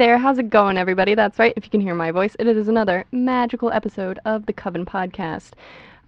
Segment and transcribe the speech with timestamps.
[0.00, 1.14] there, how's it going, everybody?
[1.14, 4.52] That's right, if you can hear my voice, it is another magical episode of the
[4.54, 5.50] Coven Podcast,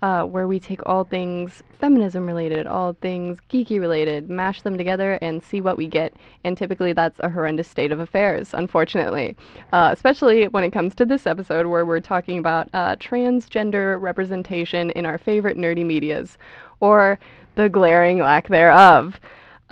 [0.00, 5.18] uh, where we take all things feminism related, all things geeky related, mash them together,
[5.20, 6.14] and see what we get.
[6.42, 9.36] And typically, that's a horrendous state of affairs, unfortunately.
[9.74, 14.88] Uh, especially when it comes to this episode, where we're talking about uh, transgender representation
[14.92, 16.38] in our favorite nerdy medias,
[16.80, 17.18] or
[17.56, 19.20] the glaring lack thereof.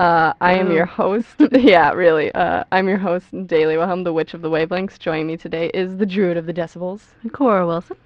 [0.00, 1.28] Uh, I am your host.
[1.52, 2.32] yeah, really.
[2.32, 4.98] Uh, I'm your host, Daily Wilhelm, the Witch of the Wavelengths.
[4.98, 7.02] Joining me today is the Druid of the Decibels.
[7.32, 7.98] Cora Wilson.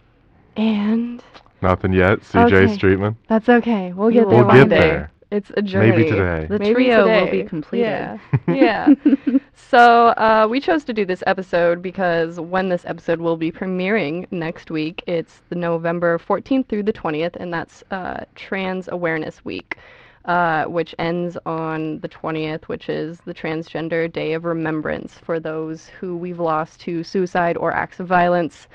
[0.57, 1.23] And
[1.63, 2.19] Nothing yet.
[2.23, 2.77] CJ Okay.
[2.77, 3.15] Streetman.
[3.29, 3.93] that's okay.
[3.93, 4.81] We'll get We'll there We'll one get day.
[4.89, 5.13] there.
[5.31, 5.91] It's a journey.
[5.91, 6.47] Maybe today.
[6.49, 7.87] The Maybe trio will be completed.
[7.87, 8.19] Yeah.
[8.49, 8.89] yeah.
[9.55, 14.27] so uh, we chose to do this episode because when this episode will be premiering
[14.33, 19.77] next week, it's the November 14th through the 20th, and that's uh, Trans Awareness Week,
[20.25, 25.89] uh, which ends on the 20th, which is the Transgender Day of Remembrance for those
[25.89, 28.67] who we've lost to suicide or acts of violence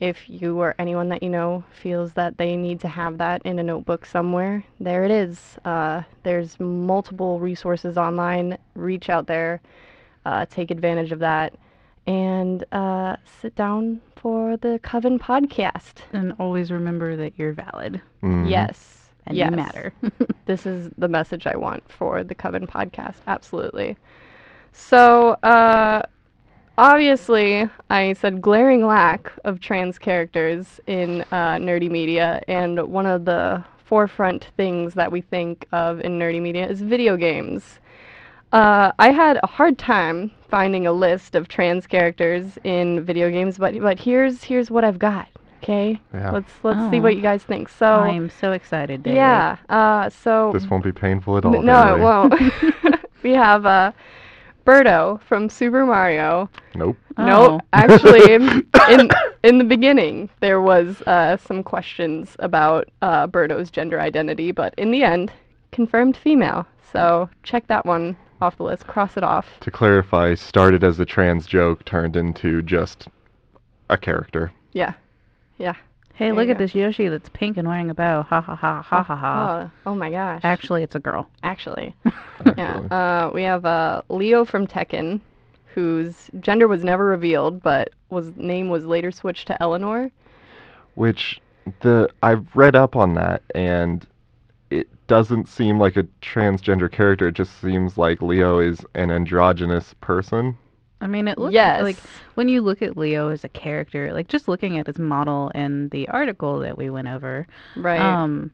[0.00, 3.58] if you or anyone that you know feels that they need to have that in
[3.58, 9.60] a notebook somewhere there it is uh, there's multiple resources online reach out there
[10.24, 11.52] uh, take advantage of that
[12.06, 18.50] and uh, sit down for the coven podcast And always remember that you're valid Mhm.
[18.50, 18.94] yes
[19.26, 19.50] and yes.
[19.50, 19.92] you matter.
[20.46, 23.16] this is the message I want for the Coven podcast.
[23.26, 23.94] Absolutely.
[24.72, 26.00] So, uh,
[26.78, 33.24] obviously, I said glaring lack of trans characters in uh, nerdy media, and one of
[33.26, 37.80] the forefront things that we think of in nerdy media is video games.
[38.52, 43.58] Uh, I had a hard time finding a list of trans characters in video games,
[43.58, 45.28] but but here's here's what I've got.
[45.62, 46.30] Okay, Yeah.
[46.30, 47.02] let's let's see Oh.
[47.02, 47.68] what you guys think.
[47.68, 47.86] So.
[47.86, 49.16] I am so excited, Daily.
[49.16, 49.56] Yeah.
[49.68, 51.62] Uh, so This won't be painful at N- all.
[51.62, 52.34] no, it won't.
[53.22, 53.92] we have uh,
[54.64, 56.48] Birdo from Super Mario.
[56.74, 56.96] Nope.
[57.18, 57.60] No, Oh.
[57.74, 59.10] actually, in
[59.42, 64.90] in the beginning there was uh, some questions about uh, Birdo's gender identity, but in
[64.90, 65.32] the end,
[65.72, 66.64] confirmed female.
[66.92, 68.86] So check that one off the list.
[68.86, 69.46] Cross it off.
[69.60, 73.08] To clarify, started as a trans joke, turned into just
[73.90, 74.52] a character.
[74.72, 74.94] Yeah.
[75.58, 75.74] Yeah.
[76.14, 76.64] Hey, There look you at go.
[76.64, 78.22] this Yoshi that's pink and wearing a bow.
[78.22, 79.70] Ha ha ha ha ha ha.
[79.86, 80.40] Oh, oh my gosh.
[80.44, 81.28] Actually, it's a girl.
[81.42, 81.94] Actually.
[82.04, 82.54] Actually.
[82.56, 82.78] Yeah.
[82.90, 85.20] Uh, we have uh, Leo from Tekken,
[85.74, 90.10] whose gender was never revealed, but was name was later switched to Eleanor.
[90.94, 91.40] Which
[91.80, 94.08] the I've read up on that and it
[95.08, 97.28] doesn't seem like a transgender character.
[97.28, 100.56] It just seems like Leo is an androgynous person.
[101.00, 101.82] I mean, it looks yes.
[101.82, 101.96] like
[102.34, 105.88] when you look at Leo as a character, like just looking at his model in
[105.90, 107.46] the article that we went over,
[107.76, 108.00] right.
[108.00, 108.50] um,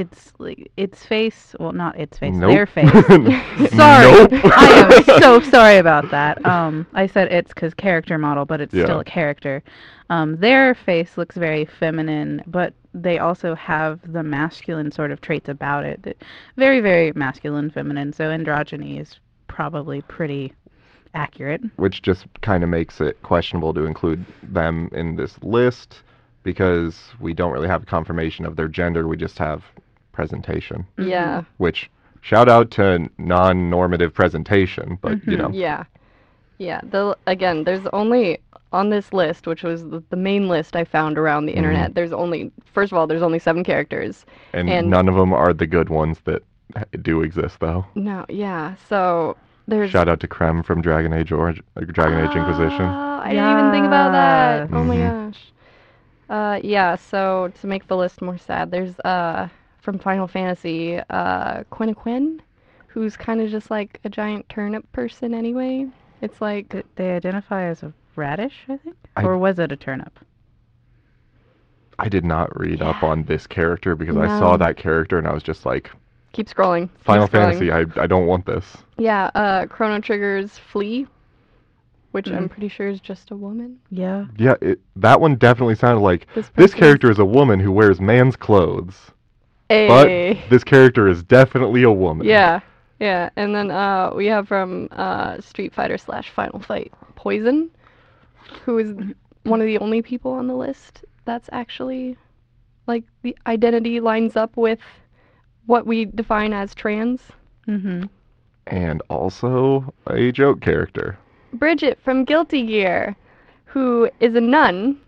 [0.00, 1.54] it's like its face.
[1.58, 2.34] Well, not its face.
[2.34, 2.50] Nope.
[2.52, 2.90] Their face.
[3.72, 4.28] Sorry.
[4.52, 6.44] I am so sorry about that.
[6.46, 8.84] Um, I said it's because character model, but it's Yeah.
[8.84, 9.62] still a character.
[10.10, 15.48] Um, their face looks very feminine, but they also have the masculine sort of traits
[15.48, 16.16] about it.
[16.56, 18.12] Very, very masculine, feminine.
[18.12, 20.52] So androgyny is probably pretty
[21.14, 21.62] accurate.
[21.76, 26.02] which just kind of makes it questionable to include them in this list
[26.42, 29.06] because we don't really have confirmation of their gender.
[29.08, 29.64] We just have
[30.18, 31.42] presentation, yeah.
[31.58, 31.88] which
[32.22, 35.38] shout out to non-normative presentation, but you Mhm.
[35.38, 35.84] know, Yeah.
[36.58, 36.80] Yeah.
[36.82, 38.38] The again, there's only
[38.72, 41.58] on this list, which was the, the main list I found around the Mhm.
[41.58, 41.94] internet.
[41.94, 44.26] There's only first of all, there's only seven characters.
[44.52, 46.42] and, and- none of them are the good ones that
[47.00, 47.86] do exist though.
[47.94, 48.26] No.
[48.28, 48.74] Yeah.
[48.88, 49.36] So
[49.68, 49.90] there's.
[49.90, 52.82] Shout out to Krem from Dragon Age or uh, Dragon Age Inquisition.
[52.82, 54.68] Oh, I didn't even think about that.
[54.72, 55.12] Oh my Mhm.
[55.30, 55.52] gosh.
[56.28, 56.96] Uh, yeah.
[56.96, 59.46] So to make the list more sad, there's uh
[59.88, 62.38] from Final Fantasy uh Quina
[62.88, 65.86] who's kind of just like a giant turnip person anyway.
[66.20, 69.76] It's like Th- They identify as a radish, I think, I- or was it a
[69.76, 70.18] turnip?
[71.98, 75.32] I did not read up on this character because I saw that character and I
[75.32, 75.90] was just like,
[76.32, 76.90] keep scrolling.
[76.90, 77.30] keep Final scrolling.
[77.58, 78.66] Fantasy, I, I don't want this.
[78.98, 81.06] Yeah, uh, Chrono Trigger's Flea.
[82.10, 82.50] which I'm Mm.
[82.50, 83.78] pretty sure is just a woman.
[83.90, 84.26] Yeah.
[84.36, 87.72] Yeah, it, that one definitely sounded like This, this person's- character is a woman who
[87.72, 89.12] wears man's clothes,
[89.68, 89.88] Hey.
[89.88, 92.26] but this character is definitely a woman.
[92.26, 92.60] Yeah,
[93.00, 93.30] yeah.
[93.36, 97.70] And then uh, we have from uh, Street Fighter slash Final Fight Poison,
[98.64, 98.94] who is
[99.42, 102.16] one of the only people on the list that's actually
[102.86, 104.78] like the identity lines up with
[105.66, 107.20] what we define as trans.
[107.68, 108.04] Mm-hmm.
[108.68, 111.18] and also a joke character.
[111.52, 113.14] Bridget from Guilty Gear,
[113.66, 114.98] who is a nun.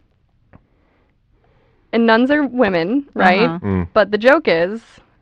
[1.93, 3.43] And nuns are women, right?
[3.49, 3.59] Uh-huh.
[3.67, 3.89] Mm.
[3.93, 4.81] But the joke is,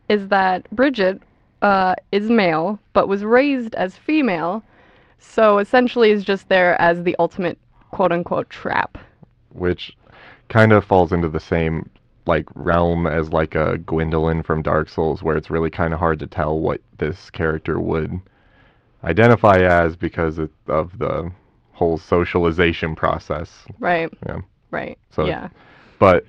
[0.09, 1.23] is that Bridget
[1.63, 4.63] uh, is male, but was raised as female,
[5.19, 7.59] so essentially is just there as the ultimate
[7.91, 8.99] quote unquote trap.
[9.51, 9.97] which
[10.49, 11.89] kind of falls into the same
[12.27, 16.19] like realm as like a Gwyndolin from Dark Souls, where it's really kind of hard
[16.19, 18.21] to tell what this character would
[19.05, 21.31] identify as because of the
[21.73, 23.65] whole socialization process.
[23.79, 24.13] Right.
[24.27, 24.41] Yeah.
[24.71, 24.99] Right.
[25.11, 25.49] So- yeah.
[25.99, 26.27] But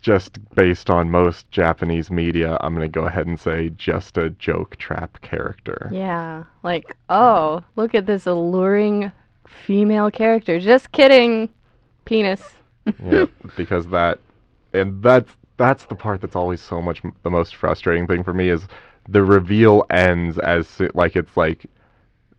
[0.00, 4.76] just based on most Japanese media, I'm gonna go ahead and say just a joke
[4.76, 5.90] trap character.
[5.92, 6.44] Yeah.
[6.62, 9.10] Like, oh, look at this alluring
[9.48, 10.60] female character.
[10.60, 11.48] Just kidding.
[12.04, 12.42] Penis.
[13.04, 13.26] yeah,
[13.56, 14.20] because that,
[14.72, 18.48] and that's that's the part that's always so much the most frustrating thing for me
[18.48, 18.68] is
[19.08, 21.66] the reveal ends as like it's like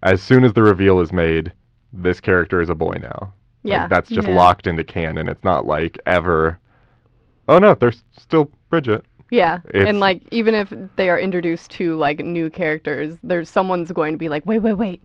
[0.03, 1.51] as soon as the reveal is made,
[1.91, 3.33] this character is a boy now.
[3.67, 3.87] Like, Yeah.
[3.87, 4.35] that's just Yeah.
[4.35, 5.27] locked into canon.
[5.27, 6.59] It's not like ever.
[7.47, 9.05] Oh no, there's still Bridget.
[9.29, 9.59] Yeah.
[9.69, 14.13] It's- And like even if they are introduced to like new characters, there's someone's going
[14.13, 15.01] to be like, "Wait, wait, wait.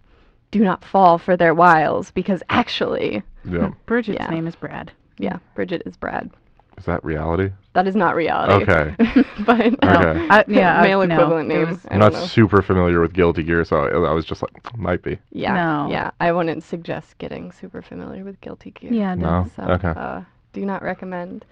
[0.52, 4.30] Do not fall for their wiles because actually, Yeah, Bridget's Yeah.
[4.30, 4.92] name is Brad.
[5.18, 6.30] yeah, Bridget is Brad."
[6.78, 7.50] Is that reality?
[7.74, 8.64] That is not reality.
[8.70, 8.94] Okay.
[9.46, 10.26] but Okay.
[10.30, 11.68] I, yeah, I- male no, equivalent it name.
[11.70, 12.26] was- I I'm don't not know.
[12.26, 15.18] super familiar with Guilty Gear, so I, I was just like, might be.
[15.32, 15.54] Yeah.
[15.54, 15.88] No.
[15.90, 16.10] Yeah.
[16.20, 18.92] I wouldn't suggest getting super familiar with Guilty Gear.
[18.92, 19.50] Yeah, No.
[19.56, 19.88] So, Okay.
[19.88, 20.22] uh,
[20.52, 21.44] do not recommend.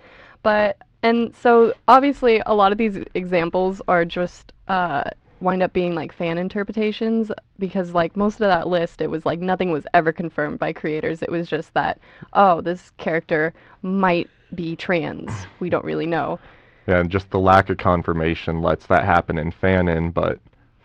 [0.43, 5.05] But and so obviously a lot of these examples are just uh,
[5.41, 9.39] wind up being like fan interpretations because like most of that list it was like
[9.41, 11.23] nothing was ever confirmed by creators.
[11.23, 11.99] It was just that
[12.35, 15.31] oh this character might be trans.
[15.61, 16.39] We don't really know.
[16.87, 20.39] Yeah, and just the lack of confirmation lets that happen in fanon, but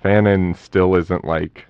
[0.03, 1.65] fanon still isn't like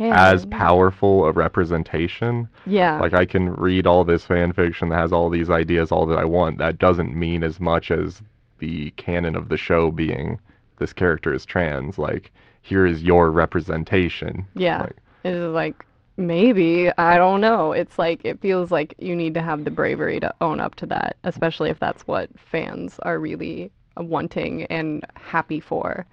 [0.00, 2.48] as powerful a representation.
[2.66, 3.00] Yeah.
[3.00, 6.18] Like I can read all this fan fiction that has all these ideas, all that
[6.18, 6.58] I want.
[6.58, 8.22] That doesn't mean as much as
[8.58, 10.38] the canon of the show being
[10.78, 11.98] this character is trans.
[11.98, 12.32] Like
[12.62, 14.46] here is your representation.
[14.54, 14.82] Yeah.
[14.82, 15.86] Like, It is like
[16.16, 17.72] maybe I don't know.
[17.72, 20.86] It's like it feels like you need to have the bravery to own up to
[20.86, 26.06] that, especially if that's what fans are really wanting and happy for.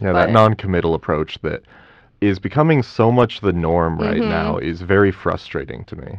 [0.00, 1.62] yeah, But- that non-committal approach that
[2.20, 4.28] is becoming so much the norm right Mhm.
[4.28, 6.18] now is very frustrating to me.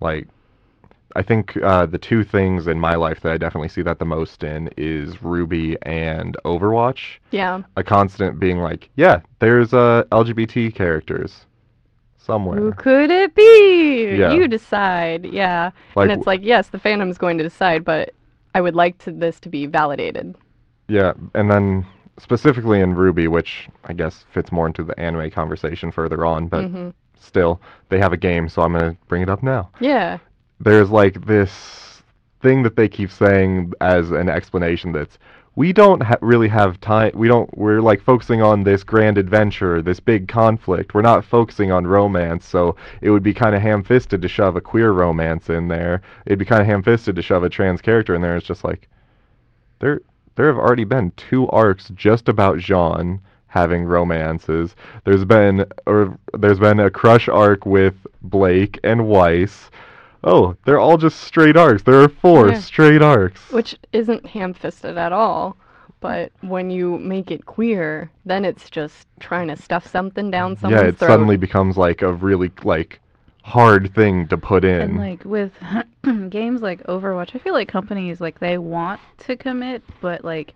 [0.00, 0.28] Like
[1.16, 4.04] I think uh, the two things in my life that I definitely see that the
[4.04, 7.18] most in is RWBY and Overwatch.
[7.32, 7.62] Yeah.
[7.76, 11.46] a constant being like, yeah, there's uh, LGBT characters
[12.30, 12.58] somewhere.
[12.58, 14.16] Who could it be?
[14.18, 14.32] Yeah.
[14.32, 15.26] You decide.
[15.26, 15.70] Yeah.
[15.96, 18.14] Like, and it's like yes, the fandom's going to decide, but
[18.54, 20.34] I would like to, this to be validated.
[20.88, 21.86] yeah, and then
[22.18, 26.64] specifically in RWBY, which I guess fits more into the anime conversation further on, but
[26.64, 26.90] hmm
[27.22, 29.70] still, they have a game, so I'm gonna bring it up now.
[29.80, 30.18] Yeah.
[30.58, 32.02] There's like this
[32.42, 35.18] thing that they keep saying as an explanation that's
[35.60, 37.12] we don't ha- really have time.
[37.14, 37.50] We don't.
[37.54, 40.94] We're like focusing on this grand adventure, this big conflict.
[40.94, 42.46] We're not focusing on romance.
[42.46, 46.00] So it would be kind of ham-fisted to shove a queer romance in there.
[46.24, 48.36] It'd be kind of ham-fisted to shove a trans character in there.
[48.38, 48.88] It's just like
[49.80, 50.00] there.
[50.34, 54.74] There have already been two arcs just about Jaune having romances.
[55.04, 59.70] There's been or there's been a crush arc with Blake and Weiss.
[60.22, 61.82] Oh, they're all just straight arcs.
[61.82, 62.58] There are four Yeah.
[62.60, 63.40] straight arcs.
[63.50, 65.56] Which isn't ham-fisted at all.
[66.00, 70.82] But when you make it queer, then it's just trying to stuff something down someone's
[70.82, 71.08] yeah, it throat.
[71.08, 73.00] suddenly becomes like a really like
[73.42, 74.80] hard thing to put in.
[74.80, 75.52] And like with
[76.30, 80.54] games like Overwatch, I feel like companies like they want to commit, but like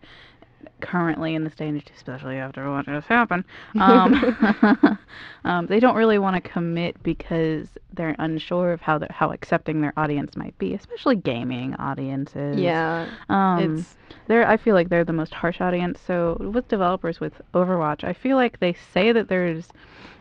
[0.80, 3.44] currently in this day and age, especially after what just happened,
[3.80, 4.99] um,
[5.44, 9.92] um, they don't really want to commit because they're unsure of how how accepting their
[9.97, 12.59] audience might be, especially gaming audiences.
[12.59, 13.94] Yeah, um, it's
[14.26, 16.00] they're I feel like they're the most harsh audience.
[16.06, 19.68] So with developers with Overwatch, I feel like they say that there's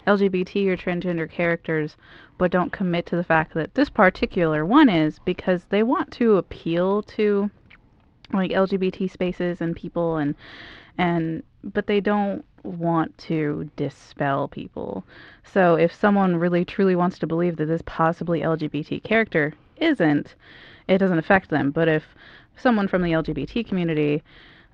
[0.07, 1.95] LGBT or transgender characters,
[2.37, 6.37] but don't commit to the fact that this particular one is because they want to
[6.37, 7.49] appeal to
[8.39, 10.35] like LGBT spaces and people and
[10.97, 15.03] and but they don't want to dispel people.
[15.43, 20.35] So if someone really truly wants to believe that this possibly LGBT character isn't,
[20.87, 21.71] it doesn't affect them.
[21.71, 22.03] But if
[22.57, 24.23] someone from the LGBT community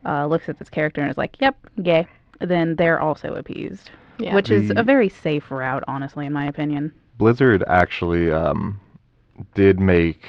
[0.06, 2.08] uh, looks at this character and is like, "Yep, gay,"
[2.39, 4.34] then they're also appeased, Yeah.
[4.36, 6.94] which is a very safe route, honestly, in my opinion.
[7.18, 8.80] Blizzard actually um,
[9.56, 10.25] did make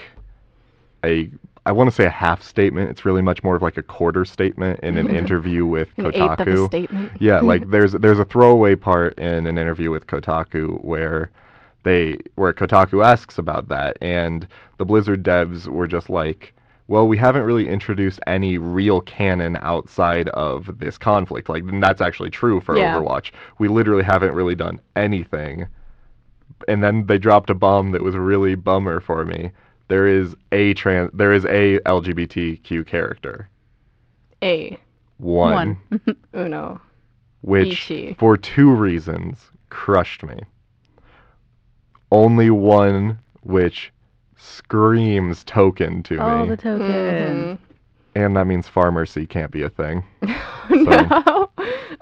[1.04, 1.30] a
[1.66, 2.90] I want to say a half statement.
[2.90, 6.16] It's really much more of like a quarter statement in an interview with An eighth
[6.16, 6.66] of a Kotaku.
[6.68, 7.12] statement.
[7.20, 11.30] Yeah, like there's there's a throwaway part in an interview with Kotaku where
[11.82, 14.46] they where Kotaku asks about that and
[14.78, 16.54] the Blizzard devs were just like,
[16.88, 21.48] well, we haven't really introduced any real canon outside of this conflict.
[21.48, 22.94] Like and that's actually true for Yeah.
[22.96, 23.32] Overwatch.
[23.58, 25.66] We literally haven't really done anything.
[26.68, 29.50] And then they dropped a bomb that was really bummer for me.
[29.90, 33.49] There is a trans there is a LGBTQ character.
[34.42, 34.78] A.
[35.18, 35.76] One.
[35.88, 36.16] One.
[36.35, 36.80] Uno.
[37.42, 38.14] which Ichi.
[38.18, 40.38] for two reasons crushed me.
[42.12, 43.92] Only one which
[44.37, 47.59] screams token to Oh, me, the token.
[48.14, 50.04] and that means Pharmercy can't be a thing.
[50.70, 51.11] Mhm.
[51.11, 51.50] no.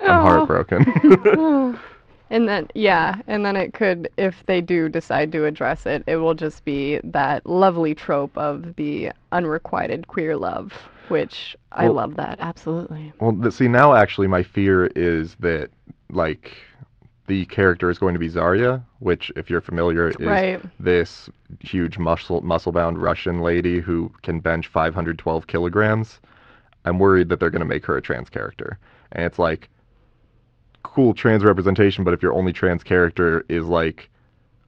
[0.01, 1.79] I'm heartbroken.
[2.31, 6.17] And then, yeah, and then it could, if they do decide to address it, it
[6.17, 10.73] will just be that lovely trope of the unrequited queer love,
[11.09, 13.13] which I Well- love that, absolutely.
[13.21, 15.71] well, see now actually my fear is that
[16.11, 16.53] like
[17.29, 20.61] the character is going to be Zarya, which if you're familiar is Right.
[20.81, 21.29] this
[21.61, 26.21] huge muscle muscle bound Russian lady who can bench 512 kilograms.
[26.87, 28.79] I'm worried that they're going to make her a trans character,
[29.13, 29.69] and it's like
[30.95, 34.09] cool trans representation, but if your only trans character is like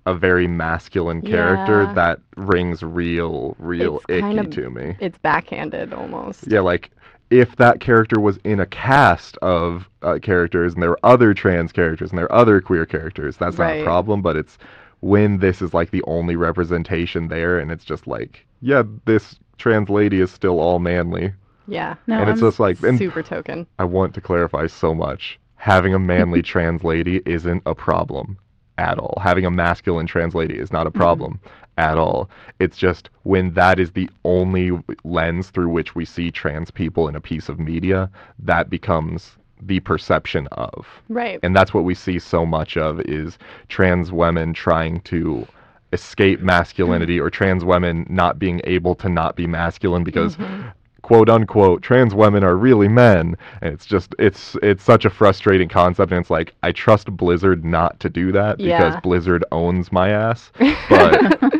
[0.06, 1.92] a very masculine character, Yeah.
[1.94, 4.96] that rings real, real It's icky kind of- to me.
[5.00, 6.46] It's backhanded almost.
[6.46, 6.90] Yeah, like
[7.30, 11.70] if that character was in a cast of uh, characters and there were other trans
[11.72, 14.22] characters and there are other queer characters, that's not a problem.
[14.22, 14.58] But it's
[15.00, 19.88] when this is like the only representation there, and it's just like, yeah, this trans
[19.90, 21.32] lady is still all manly,
[21.68, 21.94] Yeah.
[22.06, 23.66] No, and it's I'm- just like, and Super token.
[23.78, 28.38] I want to clarify so much: having a manly trans lady isn't a problem
[28.78, 29.18] at all.
[29.22, 31.38] Having a masculine trans lady is not a problem
[31.76, 32.30] at all.
[32.58, 34.72] It's just when that is the only
[35.04, 39.80] lens through which we see trans people in a piece of media, that becomes the
[39.80, 40.86] perception of.
[41.10, 41.38] Right.
[41.42, 43.36] And that's what we see so much of is
[43.68, 45.46] trans women trying to
[45.92, 50.72] escape masculinity or trans women not being able to not be masculine because Mhm.
[51.02, 55.68] Quote unquote trans women are really men and it's just it's it's such a frustrating
[55.68, 59.00] concept and it's like I trust Blizzard not to do that because Yeah.
[59.00, 60.50] Blizzard owns my ass
[60.88, 61.52] but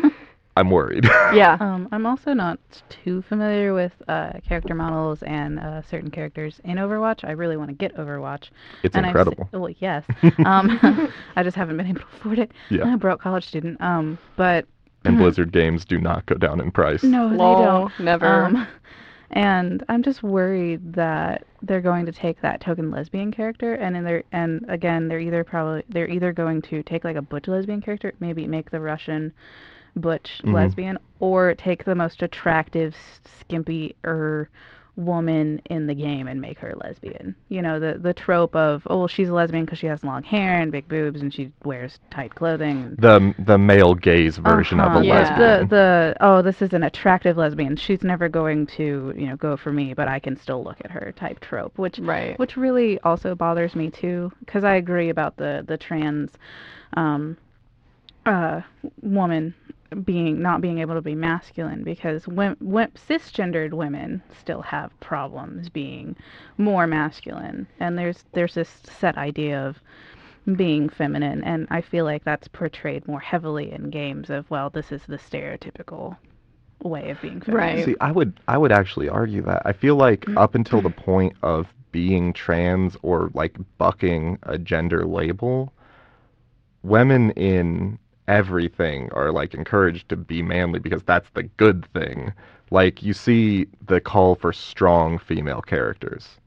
[0.57, 1.05] I'm worried.
[1.33, 1.55] yeah.
[1.61, 6.75] Um, I'm also not too familiar with uh, character models and uh, certain characters in
[6.75, 7.23] Overwatch.
[7.23, 8.49] I really want to get Overwatch.
[8.83, 9.47] it's and I've incredible.
[9.53, 10.03] well, yes.
[10.45, 12.51] Um, I just haven't been able to afford it.
[12.69, 12.83] Yeah.
[12.83, 13.79] I'm a broke college student.
[13.79, 14.65] Um, but
[15.05, 15.17] and.
[15.17, 17.01] Blizzard games do not go down in price.
[17.01, 17.99] no, they don't.
[18.01, 18.43] never.
[18.45, 18.67] Um,
[19.31, 24.03] and I'm just worried that they're going to take that token lesbian character, and in
[24.03, 27.81] their and again, they're either probably they're either going to take like a butch lesbian
[27.81, 29.33] character, maybe make the Russian
[29.95, 30.53] butch Mhm.
[30.53, 32.95] lesbian, or take the most attractive,
[33.39, 34.49] skimpy er
[34.97, 37.35] woman in the game and make her lesbian.
[37.49, 40.23] You know, the the trope of oh well, she's a lesbian because she has long
[40.23, 42.95] hair and big boobs and she wears tight clothing.
[42.99, 45.13] The the male gaze version Uh-huh, of a yeah.
[45.13, 45.39] lesbian.
[45.39, 47.75] The the oh, this is an attractive lesbian.
[47.77, 50.91] She's never going to you know go for me, but I can still look at
[50.91, 52.37] her type trope, which right.
[52.37, 56.31] which really also bothers me too, because I agree about the the trans
[56.97, 57.37] um,
[58.25, 58.61] uh,
[59.01, 59.53] woman
[60.05, 65.67] being not being able to be masculine because when, when cisgendered women still have problems
[65.67, 66.15] being
[66.57, 68.69] more masculine and there's there's this
[68.99, 69.77] set idea of
[70.55, 74.91] being feminine and I feel like that's portrayed more heavily in games of well this
[74.93, 76.15] is the stereotypical
[76.83, 77.75] way of being feminine.
[77.75, 77.85] Right.
[77.85, 79.61] See, I would I would actually argue that.
[79.65, 80.37] I feel like mm.
[80.37, 85.73] up until the point of being trans or like bucking a gender label,
[86.83, 87.99] women in
[88.31, 92.31] everything are like encouraged to be manly because that's the good thing.
[92.71, 96.37] Like you see the call for strong female characters.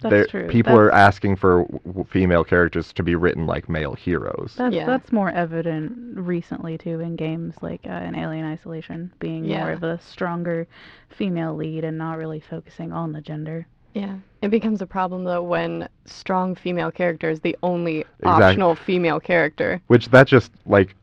[0.00, 0.48] That's There- true.
[0.48, 4.54] People are asking for w- w- female characters to be written like male heroes.
[4.56, 4.86] That's Yeah.
[4.86, 9.58] that's more evident recently too in games like uh, in Alien Isolation, being Yeah.
[9.64, 10.68] more of a stronger
[11.08, 13.66] female lead and not really focusing on the gender.
[13.98, 14.14] Yeah.
[14.42, 19.18] It becomes a problem though when strong female character is the only Exact- optional female
[19.20, 19.80] character.
[19.88, 20.94] Which that just like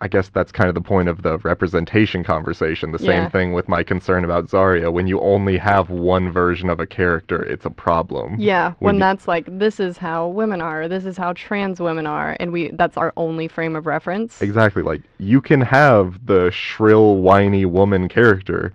[0.00, 2.92] I guess that's kind of the point of the representation conversation.
[2.92, 4.92] The same thing with my concern about Zarya.
[4.92, 8.36] When you only have one version of a character, it's a problem.
[8.38, 11.80] Yeah, When when you- that's like this is how women are, this is how trans
[11.80, 14.42] women are, and we that's our only frame of reference.
[14.42, 14.82] Exactly.
[14.82, 18.72] Like you can have the shrill, whiny woman character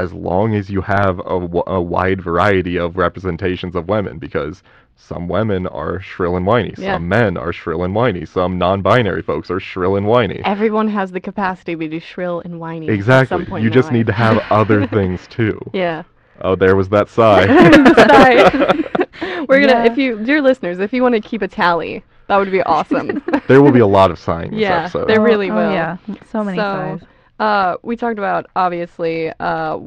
[0.00, 4.62] as long as you have a wide variety of representations of women because
[4.96, 6.94] some women are shrill and whiny, Yeah.
[6.94, 10.40] some men are shrill and whiny, some non-binary folks are shrill and whiny.
[10.44, 12.88] Everyone has the capacity to be shrill and whiny.
[12.88, 13.34] at Exactly.
[13.38, 15.58] some point You in their just need to have other things too.
[15.72, 16.02] Yeah.
[16.42, 17.46] Oh, there was that sigh.
[17.94, 18.84] Sigh.
[19.48, 19.90] We're gonna, Yeah.
[19.92, 23.22] if you, dear listeners, if you want to keep a tally, that would be awesome.
[23.48, 25.08] there will be a lot of sighing this Yeah, episode.
[25.08, 25.72] there Oh, really oh, will.
[25.72, 25.96] yeah,
[26.30, 27.00] so many So, sighs.
[27.40, 29.78] Uh, we talked about obviously uh,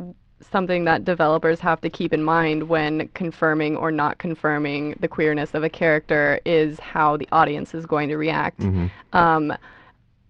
[0.42, 5.54] something that developers have to keep in mind when confirming or not confirming the queerness
[5.54, 8.60] of a character is how the audience is going to react.
[8.60, 8.90] Mhm.
[9.14, 9.54] Um,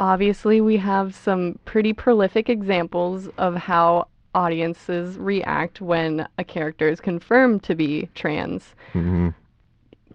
[0.02, 7.00] obviously, we have some pretty prolific examples of how audiences react when a character is
[7.00, 8.76] confirmed to be trans.
[8.94, 9.34] Mhm.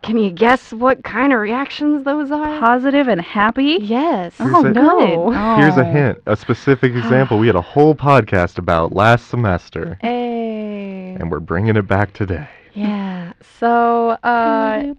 [0.02, 2.60] Can you guess what kind of reactions those are?
[2.60, 3.78] Positive and happy.
[3.80, 4.34] Yes.
[4.38, 5.58] Here's oh, a- good.
[5.58, 5.92] Here's a Oh.
[5.92, 11.16] hint, a specific example we had a whole podcast about last semester, Hey.
[11.18, 12.48] and we're bringing it back today.
[12.74, 13.32] Yeah.
[13.58, 14.94] So, uh,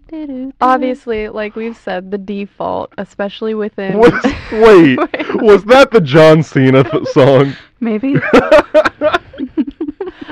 [0.60, 3.96] obviously, like we've said, the default, especially within.
[3.98, 4.12] What?
[4.52, 4.98] Wait,
[5.36, 7.54] was that the John Cena th- song?
[7.80, 8.16] Maybe.
[8.32, 9.20] I'm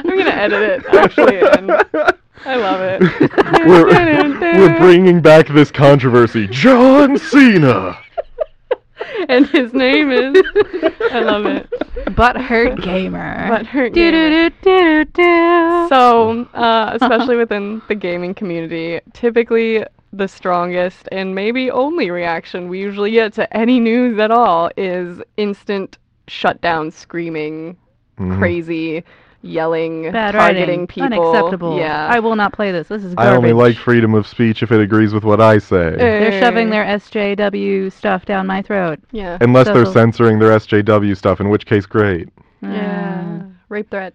[0.04, 1.70] gonna edit it actually, and
[2.44, 3.00] I love it.
[3.66, 6.46] we're, we're bringing back this controversy.
[6.48, 7.98] John Cena.
[9.28, 10.42] and his name is.
[11.12, 11.70] I love it.
[12.14, 13.48] Butthurt gamer.
[13.48, 13.88] But her.
[13.90, 15.86] Do do do do do.
[15.88, 22.80] So, uh, especially within the gaming community, typically the strongest and maybe only reaction we
[22.80, 27.76] usually get to any news at all is instant shutdown, screaming,
[28.18, 28.38] Mhm.
[28.38, 29.04] crazy,
[29.42, 30.86] yelling, Bad targeting writing.
[30.86, 31.30] people.
[31.30, 31.78] Unacceptable.
[31.78, 32.06] Yeah.
[32.10, 32.88] I will not play this.
[32.88, 33.36] This is I garbage.
[33.38, 35.94] only like freedom of speech if it agrees with what I say.
[35.96, 38.98] They're shoving Eh, their SJW stuff down my throat.
[39.12, 39.38] Yeah.
[39.40, 42.28] Unless they're censoring their SJW stuff, in which case, great.
[42.62, 43.42] Yeah.
[43.68, 44.14] Rape threat.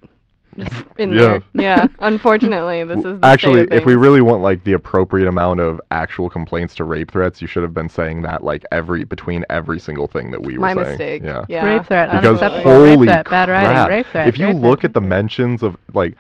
[0.57, 1.19] Just in Yeah.
[1.21, 1.41] there.
[1.53, 1.87] Yeah.
[1.99, 5.59] Unfortunately, this is the Actually, state of if we really want like the appropriate amount
[5.59, 9.45] of actual complaints to rape threats, you should have been saying that like every between
[9.49, 10.87] every single thing that we were My saying.
[10.89, 11.23] mistake.
[11.23, 11.45] Yeah.
[11.49, 11.65] Yeah.
[11.65, 12.71] Rape threat, Because unacceptable.
[12.73, 14.27] holy rape threat, bad writing, crap, rape threat.
[14.27, 14.89] if you rape look threat.
[14.91, 16.15] at the mentions of like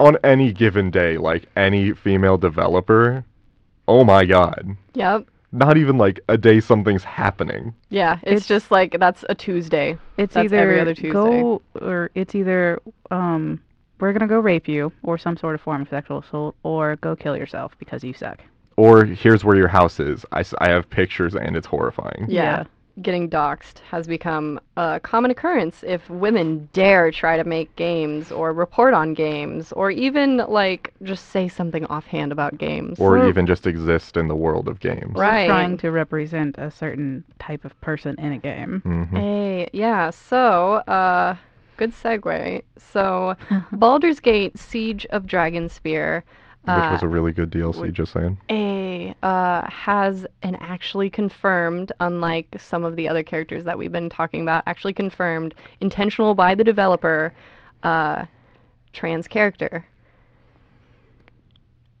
[0.00, 3.24] on any given day, like any female developer,
[3.88, 4.76] oh my god.
[4.94, 5.26] Yep.
[5.50, 7.72] Not even like a day something's happening.
[7.88, 8.18] Yeah.
[8.22, 9.96] It's, It's- just like that's a Tuesday.
[10.18, 11.10] it's that's either every other Tuesday.
[11.10, 13.60] go or it's either um
[14.00, 17.14] we're gonna go rape you or some sort of form of sexual assault or go
[17.16, 18.40] kill yourself because you suck.
[18.76, 20.24] Or here's where your house is.
[20.32, 22.26] I, I have pictures and it's horrifying.
[22.28, 22.64] Yeah.
[23.02, 28.52] Getting doxxed has become a common occurrence if women dare try to make games or
[28.52, 32.98] report on games or even like just say something offhand about games.
[32.98, 35.14] Or Or- even just exist in the world of games.
[35.16, 35.46] Right.
[35.46, 38.80] trying to represent a certain type of person in a game.
[38.84, 41.36] hmm Hey, yeah, so, uh,
[41.78, 42.62] good segue.
[42.76, 43.34] So,
[43.72, 46.22] Baldur's Gate Siege of Dragonspear
[46.64, 48.36] Which uh, was a really good DLC, would- just saying.
[48.50, 54.10] a uh, has an actually confirmed, unlike some of the other characters that we've been
[54.10, 57.32] talking about, actually confirmed, intentional by the developer,
[57.84, 58.26] uh,
[58.92, 59.86] trans character.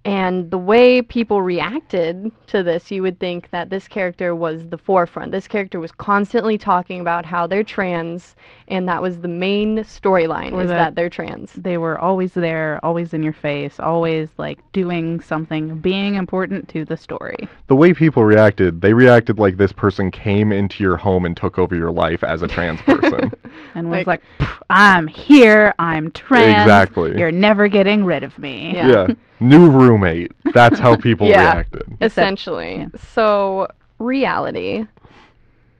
[0.04, 4.78] And the way people reacted to this, you would think that this character was the
[4.78, 5.32] forefront.
[5.32, 8.34] This character was constantly talking about how they're trans,
[8.68, 11.52] and that was the main storyline, Or is that- that they're trans.
[11.52, 16.84] They were always there, always in your face, always like doing something, being important to
[16.86, 17.48] the story.
[17.66, 21.58] The way people reacted, they reacted like this person came into your home and took
[21.58, 23.32] over your life as a trans person.
[23.74, 26.62] And was Like- like, I'm here, I'm trans.
[26.62, 27.18] Exactly.
[27.18, 28.72] You're never getting rid of me.
[28.74, 28.88] Yeah.
[28.88, 29.06] yeah.
[29.40, 30.32] New roommate.
[30.54, 31.52] That's how people Yeah.
[31.54, 31.96] reacted.
[32.00, 32.76] Essentially.
[32.78, 32.86] yeah.
[33.14, 34.86] So, reality.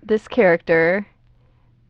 [0.02, 1.06] This character,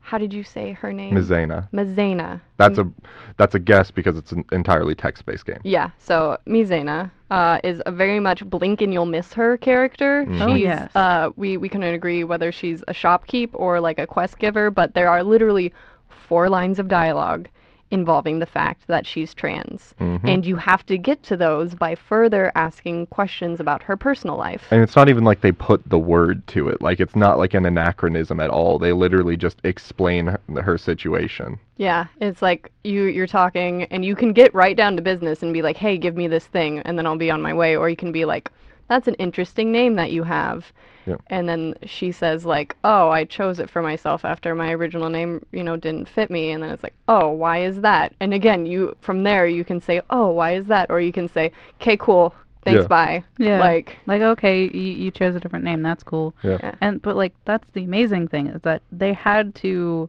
[0.00, 1.14] how did you say her name?
[1.14, 1.68] Mizhena.
[1.72, 2.40] Mizhena.
[2.56, 2.90] That's a
[3.36, 5.60] that's a guess because it's an entirely text-based game.
[5.62, 10.24] Yeah, so Mizhena uh, is a very much blink and you'll miss her character.
[10.26, 10.40] Mhm.
[10.42, 10.90] Oh, yes.
[10.96, 14.94] uh, we, we couldn't agree whether she's a shopkeep or like a quest giver, but
[14.94, 15.72] there are literally
[16.08, 17.48] four lines of dialogue
[17.90, 19.94] involving the fact that she's trans.
[20.00, 20.20] Mhm.
[20.24, 24.66] And you have to get to those by further asking questions about her personal life.
[24.70, 26.82] And it's not even like they put the word to it.
[26.82, 28.78] Like it's not like an anachronism at all.
[28.78, 31.58] They literally just explain her, her situation.
[31.76, 35.52] Yeah, it's like you you're talking and you can get right down to business and
[35.52, 37.88] be like, "Hey, give me this thing," and then I'll be on my way, or
[37.88, 38.50] you can be like,
[38.88, 40.72] that's an interesting name that you have.
[41.08, 41.16] Yeah.
[41.28, 45.44] And then she says like, "Oh, I chose it for myself after my original name,
[45.52, 48.66] you know, didn't fit me." And then it's like, "Oh, why is that?" And again,
[48.66, 51.96] you from there you can say, "Oh, why is that?" Or you can say, "Okay,
[51.96, 52.34] cool.
[52.64, 52.88] Thanks, Yeah.
[52.88, 53.60] bye." Yeah.
[53.60, 55.82] Like, Like, okay, you, you chose a different name.
[55.82, 56.34] That's cool.
[56.42, 56.58] Yeah.
[56.62, 56.74] Yeah.
[56.80, 60.08] And but like that's the amazing thing is that they had to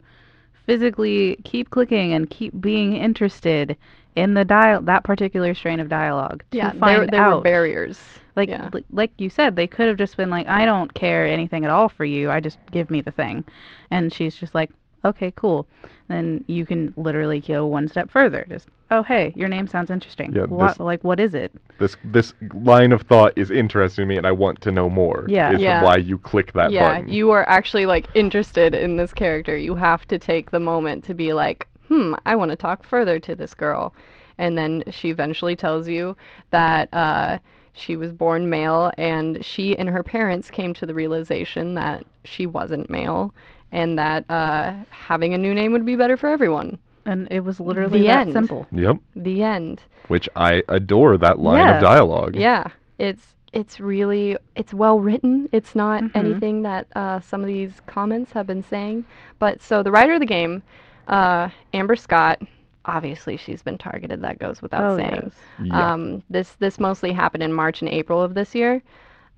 [0.66, 3.76] physically keep clicking and keep being interested
[4.16, 8.00] in the dial that particular strain of dialogue to yeah, there, find there were barriers.
[8.40, 8.70] Like yeah.
[8.74, 11.72] li- like you said, they could have just been like, I don't care anything at
[11.72, 12.32] all for you.
[12.32, 13.44] I just give me the thing,
[13.92, 14.72] and she's just like,
[15.06, 15.68] okay, cool.
[16.08, 18.46] Then you can literally go one step further.
[18.50, 20.34] Just oh hey, your name sounds interesting.
[20.34, 21.52] Yeah, what this- like what is it?
[21.80, 25.26] This this line of thought is interesting to me, and I want to know more.
[25.28, 25.52] Yeah.
[25.54, 25.84] is Yeah.
[25.84, 27.10] why you click that yeah, button.
[27.14, 29.56] you are actually like interested in this character.
[29.58, 33.20] You have to take the moment to be like, hmm, I want to talk further
[33.20, 33.94] to this girl.
[34.38, 36.16] And then she eventually tells you
[36.52, 37.40] that uh,
[37.74, 42.46] she was born male, and she and her parents came to the realization that she
[42.46, 43.34] wasn't male,
[43.72, 46.78] and that uh, having a new name would be better for everyone.
[47.06, 48.34] And it was literally The that end.
[48.34, 48.68] simple.
[48.72, 48.98] Yep.
[49.16, 49.82] The end.
[50.10, 51.76] Which I adore that line Yeah.
[51.76, 52.36] of dialogue.
[52.36, 52.66] Yeah,
[52.98, 55.50] it's it's really it's well written.
[55.52, 56.12] It's not Mhm.
[56.14, 59.06] anything that uh, some of these comments have been saying.
[59.40, 60.62] But so the writer of the game,
[61.08, 62.42] uh, Amber Scott,
[62.90, 64.22] obviously she's been targeted.
[64.22, 65.32] That goes without oh saying.
[65.32, 65.34] yes.
[65.60, 65.94] Yeah.
[65.94, 68.82] Um, this this mostly happened in March and April of this year.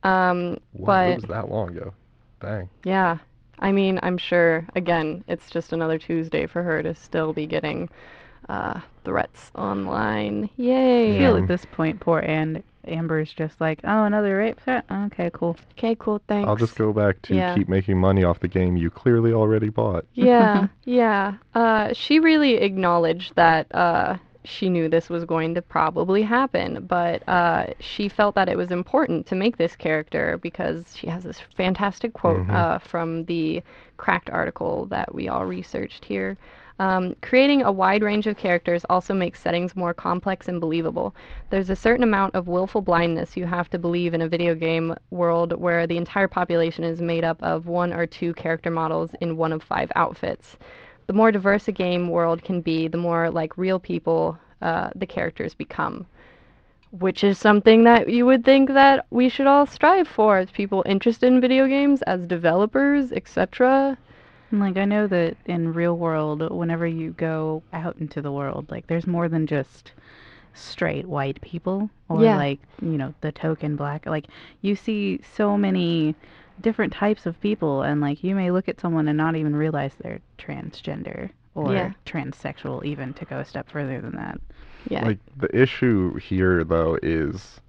[0.03, 1.93] Um, Wow, but it was that long ago.
[2.41, 2.69] Dang.
[2.83, 3.17] yeah,
[3.59, 4.65] I mean, I'm sure.
[4.75, 7.89] Again, it's just another Tuesday for her to still be getting
[8.49, 10.49] uh, threats online.
[10.57, 11.11] Yay!
[11.11, 11.17] I Yay!
[11.19, 14.85] feel at this point, poor and Amber's just like, oh, another rape threat.
[14.91, 15.55] Okay, cool.
[15.77, 16.19] Okay, cool.
[16.27, 16.47] Thanks.
[16.47, 17.53] I'll just go back to Yeah.
[17.55, 20.05] keep making money off the game you clearly already bought.
[20.13, 21.33] Yeah, yeah.
[21.53, 27.21] Uh, she really acknowledged that uh, she knew this was going to probably happen, but
[27.29, 31.39] uh, she felt that it was important to make this character because she has this
[31.55, 32.51] fantastic quote Mhm.
[32.53, 33.61] uh, from the
[33.97, 36.35] Cracked article that we all researched here.
[36.81, 41.13] Um, creating a wide range of characters also makes settings more complex and believable.
[41.51, 44.95] There's a certain amount of willful blindness you have to believe in a video game
[45.11, 49.37] world where the entire population is made up of one or two character models in
[49.37, 50.57] one of five outfits.
[51.05, 55.05] The more diverse a game world can be, the more like real people uh, the
[55.05, 56.07] characters become.
[56.89, 60.81] Which is something that you would think that we should all strive for as people
[60.87, 63.99] interested in video games, as developers, etc.
[64.51, 68.69] And, Like I know that in real world, whenever you go out into the world,
[68.69, 69.93] like there's more than just
[70.53, 72.35] straight white people or Yeah.
[72.35, 74.05] like you know the token black.
[74.05, 74.27] Like
[74.61, 76.13] you see so many
[76.59, 79.93] different types of people, and like you may look at someone and not even realize
[79.95, 81.93] they're transgender or Yeah.
[82.05, 84.39] transsexual, even to go a step further than that.
[84.89, 85.05] Yeah.
[85.05, 87.61] Like the issue here though is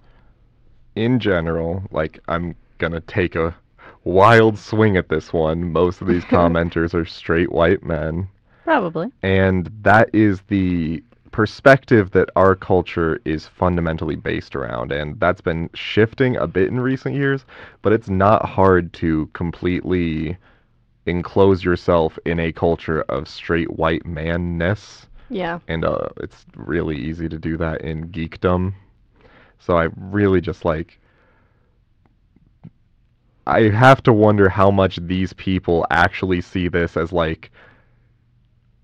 [0.96, 3.54] in general, like I'm gonna take a
[4.04, 5.72] wild swing at this one.
[5.72, 8.28] Most of these commenters are straight white men.
[8.64, 9.08] Probably.
[9.22, 14.92] And that is the perspective that our culture is fundamentally based around.
[14.92, 17.44] And that's been shifting a bit in recent years,
[17.80, 20.36] but it's not hard to completely
[21.06, 25.06] enclose yourself in a culture of straight white manness.
[25.30, 25.58] yeah.
[25.66, 28.74] And uh, it's really easy to do that in geekdom.
[29.58, 31.00] So I really just like.
[33.46, 37.50] I have to wonder how much these people actually see this as like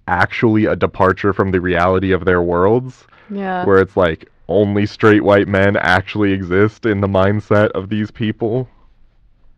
[0.07, 3.65] actually a departure from the reality of their worlds, Yeah.
[3.65, 8.69] where it's like only straight white men actually exist in the mindset of these people.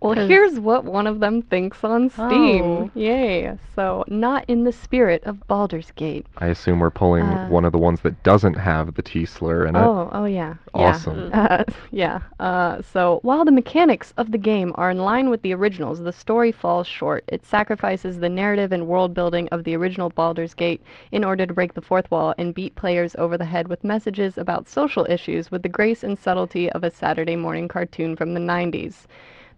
[0.00, 2.62] Well, 'Cause- here's what one of them thinks on Steam.
[2.64, 2.90] Oh.
[2.94, 3.52] Yay.
[3.76, 6.26] So, not in the spirit of Baldur's Gate.
[6.38, 9.66] I assume we're pulling Uh, one of the ones that doesn't have the T slur
[9.66, 9.78] in it.
[9.78, 10.54] Oh, oh yeah.
[10.72, 11.28] Awesome.
[11.28, 11.46] Yeah.
[11.50, 12.20] Uh, yeah.
[12.38, 16.12] Uh, so while the mechanics of the game are in line with the originals, the
[16.12, 17.22] story falls short.
[17.28, 20.80] It sacrifices the narrative and world building of the original Baldur's Gate
[21.12, 24.38] in order to break the fourth wall and beat players over the head with messages
[24.38, 28.40] about social issues with the grace and subtlety of a Saturday morning cartoon from the
[28.40, 29.06] 90s.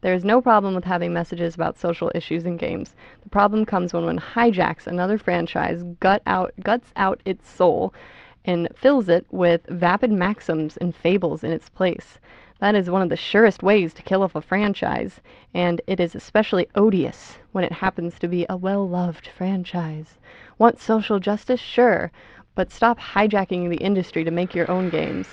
[0.03, 2.97] There is no problem with having messages about social issues in games.
[3.23, 7.95] The problem comes when one hijacks another franchise, gut out, guts out its soul,
[8.45, 12.19] and fills it with vapid maxims and fables in its place.
[12.59, 15.21] That is one of the surest ways to kill off a franchise,
[15.55, 20.19] and it is especially odious when it happens to be a well loved franchise.
[20.59, 21.61] Want social justice?
[21.61, 22.11] Sure,
[22.55, 25.29] but stop hijacking the industry to make your own games.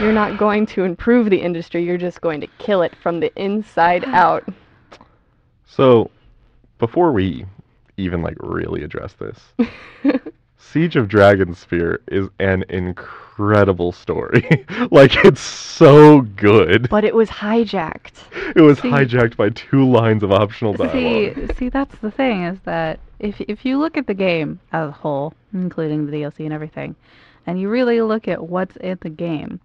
[0.00, 3.32] You're not going to improve the industry, you're just going to kill it from the
[3.36, 4.44] inside out.
[5.66, 6.10] So,
[6.78, 7.46] before we
[7.96, 9.38] even like really address this,
[10.58, 13.25] Siege of Dragonspear is an incredible
[13.92, 14.64] story.
[14.90, 16.88] like it's so good.
[16.88, 18.12] But it was hijacked.
[18.54, 20.92] It was See- hijacked by two lines of optional dialogue.
[20.92, 24.88] See, see, that's the thing is that if if you look at the game as
[24.88, 26.96] a whole, including the DLC and everything,
[27.46, 29.60] and you really look at what's in the game,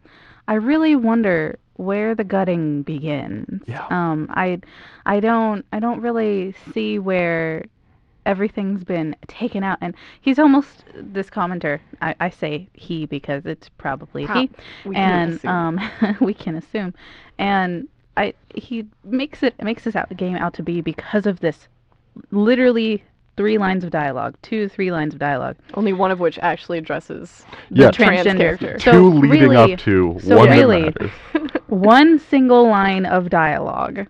[0.47, 3.61] I really wonder where the gutting begins.
[3.67, 3.85] Yeah.
[3.89, 4.59] Um, I,
[5.05, 7.65] I don't, I don't really see where
[8.25, 11.79] everything's been taken out, and he's almost this commenter.
[12.01, 14.49] I, I say he because it's probably Prob-
[14.83, 15.49] he We and assume.
[15.49, 16.93] um, we can assume,
[17.37, 21.39] and I he makes it makes this out the game out to be because of
[21.39, 21.67] this,
[22.31, 23.03] literally
[23.37, 25.55] three lines of dialogue, two three lines of dialogue.
[25.75, 27.87] only one of which actually addresses Yeah.
[27.87, 28.37] the trans Transgender.
[28.59, 28.77] character.
[28.77, 31.11] two so leading really- up to so one really- that matters.
[31.67, 34.05] One single line of dialogue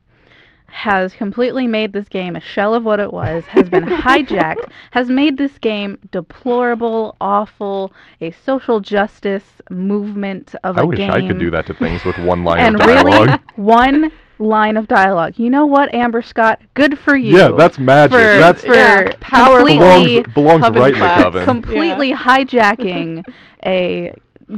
[0.72, 5.10] has completely made this game a shell of what it was, has been hijacked, has
[5.10, 11.12] made this game deplorable, awful, a social justice movement of I a game.
[11.12, 13.28] I wish I could do that to things with one line and of dialogue.
[13.28, 15.34] really one line of dialogue.
[15.38, 16.60] You know what, Amber Scott?
[16.74, 17.38] Good for you.
[17.38, 18.12] yeah, that's magic.
[18.14, 21.46] for, that's for Yeah, power completely, belongs belongs right in the coven.
[21.46, 23.24] completely hijacking
[23.66, 24.14] a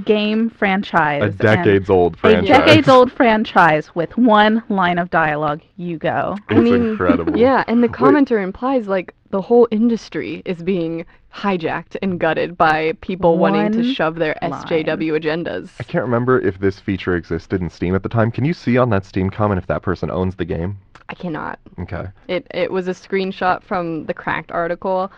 [0.06, 1.24] game franchise.
[1.24, 2.48] a decades old a franchise.
[2.48, 5.62] decades old franchise with one line of dialogue.
[5.78, 6.36] You go.
[6.50, 7.38] I It's mean, incredible.
[7.38, 7.96] Yeah, and the Wait.
[7.98, 13.94] commenter implies like the whole industry is being hijacked and gutted by people wanting to
[13.94, 14.52] shove their line.
[14.52, 15.70] SJW agendas.
[15.80, 18.30] I can't remember if this feature existed in Steam at the time.
[18.32, 20.78] Can you see on that Steam comment if that person owns the game?
[21.10, 21.60] I cannot.
[21.80, 22.06] Okay.
[22.28, 25.12] It it was a screenshot from the Cracked article.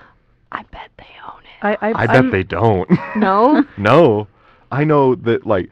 [0.52, 1.80] I bet they own it.
[1.82, 2.90] I, I, I bet I'm- they don't.
[3.18, 3.66] No?
[3.78, 4.28] no.
[4.72, 5.70] I know that like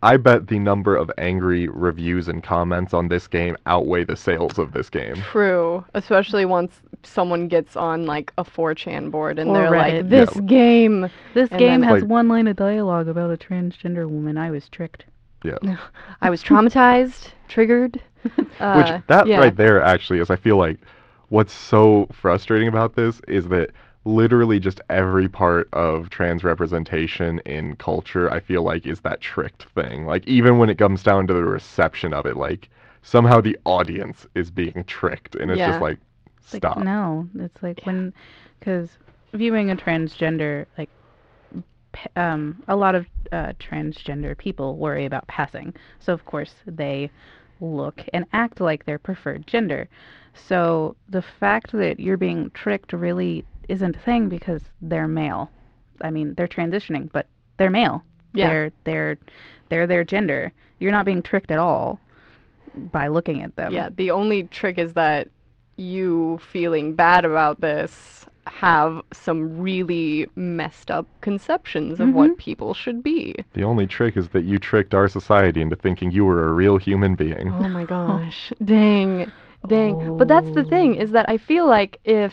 [0.00, 4.56] I bet the number of angry reviews and comments on this game outweigh the sales
[4.58, 5.16] of this game.
[5.16, 5.84] True.
[5.94, 10.42] Especially once someone gets on like a 4chan board and Or they're like, this Yeah.
[10.42, 11.10] game.
[11.34, 14.38] This And game then, has like- one line of dialogue about a transgender woman.
[14.38, 15.04] I was tricked.
[15.44, 15.58] Yeah,
[16.22, 18.00] I was traumatized, triggered.
[18.60, 19.38] Uh, Which that yeah.
[19.38, 20.78] right there actually is I feel like
[21.28, 23.70] what's so frustrating about this is that
[24.04, 29.64] literally just every part of trans representation in culture I feel like is that tricked
[29.64, 30.06] thing.
[30.06, 32.68] Like even when it comes down to the reception of it, like
[33.02, 35.64] somehow the audience is being tricked and it's Yeah.
[35.64, 35.98] just like
[36.44, 36.76] It's like, stop.
[36.76, 38.12] no, it's like when,
[38.58, 38.98] because
[39.34, 40.90] viewing a transgender, like,
[42.16, 45.74] um, a lot of uh, transgender people worry about passing.
[45.98, 47.10] So of course they
[47.60, 49.88] look and act like their preferred gender.
[50.34, 55.50] So the fact that you're being tricked really isn't a thing because they're male.
[56.00, 57.26] I mean, they're transitioning, but
[57.56, 58.02] they're male.
[58.34, 58.48] Yeah.
[58.48, 59.18] They're they're
[59.68, 60.52] they're their gender.
[60.78, 62.00] You're not being tricked at all
[62.74, 63.72] by looking at them.
[63.72, 65.28] Yeah, the only trick is that
[65.76, 73.02] you feeling bad about this have some really messed up conceptions of what people should
[73.02, 73.34] be.
[73.52, 76.78] The only trick is that you tricked our society into thinking you were a real
[76.78, 77.52] human being.
[77.52, 78.52] Oh my gosh.
[78.64, 79.30] Dang.
[79.66, 80.16] Dang.
[80.16, 82.32] But that's the thing is that I feel like if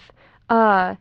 [0.49, 0.95] uh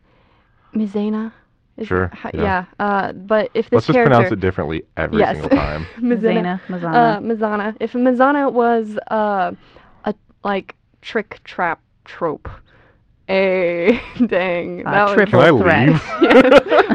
[0.75, 1.31] Mizhena
[1.77, 2.41] is Sure, ha- yeah.
[2.41, 2.65] yeah.
[2.79, 5.33] Uh but if this Let's just pronounce it differently every Yes.
[5.33, 5.85] single time.
[5.99, 6.95] Mizhena, Mazana, Mazana.
[6.95, 7.77] uh Mizana.
[7.79, 9.51] If Mizana was uh
[10.05, 12.49] a like trick trap trope.
[13.29, 14.85] A dang.
[14.85, 15.87] Uh, that was- triple Can I threat.
[15.87, 16.03] leave?
[16.21, 16.85] yes,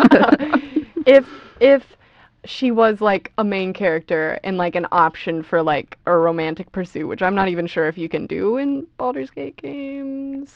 [0.00, 0.58] but uh,
[1.06, 1.26] if
[1.60, 1.96] if
[2.44, 7.06] she was like a main character and like an option for like a romantic pursuit,
[7.06, 10.52] which I'm not even sure if you can do in Baldur's Gate games.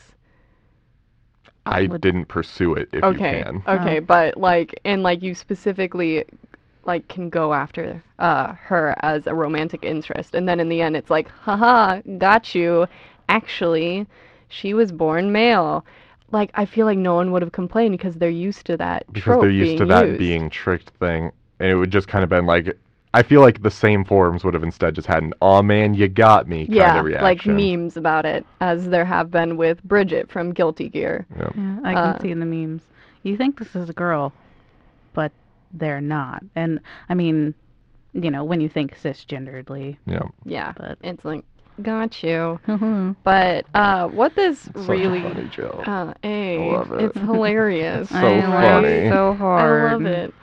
[1.67, 3.63] I Would- didn't pursue it if okay, you can.
[3.67, 4.03] okay, Oh.
[4.03, 6.25] but like and like you specifically
[6.85, 10.97] like can go after uh her as a romantic interest, and then in the end
[10.97, 12.87] it's like, haha, got you.
[13.29, 14.07] Actually,
[14.49, 15.85] she was born male.
[16.33, 19.05] Like I feel like no one would have complained because they're used to that.
[19.13, 20.19] because trope they're used being to that used.
[20.19, 22.77] being tricked thing and it would just kind of been like
[23.17, 26.07] i feel like the same forums would have instead just had an oh man you
[26.07, 29.83] got me kind yeah, of reaction like memes about it, as there have been with
[29.85, 31.27] Bridget from Guilty Gear.
[31.37, 31.49] Yeah.
[31.57, 32.83] Yeah, I can Uh, see in the memes.
[33.23, 34.33] You think this is a girl,
[35.15, 35.33] but
[35.73, 36.43] they're not.
[36.55, 37.55] And I mean,
[38.13, 39.97] you know, when you think cisgenderedly.
[40.07, 41.45] yeah Yeah, But- it's like,
[41.83, 42.59] got you.
[43.25, 47.05] But uh, what this It's really, so funny joe uh, a, I love it.
[47.05, 48.09] it's hilarious.
[48.11, 48.89] So love funny.
[48.89, 49.91] it so hard.
[49.91, 50.35] I love it.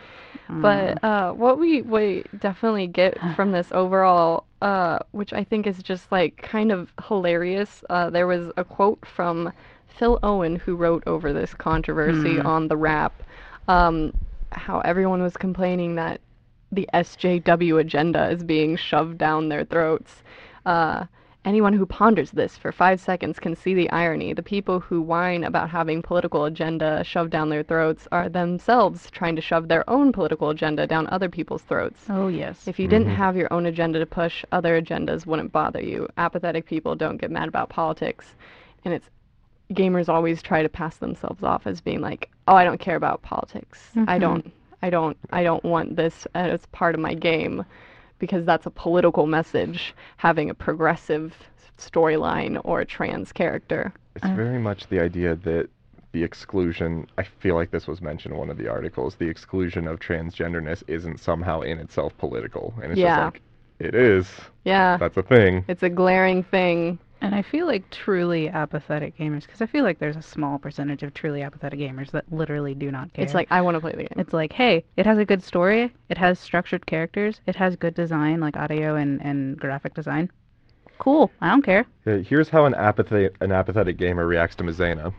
[0.49, 0.61] Mm.
[0.61, 5.81] But uh, what we we definitely get from this overall, uh, which I think is
[5.81, 7.83] just like kind of hilarious.
[7.89, 9.51] Uh, there was a quote from
[9.87, 12.47] Phil Owen who wrote over this controversy Hmm.
[12.47, 13.11] on TheWrap,
[13.67, 14.13] um,
[14.51, 16.19] how everyone was complaining that
[16.71, 20.23] the SJW agenda is being shoved down their throats.
[20.65, 21.05] Uh,
[21.45, 24.33] anyone who ponders this for five seconds can see the irony.
[24.33, 29.35] The people who whine about having political agenda shoved down their throats are themselves trying
[29.35, 32.05] to shove their own political agenda down other people's throats.
[32.09, 32.67] Oh yes.
[32.67, 33.15] If you didn't Mhm.
[33.15, 36.07] have your own agenda to push, other agendas wouldn't bother you.
[36.17, 38.35] Apathetic people don't get mad about politics,
[38.85, 39.09] and it's
[39.71, 43.21] gamers always try to pass themselves off as being like, "Oh, I don't care about
[43.21, 43.91] politics.
[44.07, 44.21] I Mhm.
[44.21, 44.51] don't
[44.81, 47.63] I don't I don't want this as part of my game."
[48.23, 51.35] Because that's a political message, having a progressive
[51.77, 53.91] storyline or a trans character.
[54.15, 55.67] It's Uh, very much the idea that
[56.13, 59.89] the exclusion, I feel like this was mentioned in one of the articles, the exclusion
[59.89, 62.73] of transgenderness isn't somehow in itself political.
[62.81, 63.15] And it's Yeah.
[63.25, 63.41] just like,
[63.79, 64.31] it is.
[64.63, 65.65] Yeah, That's a thing.
[65.67, 66.99] it's a glaring thing.
[67.23, 71.03] And I feel like truly apathetic gamers, because I feel like there's a small percentage
[71.03, 73.23] of truly apathetic gamers that literally do not care.
[73.23, 74.09] It's like I want to play the game.
[74.17, 77.93] It's like, hey, it has a good story, it has structured characters, it has good
[77.95, 80.29] design, like audio and, and graphic design.
[80.99, 81.85] Cool, I don't care.
[82.05, 85.13] Yeah, here's how an apathetic, an apathetic gamer reacts to Mizhena.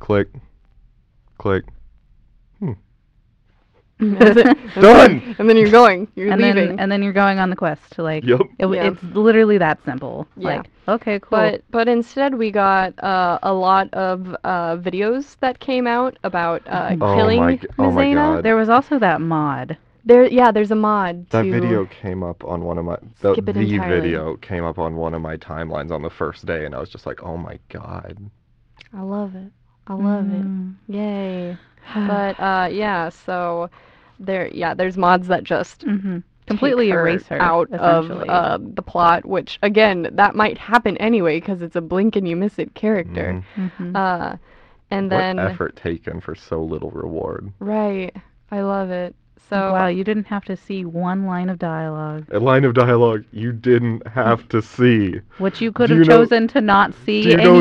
[0.00, 0.28] Click.
[1.36, 1.64] Click.
[2.60, 2.76] And then-
[4.74, 5.34] Done!
[5.38, 6.06] And then you're going.
[6.16, 6.68] You're and leaving.
[6.70, 7.92] then and then you're going on the quest.
[7.92, 8.40] to Like Yep.
[8.58, 8.88] it, Yeah.
[8.88, 10.26] it's literally that simple.
[10.36, 10.56] Yeah.
[10.58, 11.30] Like, okay, cool.
[11.38, 16.62] But but instead we got uh, a lot of uh, videos that came out about
[16.66, 18.44] uh, Oh killing my g- oh my God.
[18.44, 19.78] there was also that mod.
[20.04, 21.28] There, yeah, there's a mod.
[21.30, 24.64] That to, video came up on one of my the, Skip it the video came
[24.64, 27.22] up on one of my timelines on the first day and I was just like,
[27.24, 28.16] "Oh my god."
[28.92, 29.50] I love it.
[29.88, 30.74] I love Mm.
[30.88, 30.94] it.
[30.94, 31.56] Yay!
[31.94, 33.68] But uh, yeah, so
[34.18, 38.82] there, yeah, there's mods that just hmm completely her erase her out of uh, the
[38.82, 39.26] plot.
[39.26, 43.42] Which again, that might happen anyway because it's a blink and you miss it character.
[43.56, 43.70] Mhm.
[43.78, 43.96] Mhm.
[43.96, 44.36] Uh,
[44.90, 47.52] and what then effort taken for so little reward.
[47.58, 48.14] right,
[48.50, 49.14] I love it.
[49.48, 53.24] So wow, you didn't have to see one line of dialogue, A line of dialogue
[53.32, 55.20] you didn't have to see.
[55.38, 57.60] which you could Do have you know- chosen to not see do you know.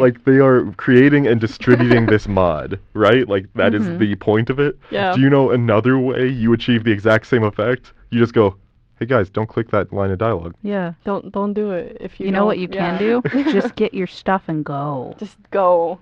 [0.00, 3.28] Like they are creating and distributing this mod, right?
[3.28, 3.98] Like that is Mhm.
[3.98, 4.78] the point of it.
[4.90, 7.92] yeah, Do you know another way you achieve the exact same effect?
[8.10, 8.54] You just go,
[9.00, 10.54] "Hey guys, don't click that line of dialogue.
[10.62, 10.92] yeah.
[11.04, 13.22] don't don't do it if you You know what you don't- can do?
[13.52, 15.14] Just get your stuff and go.
[15.18, 15.98] just go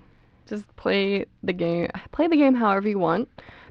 [0.47, 3.27] just play the game play the game however you want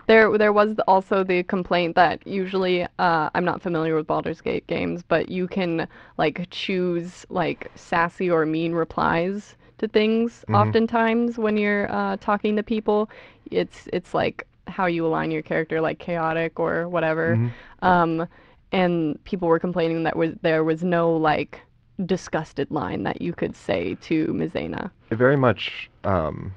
[0.06, 4.66] there there was also the complaint that usually uh, i'm not familiar with Baldur's Gate
[4.66, 5.86] games but you can
[6.18, 10.54] like choose like sassy or mean replies to things Mhm.
[10.54, 13.10] oftentimes when you're uh, talking to people
[13.50, 17.50] it's it's like how you align your character like chaotic or whatever Mhm.
[17.82, 18.28] um,
[18.72, 21.60] and people were complaining that was there was no like
[22.04, 24.90] disgusted line that you could say to Mizhena.
[25.10, 26.52] It very much um,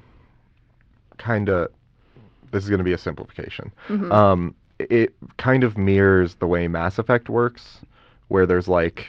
[1.18, 1.68] kind of.
[2.50, 3.72] This is going to be a simplification.
[3.88, 4.10] Mhm.
[4.12, 7.80] Um, it kind of mirrors the way Mass Effect works,
[8.28, 9.06] where there's like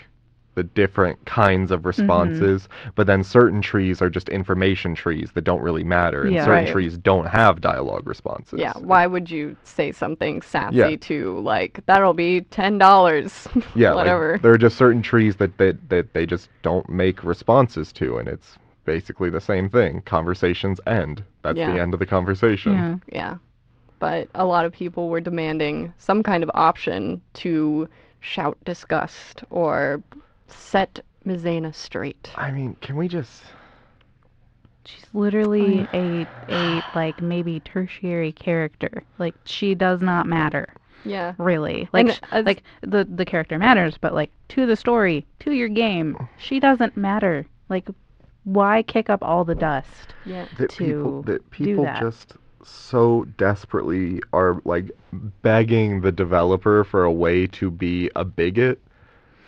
[0.53, 5.61] the different kinds of responses, but then certain trees are just information trees that don't
[5.61, 6.43] really matter, and Yeah.
[6.43, 6.71] certain Right.
[6.73, 8.59] trees don't have dialogue responses.
[8.59, 10.95] yeah, why would you say something sassy Yeah.
[10.97, 13.47] to like that'll be ten dollars?
[13.75, 14.33] Yeah, whatever.
[14.33, 18.17] Like, there are just certain trees that, that that they just don't make responses to,
[18.17, 20.01] and it's basically the same thing.
[20.03, 21.23] Conversations end.
[21.43, 21.71] That's Yeah.
[21.73, 22.73] the end of the conversation.
[22.73, 22.95] Yeah.
[23.11, 23.37] yeah,
[23.99, 27.87] but a lot of people were demanding some kind of option to
[28.19, 30.01] shout disgust or
[30.47, 32.31] set Mizhena straight.
[32.35, 33.43] I mean, can we just?
[34.85, 39.03] She's literally a a like maybe tertiary character.
[39.19, 40.67] Like she does not matter
[41.03, 41.87] Yeah, really.
[41.93, 45.51] Like And sh- as- like the the character matters, but like to the story, to
[45.51, 47.45] your game, she doesn't matter.
[47.69, 47.87] Like
[48.43, 50.13] why kick up all the dust?
[50.25, 51.99] yeah, that to people that do people that.
[51.99, 54.91] just so desperately are like
[55.41, 58.79] begging the developer for a way to be a bigot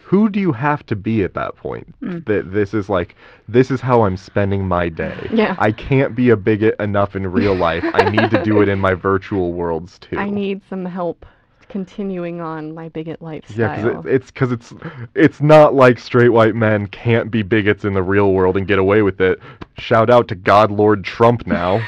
[0.03, 2.25] who do you have to be at that point Mm.
[2.25, 3.15] that this is like
[3.47, 5.56] this is how i'm spending my day Yeah.
[5.60, 8.79] i can't be a bigot enough in real life i need to do it in
[8.79, 11.25] my virtual worlds too I need some help
[11.73, 13.75] continuing on my bigot yeah, lifestyle.
[13.75, 14.73] because it, it's because it's
[15.15, 18.77] it's not like straight white men can't be bigots in the real world and get
[18.77, 19.39] away with it.
[19.79, 21.81] Shout out to God Lord Trump now.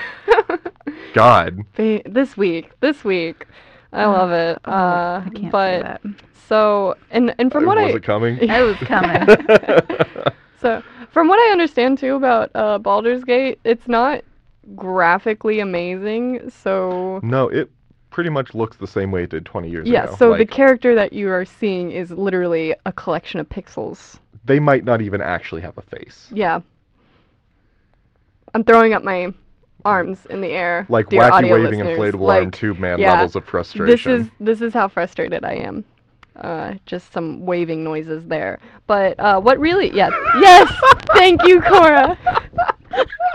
[1.14, 3.46] God, Ba- this week, this week,
[3.94, 4.58] I love it.
[4.66, 6.02] Oh, Uh, I can't but say that.
[6.50, 8.50] so and and from what was I it coming?
[8.50, 9.28] I was coming.
[10.62, 14.24] so from what I understand too about uh, Baldur's Gate, it's not
[14.76, 16.50] graphically amazing.
[16.50, 17.70] So no, it
[18.16, 20.12] pretty much looks the same way it did 20 years yeah, ago.
[20.14, 24.20] Yeah, so the character that you are seeing is literally a collection of pixels.
[24.46, 26.30] they might not even actually have a face.
[26.32, 26.62] Yeah.
[28.54, 29.34] I'm throwing up my
[29.84, 30.86] arms in the air.
[30.88, 32.00] Like wacky waving listeners.
[32.00, 33.86] inflatable like, arm tube man yeah, levels of frustration.
[33.86, 35.84] This is this is how frustrated I am.
[36.38, 38.60] Uh, just some waving noises there.
[38.88, 40.10] But uh, what really, yeah,
[40.40, 40.72] yes,
[41.14, 42.18] thank you, Cora.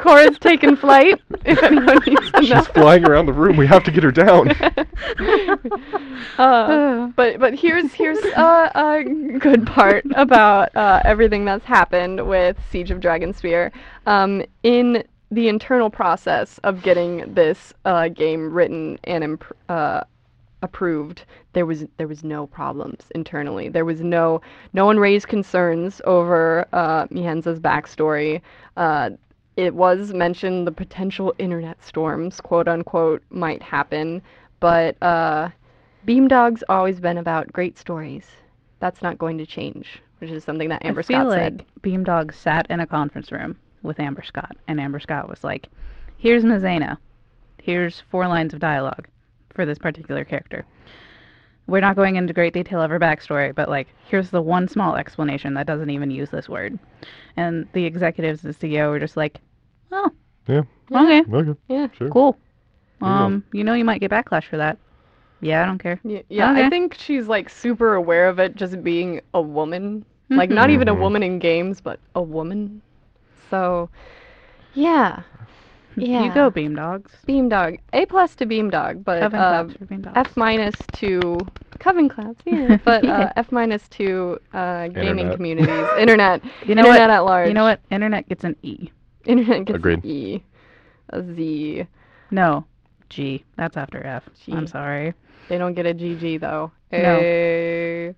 [0.00, 1.20] Cora's taken flight.
[1.42, 2.42] If anyone needs to know.
[2.42, 3.56] She's flying around the room.
[3.56, 4.50] We have to get her down.
[6.38, 9.04] uh, but but here's here's uh, a
[9.38, 13.72] good part about uh, everything that's happened with Siege of Dragonspear.
[14.06, 20.02] Um, in the internal process of getting this uh, game written and imp- uh,
[20.62, 23.68] approved, there was there was no problems internally.
[23.68, 24.42] There was no
[24.72, 28.40] no one raised concerns over uh, Mizhena's backstory.
[28.76, 29.10] Uh,
[29.60, 34.22] it was mentioned the potential internet storms, quote unquote, might happen,
[34.58, 35.50] but uh,
[36.06, 38.26] Beamdog's always been about great stories.
[38.78, 41.64] That's not going to change, which is something that Amber I feel Scott like said.
[41.82, 45.68] Beamdog sat in a conference room with Amber Scott, and Amber Scott was like,
[46.16, 46.96] "Here's Mizhena.
[47.62, 49.08] Here's four lines of dialogue
[49.50, 50.64] for this particular character.
[51.66, 54.96] We're not going into great detail of her backstory, but like, here's the one small
[54.96, 56.78] explanation that doesn't even use this word."
[57.36, 59.38] And the executives the CEO were just like,
[59.92, 60.10] "Oh,
[60.48, 60.62] Yeah.
[60.90, 61.54] okay, Okay.
[61.68, 61.88] Yeah.
[61.96, 62.10] Sure.
[62.10, 62.38] cool.
[63.00, 63.14] There you.
[63.14, 64.78] Um, you know you might get backlash for that.
[65.40, 65.98] Yeah, I don't care.
[66.04, 70.04] Yeah, yeah I think she's like super aware of it just being a woman.
[70.28, 72.82] Like not even a woman in games, but a woman.
[73.50, 73.88] So
[74.74, 75.22] yeah.
[75.96, 76.24] Yeah.
[76.24, 77.10] You go, Beamdogs.
[77.26, 77.76] Beam Dog.
[77.92, 82.78] A plus to Beamdog, but Coven uh, claps for F minus to Coven claps, yeah.
[82.84, 83.18] But Yeah.
[83.18, 85.36] uh, F minus to uh, gaming Internet.
[85.36, 85.86] communities.
[85.98, 86.42] Internet.
[86.66, 87.10] You know Internet what?
[87.10, 87.48] at large.
[87.48, 87.80] You know what?
[87.90, 88.90] Internet gets an E.
[89.24, 90.04] Internet gets Agreed.
[90.04, 90.42] an E.
[91.10, 91.86] A Z.
[92.30, 92.64] No,
[93.08, 93.44] G.
[93.56, 94.28] That's after F.
[94.48, 95.14] am sorry.
[95.48, 96.70] They don't get a GG though.
[96.92, 96.98] No.
[96.98, 98.12] Eh.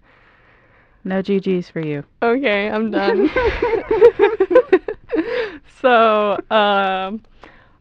[1.04, 2.04] No GGs for you.
[2.22, 3.28] Okay, I'm done.
[5.80, 7.22] so, um,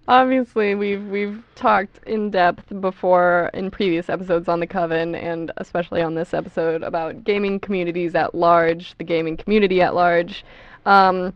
[0.08, 6.02] obviously we've we've talked in depth before in previous episodes on the Coven and especially
[6.02, 10.44] on this episode about gaming communities at large, the gaming community at large.
[10.86, 11.34] Um,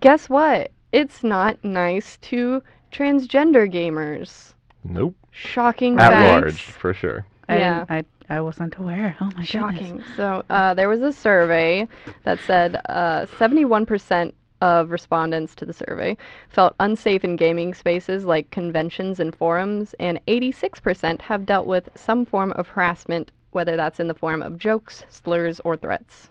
[0.00, 0.70] guess what?
[0.92, 2.62] It's not nice to
[2.92, 4.54] transgender gamers.
[4.84, 5.14] Nope.
[5.30, 6.30] Shocking At facts.
[6.30, 7.26] large, for sure.
[7.48, 7.84] I Yeah.
[7.88, 9.16] I, I wasn't aware.
[9.20, 9.48] Oh my goodness.
[9.48, 10.04] Shocking.
[10.16, 11.86] So uh, there was a survey
[12.24, 14.32] that said uh, 71%
[14.62, 16.16] of respondents to the survey
[16.48, 22.24] felt unsafe in gaming spaces like conventions and forums, and 86% have dealt with some
[22.24, 26.30] form of harassment, whether that's in the form of jokes, slurs, or threats.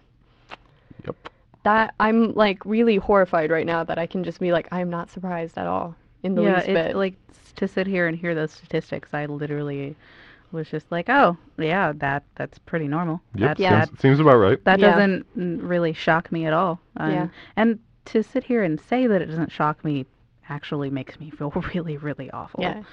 [1.05, 1.29] Yep.
[1.65, 5.09] That I'm like really horrified right now that I can just be like, I'm not
[5.09, 6.95] surprised at all in the yeah, least it's bit.
[6.95, 7.15] like
[7.57, 9.13] to sit here and hear those statistics.
[9.13, 9.95] I literally
[10.51, 13.19] was just like, oh, yeah, that that's pretty normal.
[13.33, 13.57] Yep.
[13.57, 13.85] That, Yeah.
[13.85, 14.63] Seems, seems about right.
[14.63, 14.91] that Yeah.
[14.91, 16.79] doesn't really shock me at all.
[16.97, 17.27] Um, Yeah.
[17.57, 20.05] And to sit here and say that it doesn't shock me
[20.49, 22.61] actually makes me feel really, really awful.
[22.61, 22.83] Yeah.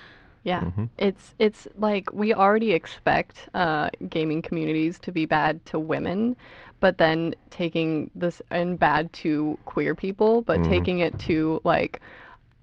[0.45, 0.63] Yeah.
[0.63, 0.89] Mhm.
[0.99, 6.35] It's it's like we already expect uh, gaming communities to be bad to women,
[6.83, 10.69] but then taking this and bad to queer people, but Mhm.
[10.69, 12.01] taking it to like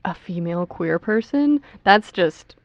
[0.04, 2.56] a female queer person, that's just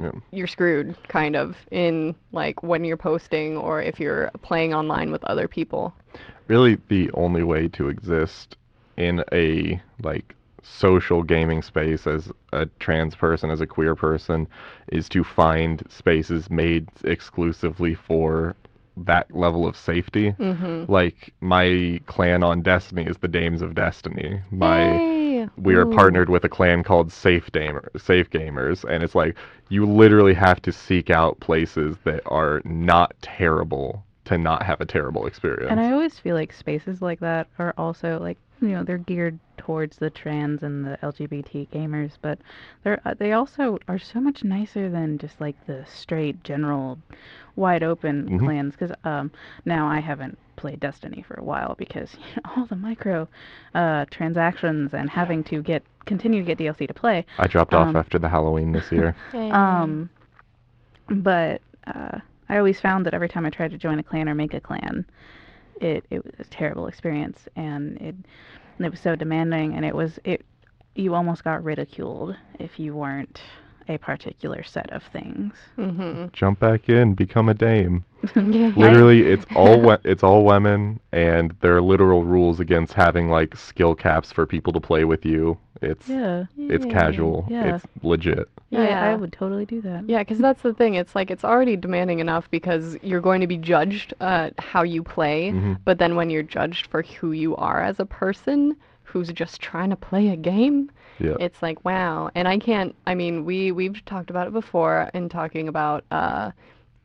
[0.00, 0.12] Yeah.
[0.30, 5.24] you're screwed kind of in like when you're posting or if you're playing online with
[5.24, 5.92] other people.
[6.46, 8.56] Really, the only way to exist
[8.96, 14.46] in a like social gaming space as a trans person, as a queer person,
[14.92, 18.54] is to find spaces made exclusively for
[18.96, 20.32] that level of safety.
[20.32, 20.90] Mm-hmm.
[20.90, 24.40] Like my clan on Destiny is the Dames of Destiny.
[24.50, 25.48] My Hey!
[25.56, 25.94] we are Ooh.
[25.94, 29.36] partnered with a clan called Safe Gamer, Safe Gamers, and it's like
[29.68, 34.86] you literally have to seek out places that are not terrible to not have a
[34.86, 35.70] terrible experience.
[35.70, 39.38] And I always feel like spaces like that are also like you know they're geared
[39.56, 42.38] towards the trans and the LGBT gamers, but
[42.82, 46.98] they're uh, they also are so much nicer than just like the straight general
[47.56, 48.38] wide open Mhm.
[48.44, 48.72] clans.
[48.76, 49.30] Because um,
[49.64, 53.28] now I haven't played Destiny for a while because you know, all the micro
[53.74, 57.24] uh, transactions and having to get continue to get DLC to play.
[57.38, 59.14] I dropped um, off after the Halloween this year.
[59.52, 60.08] Um,
[61.08, 64.34] but uh, I always found that every time I tried to join a clan or
[64.34, 65.04] make a clan,
[65.80, 68.14] it it was a terrible experience, and it
[68.78, 70.44] and it was so demanding, and it was it
[70.94, 73.40] you almost got ridiculed if you weren't
[73.90, 75.52] a particular set of things.
[75.78, 76.26] mm-hmm.
[76.32, 78.04] Jump back in, become a dame.
[78.36, 78.72] Yeah.
[78.76, 83.56] Literally, it's all we- it's all women, and there are literal rules against having like
[83.56, 85.56] skill caps for people to play with you.
[85.82, 87.46] It's Yeah, it's casual.
[87.48, 87.76] Yeah.
[87.76, 88.46] It's legit.
[88.68, 90.06] yeah, I, I would totally do that.
[90.08, 90.94] Yeah, because that's the thing.
[90.94, 95.02] It's like it's already demanding enough because you're going to be judged uh, how you
[95.02, 95.78] play, Mhm.
[95.86, 98.76] but then when you're judged for who you are as a person
[99.10, 101.36] who's just trying to play a game, Yeah.
[101.40, 102.30] it's like wow.
[102.34, 102.94] And I can't.
[103.06, 106.50] I mean, we we've talked about it before in talking about uh,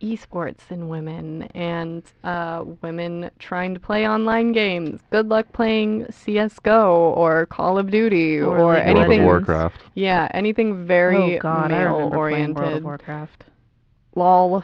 [0.02, 5.02] esports and women and uh, women trying to play online games.
[5.12, 9.24] Good luck playing CS:GO or Call of Duty Or or, League of World of anything.
[9.26, 9.78] Warcraft.
[9.96, 12.84] Yeah, anything very oh God, I male remember playing World of oriented.
[12.84, 13.44] Warcraft.
[14.16, 14.64] Lol.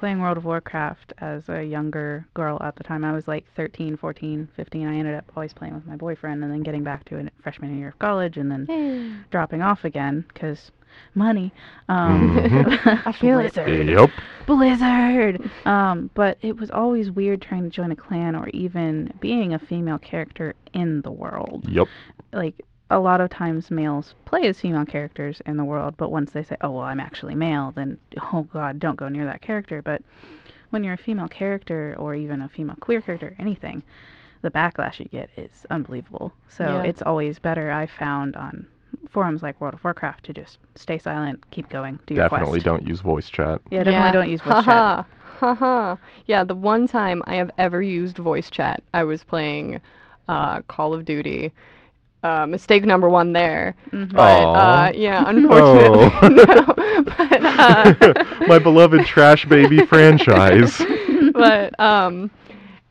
[0.00, 3.04] Playing World of Warcraft as a younger girl at the time.
[3.04, 4.88] I was like 13, 14, 15.
[4.88, 7.78] I ended up always playing with my boyfriend and then getting back to it freshman
[7.78, 10.70] year of college and then dropping off again because
[11.14, 11.52] money.
[11.90, 13.02] Um, Mhm.
[13.06, 13.52] I feel it.
[13.52, 13.88] Blizzard.
[13.88, 14.10] Yep.
[14.46, 15.50] Blizzard.
[15.66, 19.58] Um, but it was always weird trying to join a clan or even being a
[19.58, 21.68] female character in the world.
[21.68, 21.88] Yep.
[22.32, 26.32] Like a lot of times males play as female characters in the world, but once
[26.32, 27.98] they say, "Oh, well, I'm actually male," then
[28.32, 29.80] oh god, don't go near that character.
[29.82, 30.02] But
[30.70, 33.82] when you're a female character or even a female queer character, anything,
[34.42, 36.32] the backlash you get is unbelievable.
[36.48, 36.82] So Yeah.
[36.82, 38.66] it's always better I found on
[39.08, 42.64] forums like World of Warcraft to just stay silent, keep going, do your Definitely quest.
[42.66, 43.60] don't use voice chat.
[43.70, 44.66] Yeah, definitely don't use voice chat.
[44.66, 45.02] Haha.
[45.54, 45.96] Haha.
[46.26, 49.80] Yeah, the one time I have ever used voice chat, I was playing
[50.28, 51.52] uh, Call of Duty.
[52.22, 53.74] Uh, mistake number one there.
[53.92, 54.12] Mhm.
[54.12, 56.28] But uh, yeah, unfortunately, Oh.
[56.28, 57.02] no.
[57.02, 60.80] But, uh, My beloved Trash Baby franchise.
[61.32, 62.30] but um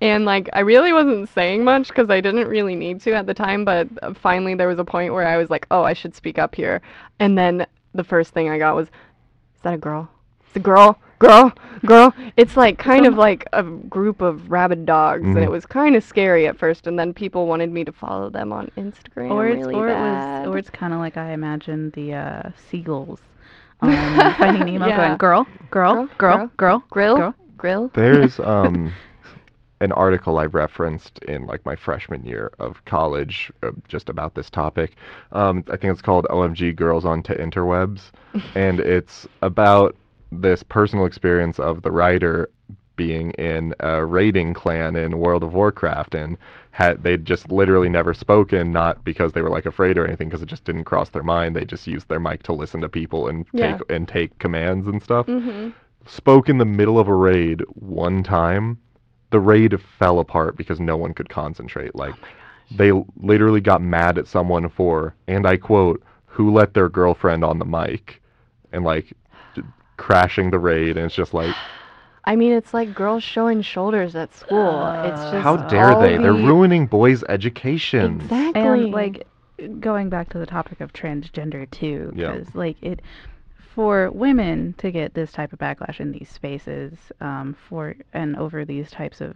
[0.01, 3.33] and like I really wasn't saying much because I didn't really need to at the
[3.33, 6.15] time, but uh, finally there was a point where I was like, "Oh, I should
[6.15, 6.81] speak up here."
[7.19, 10.09] And then the first thing I got was, "Is that a girl?
[10.59, 11.51] It's a girl, girl,
[11.85, 15.51] girl." It's like kind of like a group of rabid dogs, and it Mhm.
[15.51, 16.87] was kind of scary at first.
[16.87, 19.31] And then people wanted me to follow them on Instagram.
[19.31, 22.49] or it's really or it was or it's kind of like I imagined the uh,
[22.69, 23.21] seagulls
[23.81, 24.97] on Finding Nemo Yeah.
[24.97, 27.35] going girl, girl, Girl, girl, girl, grill, girl.
[27.57, 27.91] grill.
[27.93, 28.91] There's um
[29.81, 34.49] an article I referenced in like my freshman year of college uh, just about this
[34.49, 34.97] topic.
[35.31, 38.11] Um, I think it's called OMG Girls on to Interwebs,
[38.55, 39.95] and it's about
[40.31, 42.49] this personal experience of the writer
[42.95, 46.37] being in a raiding clan in World of Warcraft and
[46.71, 50.41] had they'd just literally never spoken not because they were like afraid or anything because
[50.41, 51.55] it just didn't cross their mind.
[51.55, 53.77] They just used their mic to listen to people and Yeah.
[53.77, 55.25] take and take commands and stuff.
[55.27, 55.69] Hmm
[56.05, 58.77] spoke in the middle of a raid one time,
[59.31, 61.95] the raid fell apart because no one could concentrate.
[61.95, 62.15] Like
[62.71, 67.59] they literally got mad at someone for, and I quote, who let their girlfriend on
[67.59, 68.21] the mic,
[68.71, 69.13] and like
[69.99, 70.97] crashing the raid.
[70.97, 71.53] And it's just like,
[72.25, 74.87] I mean, it's like girls showing shoulders at school.
[75.03, 76.17] it's Uh, just how dare all they?
[76.17, 78.21] They're the- ruining boys' education.
[78.21, 78.61] Exactly.
[78.61, 79.27] And like
[79.79, 82.31] going back to the topic of transgender too, Yeah.
[82.31, 83.01] because like it
[83.75, 88.65] for women to get this type of backlash in these spaces, um, for and over
[88.65, 89.35] these types of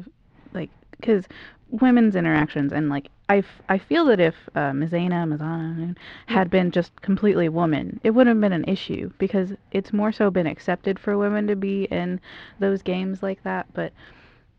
[0.53, 1.25] like because
[1.73, 5.95] women's interactions and like I, f- I feel that if uh, Mizana Mazana
[6.27, 10.29] had been just completely woman, it wouldn't have been an issue because it's more so
[10.29, 12.19] been accepted for women to be in
[12.59, 13.65] those games like that.
[13.73, 13.91] But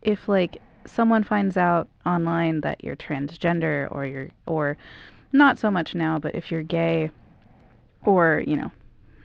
[0.03, 4.77] if like someone finds out online that you're transgender or you're or
[5.33, 7.11] not so much now, but if you're gay
[8.05, 8.73] or you know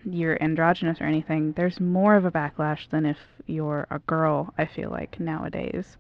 [0.06, 3.18] you're androgynous or anything, there's more of a backlash than if
[3.48, 4.54] you're a girl.
[4.60, 5.98] I feel like nowadays,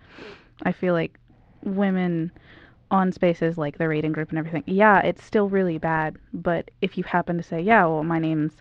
[0.63, 1.17] I feel like
[1.63, 2.31] women
[2.91, 4.63] on spaces like the rating group and everything.
[4.65, 8.53] Yeah, it's still really bad, but if you happen to say, "Yeah, well, my name's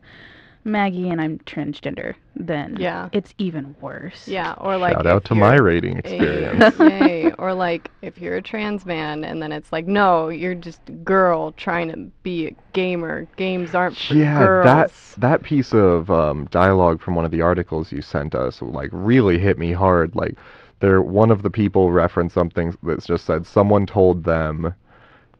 [0.64, 3.08] Maggie and I'm transgender," then Yeah.
[3.12, 4.28] it's even worse.
[4.28, 6.78] Yeah, or like Shout out to my rating experience.
[6.80, 7.32] Yay.
[7.38, 10.92] Or like if you're a trans man and then it's like, no, you're just a
[10.92, 13.28] girl trying to be a gamer.
[13.36, 14.64] Games aren't for yeah, girls.
[14.64, 18.90] that that piece of um, dialogue from one of the articles you sent us like
[18.92, 20.14] really hit me hard.
[20.16, 20.36] Like,
[20.80, 24.74] there one of the people referenced something that's just said someone told them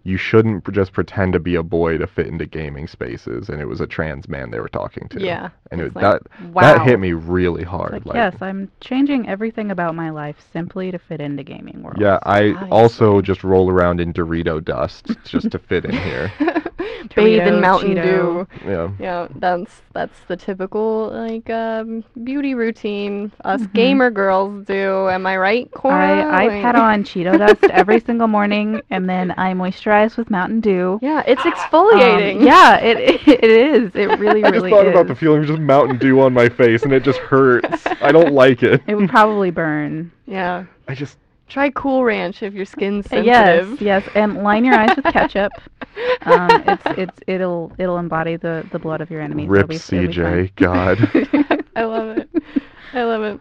[0.05, 3.67] you shouldn't just pretend to be a boy to fit into gaming spaces, and it
[3.67, 5.21] was a trans man they were talking to.
[5.21, 5.51] Yeah.
[5.71, 6.63] and it, it's like, that wow.
[6.63, 8.07] that hit me really It's hard.
[8.07, 11.99] like, yes, I'm changing everything about my life simply to fit into gaming world.
[12.01, 12.71] Yeah, I Obviously.
[12.71, 16.33] also just roll around in Dorito dust just to fit in here.
[17.17, 18.47] Bathe in Mountain Cheeto.
[18.65, 18.69] Dew.
[18.69, 18.91] Yeah.
[18.99, 23.73] Yeah, that's that's the typical like um, beauty routine us Mhm.
[23.75, 25.09] gamer girls do.
[25.09, 25.95] Am I right, Cora?
[26.23, 30.31] I, I've Like- had on Cheeto dust every single morning, and then I moisturize with
[30.31, 30.99] Mountain Dew.
[31.03, 32.45] Yeah, it's Um, exfoliating.
[32.45, 33.95] yeah, it, it it is.
[33.95, 34.45] It really, really.
[34.45, 34.91] I just thought is.
[34.91, 37.87] about the feeling of just Mountain Dew on my face, and it just hurts.
[38.01, 38.83] I don't like it.
[38.87, 40.11] it would probably burn.
[40.27, 40.65] Yeah.
[40.87, 41.17] I just
[41.49, 45.53] Try Cool Ranch if your skin's Uh, Yes, yes, and line your eyes with ketchup.
[46.23, 49.49] Um, it's it's it'll it'll embody the the blood of your enemies.
[49.49, 50.15] rip It'll it'll be.
[50.15, 50.55] CJ.
[50.57, 50.99] God.
[51.77, 52.31] I love it.
[52.93, 53.41] I love it.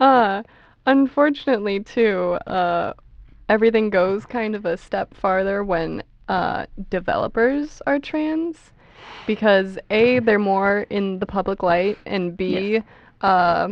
[0.00, 0.42] Uh,
[0.86, 2.92] unfortunately, too, uh,
[3.48, 8.72] everything goes kind of a step farther when uh, developers are trans,
[9.26, 12.80] because a they're more in the public light, and b
[13.20, 13.68] uh,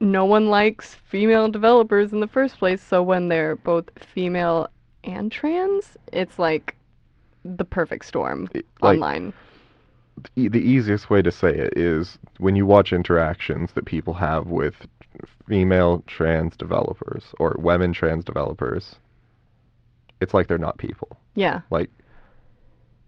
[0.00, 4.68] no one likes female developers in the first place, so when they're both female
[5.04, 6.76] and trans, it's like
[7.44, 9.32] the perfect storm It- like online.
[10.34, 14.74] the easiest way to say it is when you watch interactions that people have with
[15.48, 18.96] female trans developers or women trans developers,
[20.20, 21.16] it's like they're not people.
[21.34, 21.60] Yeah.
[21.70, 21.90] Like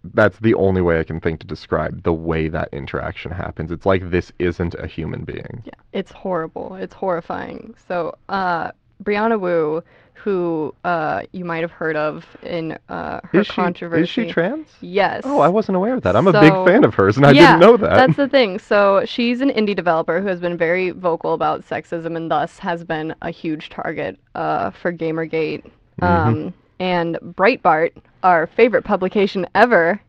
[0.03, 3.71] that's the only way I can think to describe the way that interaction happens.
[3.71, 5.61] It's like this isn't a human being.
[5.65, 6.75] Yeah, it's horrible.
[6.75, 7.75] It's horrifying.
[7.87, 8.71] So, uh,
[9.03, 9.83] Brianna Wu,
[10.13, 14.03] who uh, you might have heard of in uh, her Is she controversy.
[14.03, 14.67] is she trans?
[14.81, 15.23] Yes.
[15.25, 16.15] Oh, I wasn't aware of that.
[16.15, 17.95] I'm a big fan of hers and I yeah, didn't know that.
[17.95, 18.59] That's the thing.
[18.59, 22.83] So she's an indie developer who has been very vocal about sexism and thus has
[22.83, 25.69] been a huge target uh, for Gamergate.
[25.99, 26.49] Mm-hmm.
[26.81, 27.91] And Breitbart,
[28.23, 30.01] our favorite publication ever,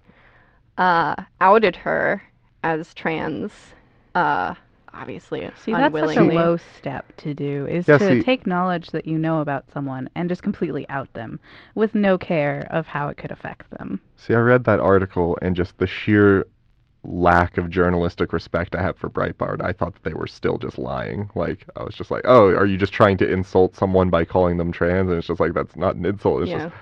[0.78, 2.22] uh, outed her
[2.64, 3.52] as trans.
[4.14, 4.54] Uh,
[4.94, 6.34] obviously, See, that's such a unwillingly.
[6.34, 10.08] low step to do, is Yeah, to see- take knowledge that you know about someone
[10.14, 11.40] and just completely out them
[11.74, 14.00] with no care of how it could affect them.
[14.16, 16.46] See, I read that article and just the sheer
[17.04, 19.62] lack of journalistic respect I have for Breitbart.
[19.62, 21.30] I thought that they were still just lying.
[21.34, 24.56] Like I was just like, "Oh, are you just trying to insult someone by calling
[24.56, 26.42] them trans?" And it's just like that's not an insult.
[26.42, 26.68] It's Yeah.
[26.68, 26.74] just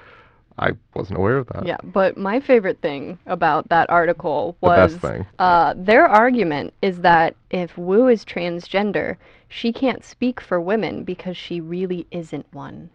[0.59, 1.67] I wasn't aware of that.
[1.67, 5.27] Yeah, but my favorite thing about that article The was thing.
[5.39, 9.17] Uh, their argument is that if Wu is transgender,
[9.49, 12.91] she can't speak for women because she really isn't one.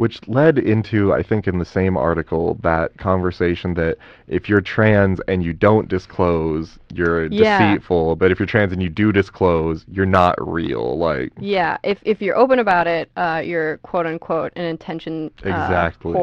[0.00, 3.98] Which led into, I think, in the same article, that conversation that
[4.28, 7.58] if you're trans and you don't disclose, you're Yeah.
[7.58, 8.16] deceitful.
[8.16, 10.96] But if you're trans and you do disclose, you're not real.
[10.96, 15.50] Like, Yeah, if if you're open about it, uh, you're quote unquote an intention uh,
[15.50, 16.14] Exactly.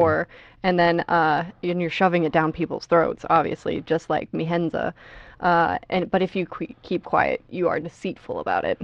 [0.64, 4.92] and then uh, and you're shoving it down people's throats, obviously, just like Mizhena.
[5.38, 8.80] Uh, and but if you que- keep quiet, you are deceitful about it.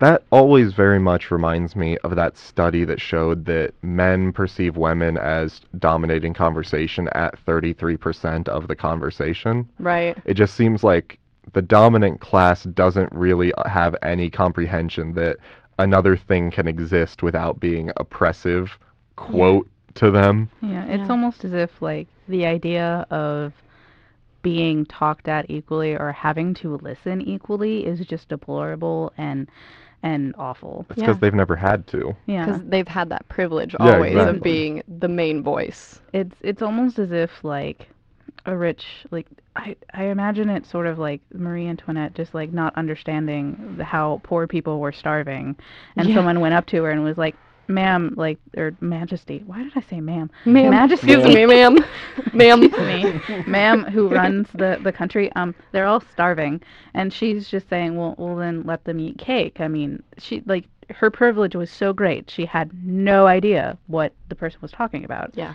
[0.00, 5.16] That always very much reminds me of that study that showed that men perceive women
[5.18, 9.68] as dominating conversation at 33% of the conversation.
[9.78, 10.16] Right.
[10.24, 11.18] It just seems like
[11.52, 15.36] the dominant class doesn't really have any comprehension that
[15.78, 18.78] another thing can exist without being oppressive,
[19.16, 20.50] quote, to them.
[20.60, 21.10] Yeah, it's Yeah.
[21.10, 23.52] almost as if like the idea of
[24.42, 29.48] being talked at equally or having to listen equally is just deplorable and
[30.02, 30.86] and awful.
[30.90, 31.20] It's because Yeah.
[31.20, 32.14] they've never had to.
[32.26, 32.46] Yeah.
[32.46, 34.36] Because they've had that privilege Yeah, always exactly.
[34.36, 36.00] of being the main voice.
[36.12, 37.88] it's it's almost as if like
[38.44, 39.26] a rich like
[39.56, 44.46] I, I imagine it sort of like Marie Antoinette just like not understanding how poor
[44.46, 45.56] people were starving
[45.96, 46.14] and Yeah.
[46.14, 47.34] someone went up to her and was like
[47.68, 51.12] ma'am like or majesty why did I say ma'am Ma'am, Majesty.
[51.12, 51.78] excuse me, ma'am,
[52.32, 52.60] ma'am.
[52.60, 56.60] Me, ma'am, who runs the, the country, um, they're all starving,
[56.94, 59.60] and she's just saying, well, well, then let them eat cake.
[59.60, 64.34] I mean, she like her privilege was so great, she had no idea what the
[64.36, 65.32] person was talking about.
[65.34, 65.54] Yeah.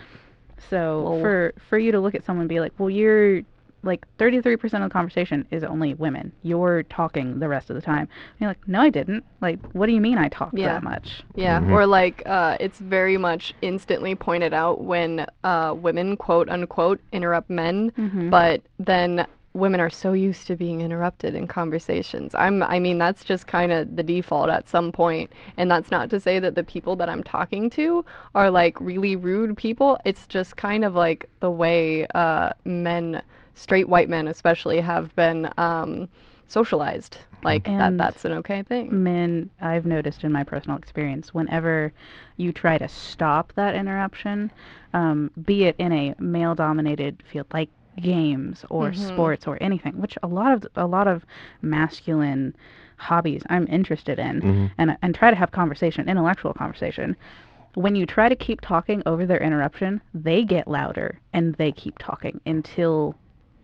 [0.70, 3.42] So for for you to look at someone and be like, well, you're
[3.84, 6.32] like 33% of the conversation is only women.
[6.44, 8.02] You're talking the rest of the time.
[8.02, 9.24] And you're like, no, I didn't.
[9.42, 10.74] Like, what do you mean I talked Yeah.
[10.74, 11.24] that much?
[11.36, 11.72] Yeah, Mhm.
[11.72, 17.50] or like uh, it's very much instantly pointed out when uh, women quote unquote interrupt
[17.50, 18.30] men, Mm-hmm.
[18.30, 22.34] but then women are so used to being interrupted in conversations.
[22.36, 25.02] I'm I mean that's just kind of the default at some point.
[25.02, 28.06] point, and that's not to say that the people that I'm talking to
[28.36, 29.98] are like really rude people.
[30.06, 33.22] It's just kind of like the way uh, men,
[33.56, 36.08] straight white men especially, have been um,
[36.48, 37.18] socialized.
[37.44, 39.04] Like that that's an okay thing.
[39.04, 41.92] men I've noticed in my personal experience whenever
[42.38, 44.52] you try to stop that interruption,
[44.94, 48.96] um, be it in a male dominated field like games or Mhm.
[48.96, 51.26] sports or anything, which a lot of a lot of
[51.62, 52.56] masculine
[52.98, 54.72] hobbies I'm interested in Mhm.
[54.78, 57.16] and and try to have conversation, intellectual conversation.
[57.74, 61.98] When you try to keep talking over their interruption, they get louder and they keep
[61.98, 63.16] talking until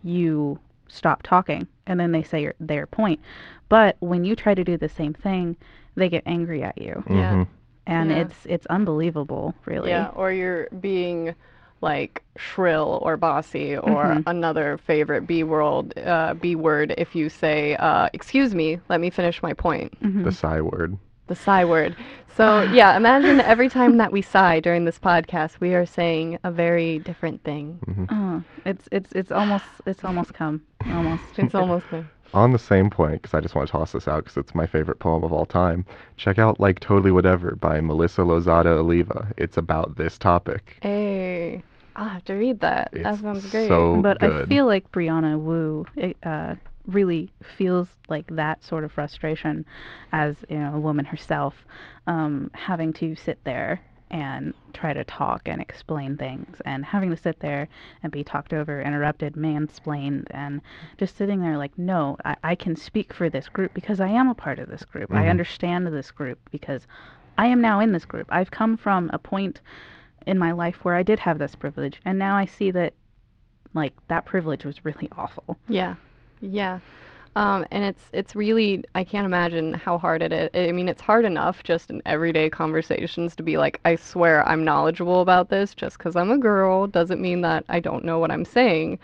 [0.02, 3.20] you stop talking and then they say your, their point.
[3.68, 5.56] But when you try to do the same thing,
[5.94, 7.02] they get angry at you.
[7.08, 7.34] Yeah.
[7.34, 7.46] Mhm.
[7.86, 8.16] And Yeah.
[8.18, 9.90] it's it's unbelievable, really.
[9.90, 11.34] Yeah, or you're being
[11.80, 14.22] like shrill or bossy or Mhm.
[14.26, 19.10] another favorite B world uh, B word if you say uh, excuse me, let me
[19.10, 19.98] finish my point.
[20.02, 20.24] Mhm.
[20.24, 20.98] The sigh word.
[21.28, 21.94] The sigh word.
[22.36, 26.50] So yeah, imagine every time that we sigh during this podcast, we are saying a
[26.50, 27.78] very different thing.
[27.86, 28.06] Mhm.
[28.10, 31.22] Oh, it's it's it's almost it's almost come almost.
[31.38, 32.06] It's almost there.
[32.34, 34.66] On the same point, because I just want to toss this out because it's my
[34.66, 35.86] favorite poem of all time,
[36.18, 39.32] check out Like Totally Whatever by Melissa Lozada Oliva.
[39.38, 40.76] It's about this topic.
[40.82, 41.62] Hey,
[41.96, 42.90] I'll have to read that.
[42.92, 43.68] that sounds great.
[43.68, 45.86] so but I feel like Brianna Wu,
[46.22, 46.54] uh,
[46.88, 49.64] really feels like that sort of frustration
[50.12, 51.54] as you know a woman herself
[52.06, 53.80] um, having to sit there
[54.10, 57.68] and try to talk and explain things and having to sit there
[58.02, 60.62] and be talked over interrupted mansplained and
[60.96, 64.28] just sitting there like no I, I can speak for this group because i am
[64.28, 65.12] a part of this group.
[65.12, 65.30] I Mhm.
[65.30, 66.86] understand this group because
[67.36, 68.26] i am now in this group.
[68.30, 69.60] I've come from a point
[70.26, 72.94] in my life where i did have this privilege and now i see that
[73.74, 75.58] like that privilege was really awful.
[75.68, 75.96] Yeah,
[76.40, 76.80] yeah.
[77.36, 80.50] Um, and it's it's really I can't imagine how hard it is.
[80.54, 84.64] I mean, it's hard enough just in everyday conversations to be like, I swear I'm
[84.64, 85.74] knowledgeable about this.
[85.74, 88.98] Just because I'm a girl doesn't mean that I don't know what I'm saying.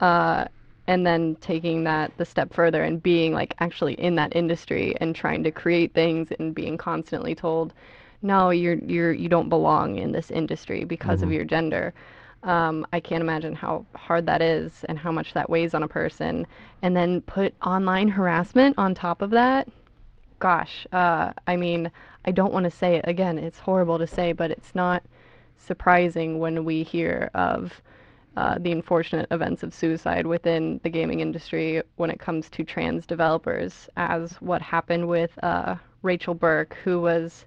[0.00, 0.46] Uh,
[0.88, 5.14] and then taking that the step further and being like actually in that industry and
[5.14, 7.74] trying to create things and being constantly told,
[8.22, 11.34] no, you're you're you don't belong in this industry because of Mhm.
[11.34, 11.94] your gender.
[12.46, 15.88] Um, I can't imagine how hard that is and how much that weighs on a
[15.88, 16.46] person.
[16.80, 19.68] And then put online harassment on top of that.
[20.38, 21.90] Gosh, uh, I mean,
[22.24, 23.36] I don't want to say it again.
[23.36, 25.02] It's horrible to say, but it's not
[25.58, 27.82] surprising when we hear of
[28.36, 33.06] uh, the unfortunate events of suicide within the gaming industry when it comes to trans
[33.06, 37.46] developers, as what happened with uh, Rachel Bryk, who was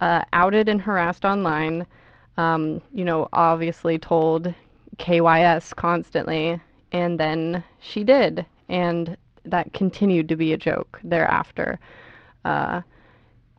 [0.00, 1.86] uh, outed and harassed online.
[2.40, 4.54] Um, you know, obviously told
[4.96, 6.58] KYS constantly,
[6.90, 9.14] and then she did, and
[9.44, 11.78] that continued to be a joke thereafter.
[12.46, 12.80] Uh,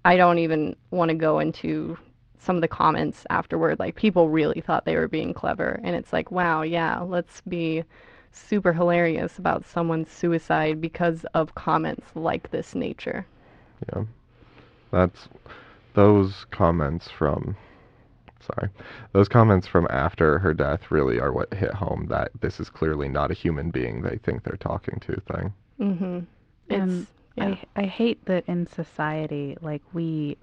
[0.03, 1.95] I don't even want to go into
[2.39, 3.77] some of the comments afterward.
[3.77, 7.83] Like, people really thought they were being clever, and it's like, wow, yeah, let's be
[8.31, 13.27] super hilarious about someone's suicide because of comments like this nature.
[13.93, 14.05] Yeah.
[14.89, 15.27] That's
[15.93, 17.55] those comments from
[18.53, 18.69] sorry.
[19.13, 23.09] Those comments from after her death really are what hit home that this is clearly
[23.09, 25.53] not a human being they think they're talking to thing.
[25.79, 26.19] Mm-hmm.
[26.69, 27.55] It's, And yeah.
[27.75, 30.37] I I hate that in society, like we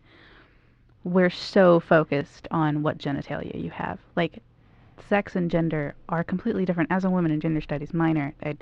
[1.05, 3.99] we're so focused on what genitalia you have.
[4.17, 4.43] Like
[5.09, 6.91] sex and gender are completely different.
[6.91, 8.57] As a woman in gender studies minor, I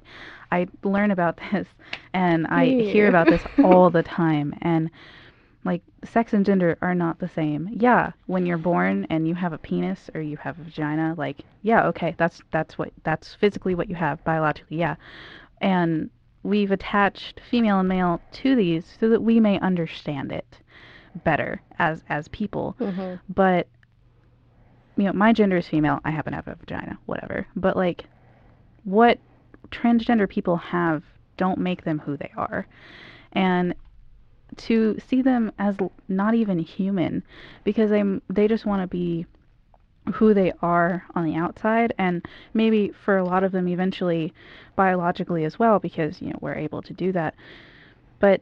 [0.53, 1.67] I learn about this
[2.13, 4.91] and I hear about this all the time and
[5.67, 7.69] like sex and gender are not the same.
[7.73, 11.39] Yeah, when you're born and you have a penis or you have a vagina, like
[11.63, 14.79] yeah, okay, that's that's what that's physically what you have biologically.
[14.79, 14.97] Yeah.
[15.61, 16.11] And
[16.43, 20.61] we've attached female and male to these so that we may understand it
[21.25, 23.19] better as as people Mhm.
[23.29, 23.67] but
[24.97, 28.05] you know my gender is female i happen to have a vagina whatever but like
[28.85, 29.19] what
[29.71, 31.03] transgender people have
[31.39, 32.67] don't make them who they are
[33.33, 33.75] and
[34.57, 35.77] to see them as
[36.09, 37.23] not even human
[37.65, 39.27] because they they just want to be
[40.15, 42.25] who they are on the outside and
[42.55, 44.33] maybe for a lot of them eventually
[44.77, 47.35] biologically as well because you know we're able to do that
[48.21, 48.41] but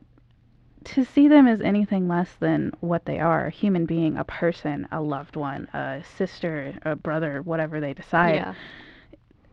[0.85, 4.87] to see them as anything less than what they are a human being a person
[4.93, 8.55] a loved one a sister a brother whatever they decide yeah.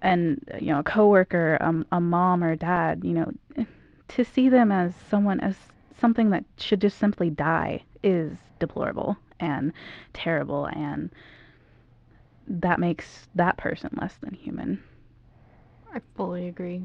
[0.02, 3.32] and you know a coworker um, a mom or dad you know
[4.10, 5.56] to see them as someone as
[6.02, 9.74] something that should just simply die is deplorable and
[10.14, 11.12] terrible and
[12.48, 14.84] that makes that person less than human
[15.94, 16.84] I fully agree.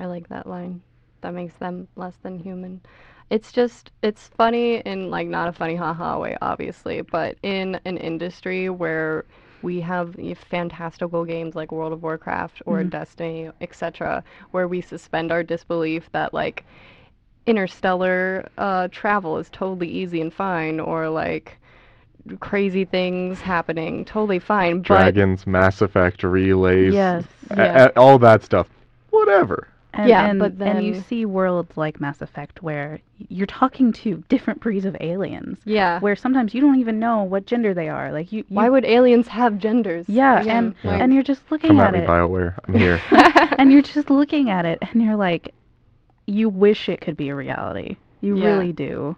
[0.00, 0.82] I like that line.
[1.22, 2.82] That makes them less than human.
[3.30, 7.96] It's just, it's funny in like not a funny haha way, obviously, but in an
[7.98, 9.26] industry where
[9.62, 10.16] we have
[10.50, 12.90] fantastical games like World of Warcraft or Mhm.
[12.90, 16.64] Destiny, etc., where we suspend our disbelief that like
[17.46, 21.56] interstellar uh, travel is totally easy and fine, or like
[22.40, 24.78] crazy things happening, totally fine.
[24.78, 27.84] But Dragons, Mass Effect relays, yes a- Yeah.
[27.94, 28.68] a- all that stuff.
[29.10, 29.66] Whatever.
[29.92, 34.22] And, Yeah, and, but and you see worlds like Mass Effect where you're talking to
[34.28, 38.12] different breeds of aliens, yeah, where sometimes you don't even know what gender they are.
[38.12, 40.04] Like you, you why would aliens have genders?
[40.08, 41.02] yeah, Again, and Yeah.
[41.02, 42.54] and you're just looking Come at at me, it, BioWare.
[42.68, 43.00] I'm here.
[43.58, 45.52] and you're just looking at it, and you're like,
[46.30, 47.96] you wish it could be a reality.
[48.20, 48.44] You Yeah.
[48.46, 49.16] really do,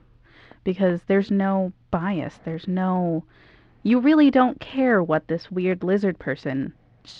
[0.64, 2.38] because there's no bias.
[2.44, 3.24] There's no,
[3.82, 6.72] you really don't care what this weird lizard person's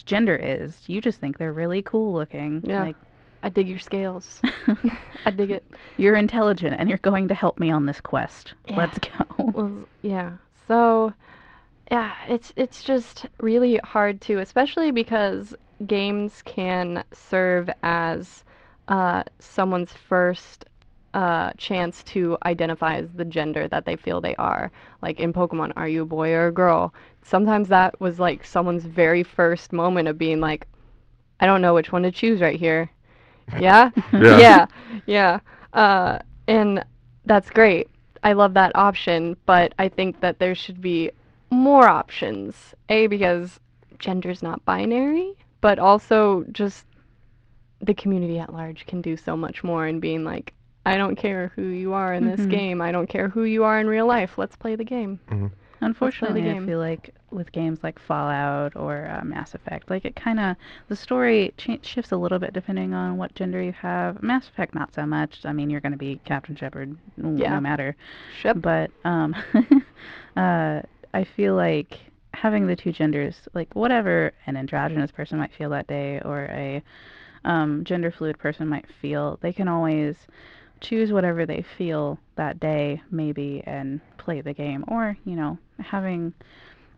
[0.07, 0.89] gender is.
[0.89, 2.63] You just think they're really cool looking.
[2.65, 2.83] Yeah.
[2.85, 2.97] Like
[3.43, 4.41] I dig your scales.
[5.27, 5.65] I dig it.
[5.97, 8.55] You're intelligent and you're going to help me on this quest.
[8.69, 8.77] Yeah.
[8.77, 9.45] Let's go.
[9.53, 10.33] Well, yeah.
[10.69, 11.13] So,
[11.91, 15.55] yeah, it's it's just really hard to, especially because
[15.87, 18.45] games can serve as
[18.89, 20.67] uh, someone's first
[21.15, 24.71] uh, chance to identify as the gender that they feel they are.
[25.03, 26.95] Like in Pokemon, are you a boy or a girl?
[27.23, 30.67] Sometimes that was like someone's very first moment of being like,
[31.41, 32.91] I don't know which one to choose right here.
[33.59, 33.91] Yeah?
[34.13, 34.39] Yeah.
[34.39, 34.67] yeah.
[35.05, 35.41] Yeah.
[35.75, 36.85] Uh, and
[37.27, 37.91] that's great.
[38.23, 41.11] I love that option, but I think that there should be
[41.51, 42.75] more options.
[42.89, 43.59] A, because
[43.99, 46.87] gender's not binary, but also just
[47.83, 50.53] the community at large can do so much more in being like,
[50.87, 52.51] I don't care who you are in this Mhm.
[52.51, 52.81] game.
[52.81, 54.39] I don't care who you are in real life.
[54.39, 55.21] Let's play the game.
[55.81, 56.67] Unfortunately, I game.
[56.67, 60.55] feel like with games like Fallout or uh, Mass Effect, like it kind of
[60.89, 64.23] the story cha- shifts a little bit depending on what gender you have.
[64.23, 65.41] Mass Effect, not so much.
[65.45, 67.55] I mean, you're going to be Captain Shepard, Yeah.
[67.55, 67.97] no matter.
[68.41, 68.57] Ship.
[68.61, 69.35] But um,
[70.37, 70.83] uh,
[71.15, 71.99] I feel like
[72.35, 76.83] having the two genders, like whatever an androgynous person might feel that day, or a
[77.45, 80.17] um, gender fluid person might feel, they can always
[80.81, 84.85] choose whatever they feel that day, maybe, and play the game.
[84.89, 86.33] Or you know, having.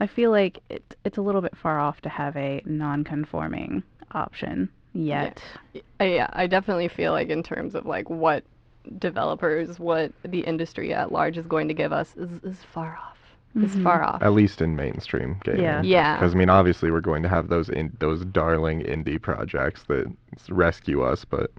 [0.01, 3.83] I feel like it, it's a little bit far off to have a non-conforming
[4.13, 5.41] option yet.
[6.01, 8.45] I, yeah, I definitely feel like in terms of like what
[8.99, 13.19] developers, what the industry at large is going to give us is, is far off.
[13.63, 13.83] Is Mhm.
[13.85, 14.23] far off.
[14.23, 15.61] At least in mainstream gaming.
[15.63, 15.83] Yeah.
[15.83, 16.17] Yeah.
[16.17, 20.07] Because I mean, obviously, we're going to have those in those darling indie projects that
[20.51, 21.51] rescue us, but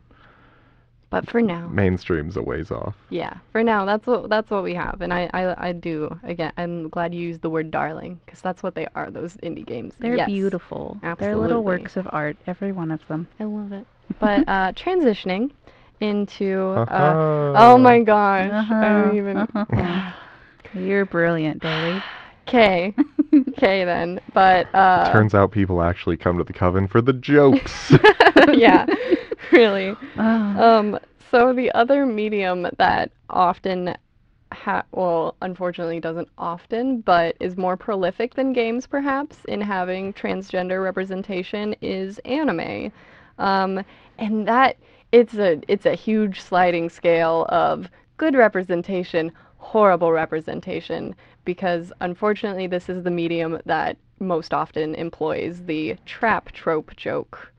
[1.10, 2.96] But for now, mainstream's a ways off.
[3.10, 6.52] yeah, for now that's what that's what we have, and I I, I do again.
[6.58, 9.10] I'm glad you used the word darling because that's what they are.
[9.10, 9.93] Those indie games.
[10.00, 10.98] They're Yes, beautiful.
[11.20, 13.28] They're little works of art, every one of them.
[13.39, 13.88] I love it.
[14.20, 15.52] But uh, transitioning
[16.02, 17.54] into uh, Uh-huh.
[17.56, 19.38] oh my gosh, I Uh-huh, don't even.
[19.38, 20.12] uh-huh.
[20.76, 22.01] You're brilliant, Daily.
[22.47, 22.93] Okay,
[23.34, 24.19] okay then.
[24.32, 27.91] But uh, Turns out people actually come to the coven for the jokes.
[28.53, 28.86] yeah,
[29.51, 29.95] really.
[30.17, 30.19] Oh.
[30.80, 30.99] Um,
[31.32, 33.97] so the other medium that often
[34.53, 40.84] ha- well, unfortunately doesn't often, but is more prolific than games perhaps in having transgender
[40.84, 42.91] representation is anime.
[43.38, 43.84] Um,
[44.17, 44.78] and that
[45.11, 49.32] it's a it's a huge sliding scale of good representation,
[49.66, 56.95] horrible representation because unfortunately this is the medium that most often employs the trap trope
[56.95, 57.51] joke.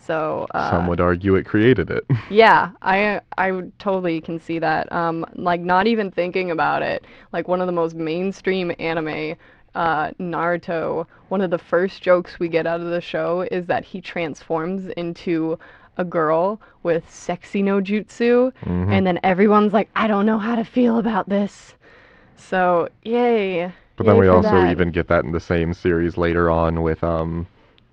[0.00, 2.04] So uh, Some would argue it created it.
[2.30, 4.90] yeah, I I totally can see that.
[4.90, 9.36] Um, like not even thinking about it, like one of the most mainstream anime,
[9.74, 11.06] uh, Naruto.
[11.28, 14.88] One of the first jokes we get out of the show is that he transforms
[14.96, 15.58] into
[15.98, 18.90] a girl with sexy no jutsu, Mhm.
[18.92, 21.74] and then everyone's like, I don't know how to feel about this.
[22.36, 23.72] So yay.
[23.96, 24.70] But then Yay we also that.
[24.70, 27.46] even get that in the same series later on with um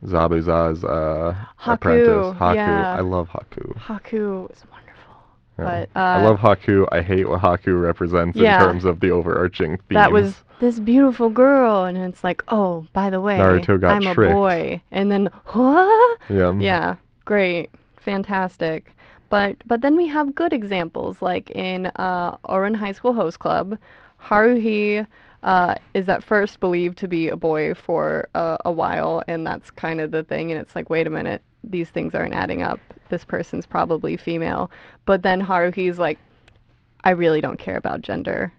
[0.05, 2.33] Zabuza's uh Haku, apprentice.
[2.37, 2.55] Haku.
[2.55, 2.95] yeah.
[2.97, 3.75] I love Haku.
[3.77, 5.15] Haku is wonderful.
[5.57, 5.65] Yeah.
[5.65, 6.87] But uh, I love Haku.
[6.91, 8.61] I hate what Haku represents Yeah.
[8.61, 9.95] in terms of the overarching themes.
[9.95, 14.13] that was this beautiful girl, and it's like, oh, by the way, Naruto got I'm
[14.13, 14.31] tricked.
[14.31, 16.19] a boy, and then what?
[16.29, 16.53] yeah.
[16.59, 16.95] Yeah,
[17.25, 17.69] great,
[18.05, 18.95] fantastic.
[19.29, 23.77] But but then we have good examples, like in uh, Ouran High School Host Club,
[24.21, 25.05] Haruhi
[25.43, 29.71] uh, is at first believed to be a boy for uh, a while, and that's
[29.71, 30.51] kind of the thing.
[30.51, 32.79] And it's like, wait a minute, these things aren't adding up.
[33.09, 34.71] This person's probably female.
[35.05, 36.19] But then Haruhi's like,
[37.03, 38.51] I really don't care about gender.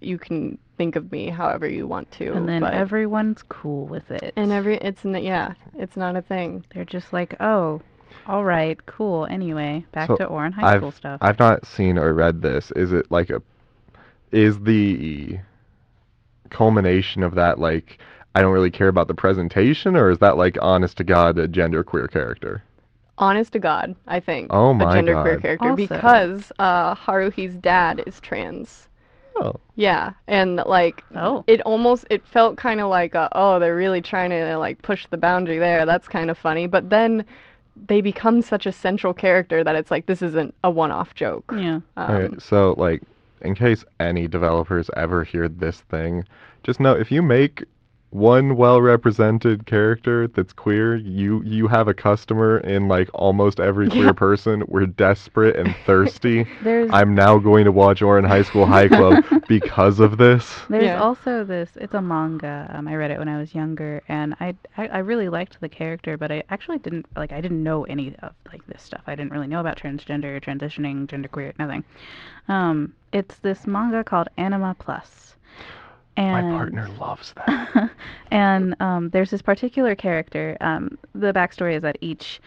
[0.00, 2.32] You can think of me however you want to.
[2.32, 4.32] and then but, everyone's cool with it.
[4.36, 6.64] and every it's n- yeah, it's not a thing.
[6.74, 7.80] They're just like, oh,
[8.26, 9.26] all right, cool.
[9.26, 11.18] Anyway, back So, to Ouran High I've- School stuff.
[11.22, 12.70] I've not seen or read this.
[12.72, 13.42] Is it like a
[14.32, 15.38] is the
[16.50, 17.98] culmination of that like
[18.34, 21.48] I don't really care about the presentation or is that like honest to god a
[21.48, 22.62] genderqueer character?
[23.16, 24.48] honest to God, I think.
[24.52, 25.42] Oh my a my genderqueer God.
[25.42, 28.88] character Also- because uh, Haruhi's dad is trans.
[29.36, 29.54] Oh.
[29.76, 31.44] Yeah, and like Oh.
[31.46, 35.06] it almost it felt kind of like uh oh they're really trying to like push
[35.10, 35.86] the boundary there.
[35.86, 37.24] That's kind of funny, but then
[37.76, 41.44] they become such a central character that it's like this isn't a one-off joke.
[41.56, 41.80] yeah.
[41.96, 43.02] Um, Alright, so like
[43.40, 46.24] in case any developers ever hear this thing,
[46.62, 47.64] just know if you make
[48.14, 54.06] one well-represented character that's queer, you you have a customer in like almost every queer
[54.08, 54.12] Yeah.
[54.12, 54.62] person.
[54.68, 56.46] We're desperate and thirsty.
[56.90, 60.60] I'm now going to watch Ouran High School High Club because of this.
[60.68, 61.00] There's Yeah.
[61.02, 61.70] also this.
[61.76, 62.70] It's a manga.
[62.72, 65.68] Um, I read it when I was younger, and I, I I really liked the
[65.68, 67.32] character, but I actually didn't like.
[67.32, 69.02] I didn't know any of like this stuff.
[69.08, 71.84] I didn't really know about transgender, transitioning, genderqueer, nothing.
[72.48, 75.33] Um, it's this manga called Anima Plus.
[76.16, 77.90] And My partner loves that.
[78.30, 80.56] and um, there's this particular character.
[80.60, 82.40] Um, the backstory is that each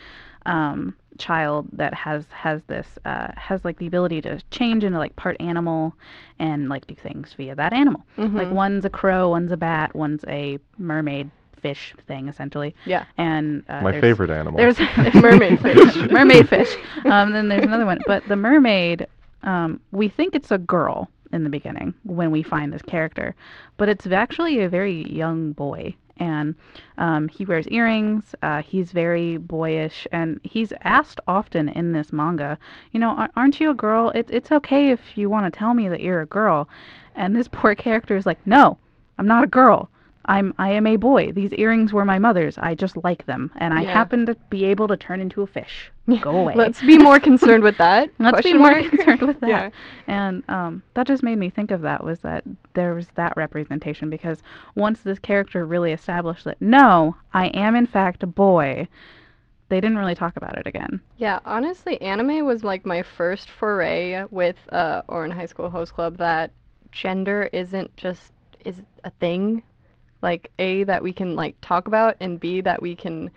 [0.46, 5.16] um, child that has has this uh, has like the ability to change into like
[5.16, 5.94] part animal
[6.40, 8.04] and like do things via that animal.
[8.18, 8.52] Like mhm.
[8.52, 11.30] one's a crow, one's a bat, one's a mermaid
[11.62, 12.74] fish thing essentially.
[12.86, 13.06] Yeah.
[13.18, 14.58] And uh, My favorite animal.
[14.58, 14.80] There's
[15.16, 15.96] Mermaid fish.
[16.12, 16.74] mermaid fish.
[17.06, 19.08] Um, then there's another one, but the mermaid,
[19.44, 23.36] um, we think it's a girl in the beginning when we find this character,
[23.78, 26.56] but it's actually a very young boy, and
[26.98, 28.36] um, he wears earrings.
[28.42, 32.58] Uh, he's very boyish, and he's asked often in this manga,
[32.92, 34.10] you know, aren't you a girl?
[34.12, 36.68] It, it's okay if you want to tell me that you're a girl,
[37.16, 38.78] and this poor character is like, no,
[39.18, 39.90] I'm not a girl.
[40.28, 41.32] I'm I am a boy.
[41.32, 42.58] These earrings were my mother's.
[42.58, 43.94] I just like them, and I Yeah.
[43.94, 45.92] happen to be able to turn into a fish.
[46.22, 46.54] Go away.
[46.56, 48.10] Let's be more concerned with that.
[48.20, 49.50] Let's be more concerned with that.
[49.50, 49.70] Yeah.
[50.08, 54.10] And um, that just made me think of that was that there was that representation
[54.10, 54.42] because
[54.76, 58.88] once this character really established that no, I am in fact a boy,
[59.70, 61.02] they didn't really talk about it again.
[61.18, 66.18] Yeah, honestly, anime was like my first foray with uh, Ouran High School Host Club
[66.18, 66.52] that
[66.92, 68.32] gender isn't just
[68.66, 69.64] is a thing.
[70.22, 73.32] Like A that we can like talk about and B that we can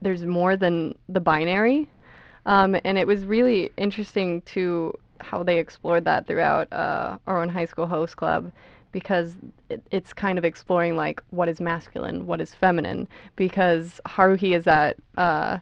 [0.00, 1.88] there's more than the binary.
[2.46, 7.66] Um, and it was really interesting to how they explored that throughout uh, Ouran high
[7.66, 8.50] school host club
[8.90, 9.34] because
[9.70, 13.08] it, it's kind of exploring like what is masculine, what is feminine.
[13.36, 15.58] Because Haruhi is at uh,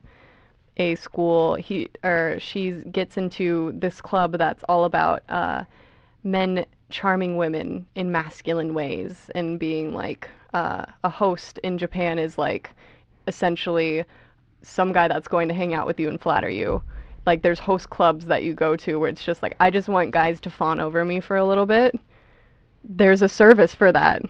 [0.79, 5.65] a school, he or she gets into this club that's all about uh,
[6.25, 12.39] men charming women in masculine ways and being like uh, a host in Japan is
[12.39, 12.71] like
[13.27, 14.05] essentially
[14.63, 16.83] some guy that's going to hang out with you and flatter you.
[17.27, 20.11] Like there's host clubs that you go to where it's just like I just want
[20.11, 21.99] guys to fawn over me for a little bit.
[22.83, 24.23] There's a service for that.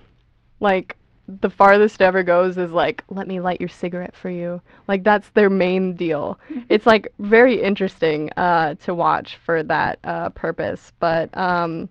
[0.60, 0.96] Like
[1.40, 4.60] the farthest it ever goes is like let me light your cigarette for you.
[4.88, 6.38] Like that's their main deal.
[6.68, 10.92] It's like very interesting uh, to watch for that uh, purpose.
[10.98, 11.88] But um,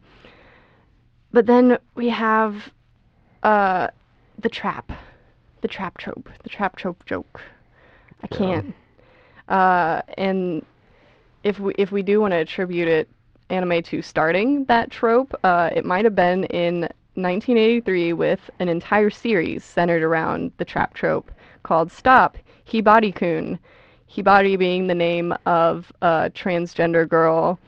[1.32, 2.72] but then we have
[3.44, 3.88] uh,
[4.40, 4.92] the trap,
[5.62, 7.42] the trap trope, the trap trope joke.
[8.24, 8.62] I Yeah.
[8.62, 8.76] can't.
[9.48, 10.66] Uh, and
[11.44, 13.10] if we if we do want to attribute it
[13.50, 16.82] anime to starting that trope, uh, it might have been in
[17.16, 21.32] 1983 with an entire series centered around the trap trope
[21.64, 23.60] called Stop Hibari Kun.
[24.10, 27.60] Hibari being the name of a transgender girl,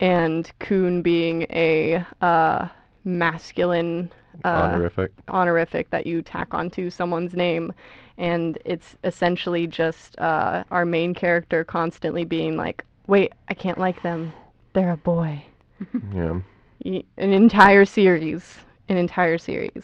[0.00, 2.68] and Kun being a uh,
[3.04, 4.10] masculine
[4.44, 5.12] uh, Honorific.
[5.28, 7.72] honorific that you tack onto someone's name.
[8.18, 14.02] And it's essentially just uh, our main character constantly being like, wait, I can't like
[14.02, 14.32] them.
[14.72, 15.44] They're a boy.
[16.14, 16.40] Yeah.
[16.84, 18.56] An entire series.
[18.88, 19.82] An entire series.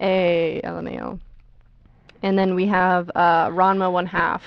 [0.00, 1.18] A LMAO.
[2.22, 4.42] And then we have uh, Ranma One Half.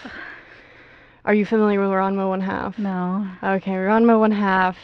[1.25, 2.78] Are you familiar with Ranma One Half?
[2.80, 3.28] No.
[3.43, 4.78] Okay, Ranma one half.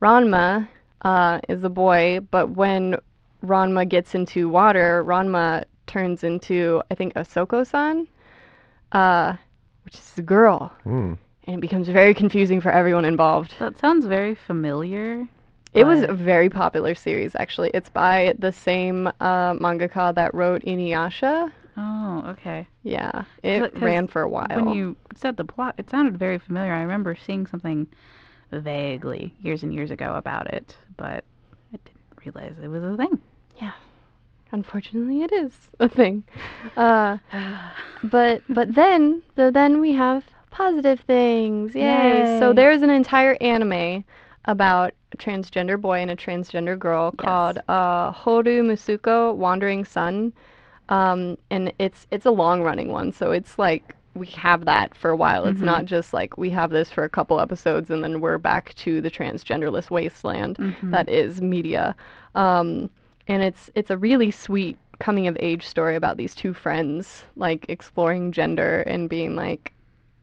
[0.00, 0.68] Ranma
[1.02, 2.96] uh, is a boy, but when
[3.44, 8.06] Ranma gets into water, Ranma turns into I think Ahsoko-san,
[8.92, 9.34] uh,
[9.84, 11.14] which is a girl, Hmm.
[11.46, 13.54] and it becomes very confusing for everyone involved.
[13.58, 15.26] That sounds very familiar.
[15.74, 17.70] It was a very popular series, actually.
[17.74, 21.52] It's by the same uh, mangaka that wrote Inuyasha.
[21.76, 22.66] Oh, okay.
[22.82, 24.48] Yeah, it ran for a while.
[24.50, 26.72] When you said the plot, it sounded very familiar.
[26.72, 27.86] I remember seeing something
[28.52, 31.24] vaguely years and years ago about it, but
[31.72, 33.20] I didn't realize it was a thing.
[33.60, 33.72] Yeah.
[34.52, 36.24] Unfortunately, it is a thing.
[36.76, 37.18] Uh,
[38.04, 41.74] but but then the, then we have positive things.
[41.74, 42.38] Yay!
[42.38, 44.04] So there's an entire anime
[44.46, 47.24] about a transgender boy and a transgender girl Yes.
[47.26, 50.32] called uh, Hourou Musuko Wandering Sun.
[50.88, 55.10] Um, and it's it's a long running one, so it's like we have that for
[55.10, 55.46] a while.
[55.46, 55.64] It's Mhm.
[55.72, 59.00] not just like we have this for a couple episodes and then we're back to
[59.00, 60.90] the transgenderless wasteland Mhm.
[60.90, 61.94] that is media.
[62.34, 62.90] Um,
[63.28, 67.64] and it's it's a really sweet coming of age story about these two friends like
[67.68, 69.72] exploring gender and being like,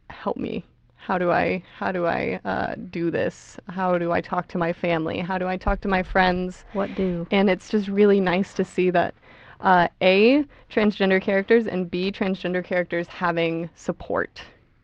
[0.09, 0.63] help me.
[0.95, 3.57] How do I how do I uh, do this?
[3.69, 5.19] How do I talk to my family?
[5.19, 6.65] How do I talk to my friends?
[6.73, 7.27] what do?
[7.31, 9.13] and it's just really nice to see that
[9.61, 14.41] uh, a transgender characters and b transgender characters having support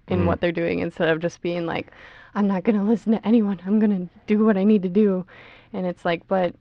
[0.09, 0.25] in Mhm.
[0.25, 1.91] what they're doing instead of just being like
[2.35, 3.59] i'm not going to listen to anyone.
[3.65, 5.25] I'm going to do what i need to do.
[5.73, 6.55] And it's like but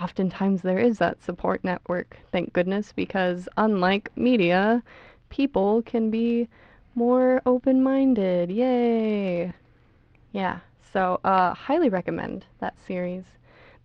[0.00, 4.82] oftentimes there is that support network thank goodness because unlike media
[5.30, 6.48] people can be
[6.94, 8.50] more open-minded.
[8.50, 9.52] Yay!
[10.32, 10.60] Yeah
[10.92, 13.24] so uh, highly recommend that series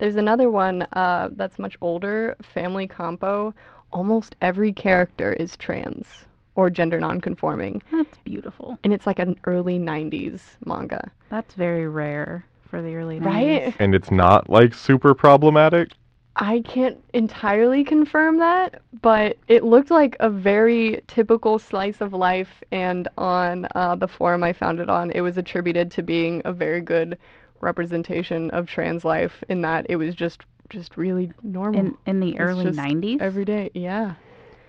[0.02, 3.54] there's another one uh, that's much older, Family Compo.
[3.92, 6.08] Almost every character is trans
[6.56, 8.80] or gender nonconforming, That's beautiful.
[8.82, 11.08] and it's like an early 90s manga.
[11.28, 13.24] That's very rare for the early 90s.
[13.24, 13.74] Right?
[13.78, 15.92] And it's not like super problematic.
[16.34, 22.64] I can't entirely confirm that, but it looked like a very typical slice of life,
[22.72, 26.52] and on uh, the forum I found it on, it was attributed to being a
[26.52, 27.18] very good
[27.62, 32.38] representation of trans life in that it was just just really normal In in the
[32.38, 33.20] early '90s.
[33.20, 33.70] every day.
[33.74, 34.14] Yeah.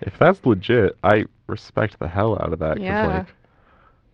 [0.00, 3.06] If that's legit, I respect the hell out of that Yeah.
[3.06, 3.34] like,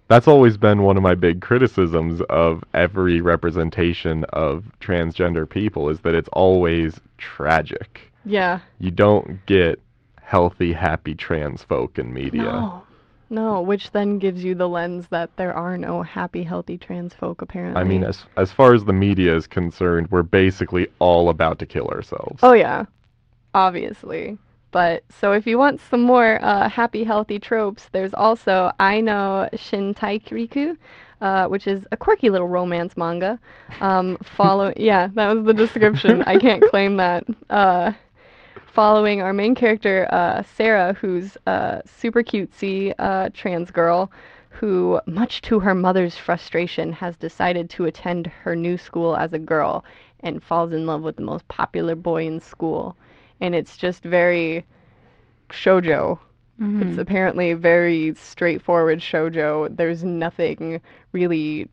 [0.09, 6.01] that's always been one of my big criticisms of every representation of transgender people is
[6.01, 8.01] that it's always tragic.
[8.25, 8.61] Yeah.
[8.79, 9.81] You don't get
[10.21, 12.43] healthy, happy trans folk in media.
[12.43, 12.83] No.
[13.33, 17.43] No, which then gives you the lens that there are no happy, healthy trans folk
[17.43, 17.81] apparently.
[17.81, 21.67] I mean, as as far as the media is concerned, we're basically all about to
[21.67, 22.41] kill ourselves.
[22.43, 22.87] Oh yeah,
[23.55, 24.37] obviously.
[24.73, 29.49] But so if you want some more uh, happy, healthy tropes, there's also I know
[29.53, 30.77] Shintaikiriku,
[31.21, 33.39] uh, which is a quirky little romance manga.
[33.81, 36.23] Um, follow, yeah, that was the description.
[36.23, 37.25] I can't claim that.
[37.49, 37.93] Uh,
[38.73, 44.11] following our main character, uh, Sarah, who's a super cutesy uh, trans girl
[44.49, 49.39] who, much to her mother's frustration, has decided to attend her new school as a
[49.39, 49.85] girl
[50.21, 52.97] and falls in love with the most popular boy in school.
[53.41, 54.65] And it's just very
[55.51, 56.19] shojo.
[56.61, 56.83] Mhm.
[56.91, 59.75] It's apparently very straightforward shojo.
[59.75, 60.81] There's nothing
[61.13, 61.69] really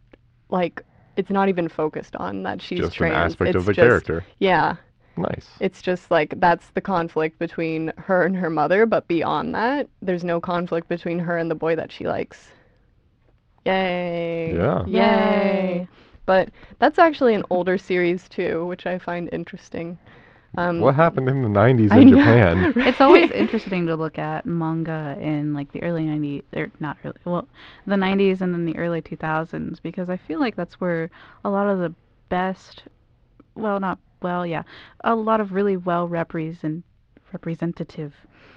[0.49, 0.81] like
[1.17, 3.15] it's not even focused on that she's just trans.
[3.15, 4.23] an aspect it's of the just, character.
[4.39, 4.75] Yeah,
[5.17, 5.49] Nice.
[5.59, 10.23] it's just like that's the conflict between her and her mother, but beyond that, there's
[10.23, 12.49] no conflict between her and the boy that she likes.
[13.65, 14.55] Yay.
[14.55, 14.85] Yeah.
[14.85, 15.87] Yay.
[16.25, 16.49] But
[16.79, 19.97] that's actually an older series too, which I find interesting.
[20.57, 22.73] Um, what happened in the 90s I in know, Japan?
[22.87, 27.17] It's always interesting to look at manga in like the early 90s, or not really,
[27.25, 27.47] well,
[27.85, 31.09] the 90s and then the early 2000s because I feel like that's where
[31.45, 31.93] a lot of the
[32.29, 32.83] best,
[33.55, 34.63] well, not well, yeah,
[35.03, 36.83] a lot of really well represent
[37.31, 38.13] representative,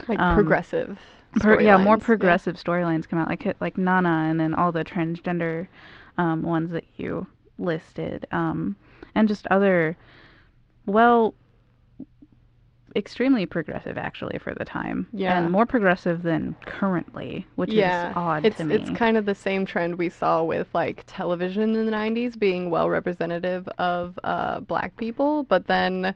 [0.08, 0.98] like um, progressive.
[1.40, 4.84] per, yeah, more storylines, progressive storylines come out, like like Nana and then all the
[4.84, 5.68] transgender
[6.18, 7.26] um, ones that you
[7.58, 8.76] listed, um,
[9.14, 9.96] and just other,
[10.86, 11.34] well,
[12.97, 15.38] extremely progressive actually for the time, Yeah.
[15.38, 18.74] and more progressive than currently, which Yeah, is odd It's to me.
[18.74, 22.70] it's kind of the same trend we saw with like television in the 90s being
[22.70, 26.14] well representative of uh, black people, but then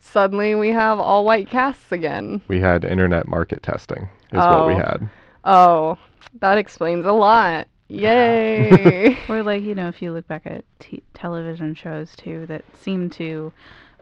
[0.00, 2.40] suddenly we have all white casts again.
[2.48, 4.78] We had internet market testing, is what we Oh.
[4.78, 5.08] had.
[5.44, 5.98] Oh,
[6.40, 7.66] that explains a lot.
[7.88, 9.16] Yay.
[9.28, 13.10] Or like you know, if you look back at t- television shows too that seem
[13.10, 13.52] to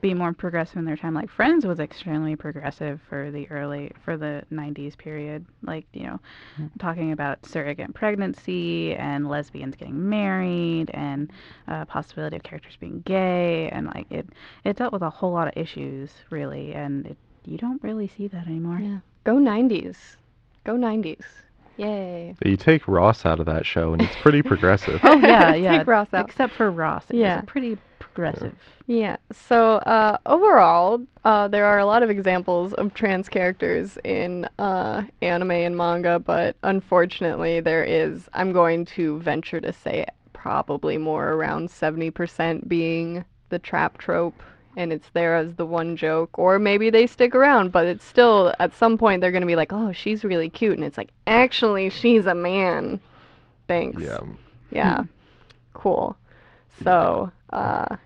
[0.00, 4.16] be more progressive in their time, like Friends was extremely progressive for the early for
[4.16, 5.44] the '90s period.
[5.62, 6.20] Like you know,
[6.78, 11.30] talking about surrogate pregnancy and lesbians getting married and
[11.66, 14.28] uh, possibility of characters being gay and like it
[14.64, 18.28] it dealt with a whole lot of issues really, and it, you don't really see
[18.28, 18.78] that anymore.
[18.80, 18.98] yeah.
[19.24, 19.96] Go 90s.
[20.64, 21.24] Go 90s.
[21.78, 22.34] Yay.
[22.44, 25.00] You take Ross out of that show, and it's pretty progressive.
[25.04, 25.78] Oh yeah, yeah.
[25.78, 26.28] Take Ross out.
[26.28, 27.36] Except for Ross, it Yeah.
[27.36, 28.54] was pretty progressive.
[28.86, 29.16] Yeah.
[29.32, 35.04] So uh, overall, uh, there are a lot of examples of trans characters in uh,
[35.22, 38.28] anime and manga, but unfortunately, there is.
[38.34, 44.42] I'm going to venture to say probably more around 70% being the trap trope,
[44.76, 48.54] and it's there as the one joke, or maybe they stick around, but it's still
[48.58, 51.10] at some point they're going to be like, "Oh, she's really cute," and it's like,
[51.26, 53.00] actually, she's a man.
[53.66, 54.00] Thanks.
[54.02, 54.20] yeah,
[54.70, 55.04] Yeah.
[55.74, 56.16] Cool.
[56.84, 57.30] So.
[57.50, 57.96] Uh,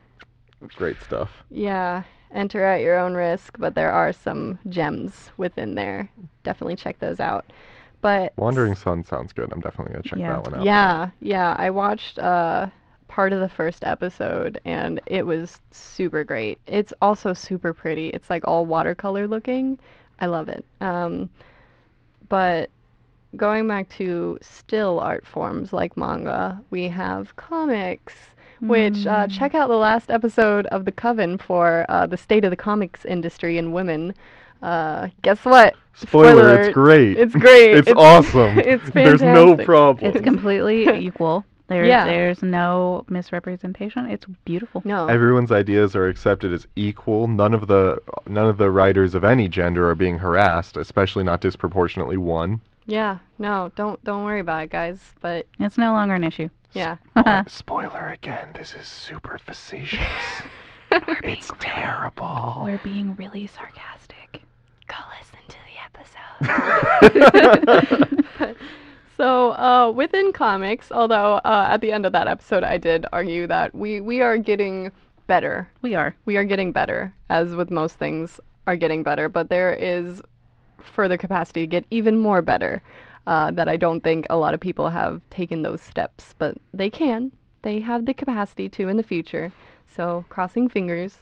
[0.76, 1.30] great stuff.
[1.50, 6.08] yeah, enter at your own risk, but there are some gems within there.
[6.44, 7.44] Definitely check those out.
[8.00, 9.52] But Wandering Sun sounds good.
[9.52, 10.32] I'm definitely gonna check Yeah.
[10.32, 10.64] that one out.
[10.64, 12.66] yeah, yeah, I watched uh
[13.14, 16.58] part of the first episode and it was super great.
[16.66, 18.08] It's also super pretty.
[18.08, 19.78] It's like all watercolor looking.
[20.18, 20.64] I love it.
[20.80, 21.28] Um
[22.28, 22.70] but
[23.36, 28.14] going back to still art forms like manga, we have comics
[28.60, 29.38] which uh, Mm.
[29.38, 33.04] check out the last episode of the coven for uh, the state of the comics
[33.04, 34.14] industry and women
[34.62, 37.18] uh, guess what Spoiler, Spoiler, it's great.
[37.18, 38.58] it's great it's, awesome.
[38.72, 38.94] it's fantastic.
[38.94, 40.06] There's no problem.
[40.14, 41.44] It's completely equal.
[41.72, 42.04] There's Yeah.
[42.04, 44.06] there's no misrepresentation.
[44.06, 44.82] It's beautiful.
[44.84, 47.26] no Everyone's ideas are accepted as equal.
[47.28, 51.40] None of the none of the writers of any gender are being harassed, especially not
[51.40, 52.60] disproportionately one.
[52.86, 56.48] yeah no don't don't worry about it guys but It's no longer an issue.
[56.72, 56.96] yeah
[57.48, 58.48] Spoiler again.
[58.54, 60.00] This is super facetious.
[61.22, 62.62] it's terrible.
[62.64, 64.42] We're being really sarcastic.
[64.88, 66.42] go listen to the episode
[69.16, 73.46] So, uh, within comics, although uh, at the end of that episode I did argue
[73.46, 74.90] that we, we are getting
[75.26, 75.68] better.
[75.82, 76.14] We are.
[76.24, 80.22] We are getting better, as with most things are getting better, but there is
[80.80, 82.82] further capacity to get even more better.
[83.24, 86.90] Uh, that I don't think a lot of people have taken those steps, but they
[86.90, 87.30] can.
[87.62, 89.52] They have the capacity to in the future.
[89.94, 91.18] So crossing fingers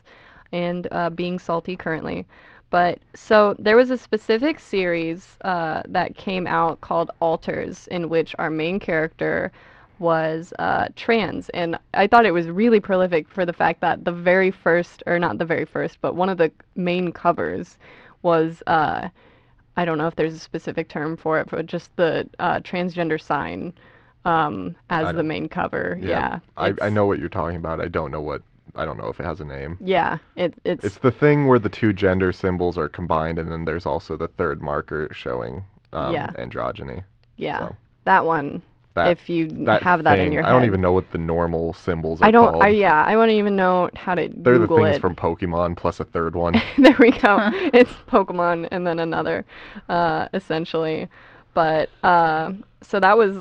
[0.51, 2.25] and uh, being salty currently.
[2.71, 8.35] But so there was a specific series uh, that came out called Alters, in which
[8.39, 9.51] our main character
[9.99, 14.13] was uh, trans, and I thought it was really prolific for the fact that the
[14.13, 17.77] very first, or not the very first, but one of the main covers
[18.23, 19.09] was uh,
[19.77, 23.21] I don't know if there's a specific term for it, but just the uh, transgender
[23.21, 23.73] sign
[24.25, 25.99] um, as the main cover.
[26.01, 27.81] Yeah, I, I know what you're talking about.
[27.81, 28.43] I don't know what.
[28.75, 29.77] I don't know if it has a name.
[29.81, 33.65] Yeah, it, it's, It's the thing where the two gender symbols are combined, and then
[33.65, 36.31] there's also the third marker showing um, Yeah.
[36.39, 37.05] androgyny.
[37.37, 37.77] yeah so.
[38.05, 38.63] that one.
[38.95, 41.19] That, if you that have that in thing, your I don't even know what the
[41.19, 42.51] normal symbols are I don't.
[42.51, 42.65] called.
[42.65, 44.45] I, yeah, I won't even know how to do it.
[44.45, 45.01] They're Google the things it.
[45.01, 46.55] from Pokemon plus a third one.
[46.79, 47.39] there we go.
[47.73, 49.45] it's Pokemon and then another,
[49.89, 51.09] uh, essentially.
[51.55, 52.53] But uh,
[52.83, 53.37] so that was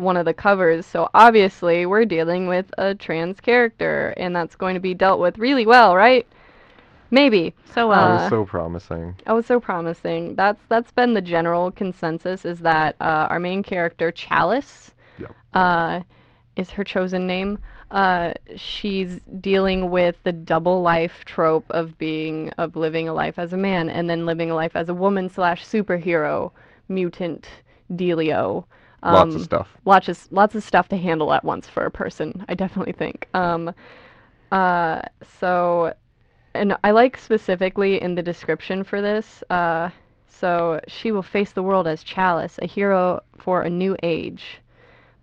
[0.00, 0.86] one of the covers.
[0.86, 5.38] So obviously we're dealing with a trans character, and that's going to be dealt with
[5.38, 6.26] really well, right?
[7.10, 7.54] Maybe.
[7.74, 8.08] So Uh, well.
[8.18, 9.14] that was so promising.
[9.26, 10.34] Oh, so promising.
[10.36, 15.34] That's that's been the general consensus is that uh, our main character Chalice Yep.
[15.54, 16.00] uh,
[16.56, 17.58] is her chosen name.
[17.90, 23.52] Uh, she's dealing with the double life trope of being of living a life as
[23.52, 26.52] a man and then living a life as a woman slash superhero
[26.88, 27.48] mutant
[27.92, 28.64] dealio.
[29.02, 29.68] Lots of Um, stuff.
[29.84, 32.44] lots of lots of stuff to handle at once for a person.
[32.48, 33.28] I definitely think.
[33.34, 33.72] Um,
[34.52, 35.02] uh,
[35.40, 35.94] so,
[36.54, 39.42] and I like specifically in the description for this.
[39.50, 39.90] Uh,
[40.28, 44.60] so she will face the world as Chalice, a hero for a new age.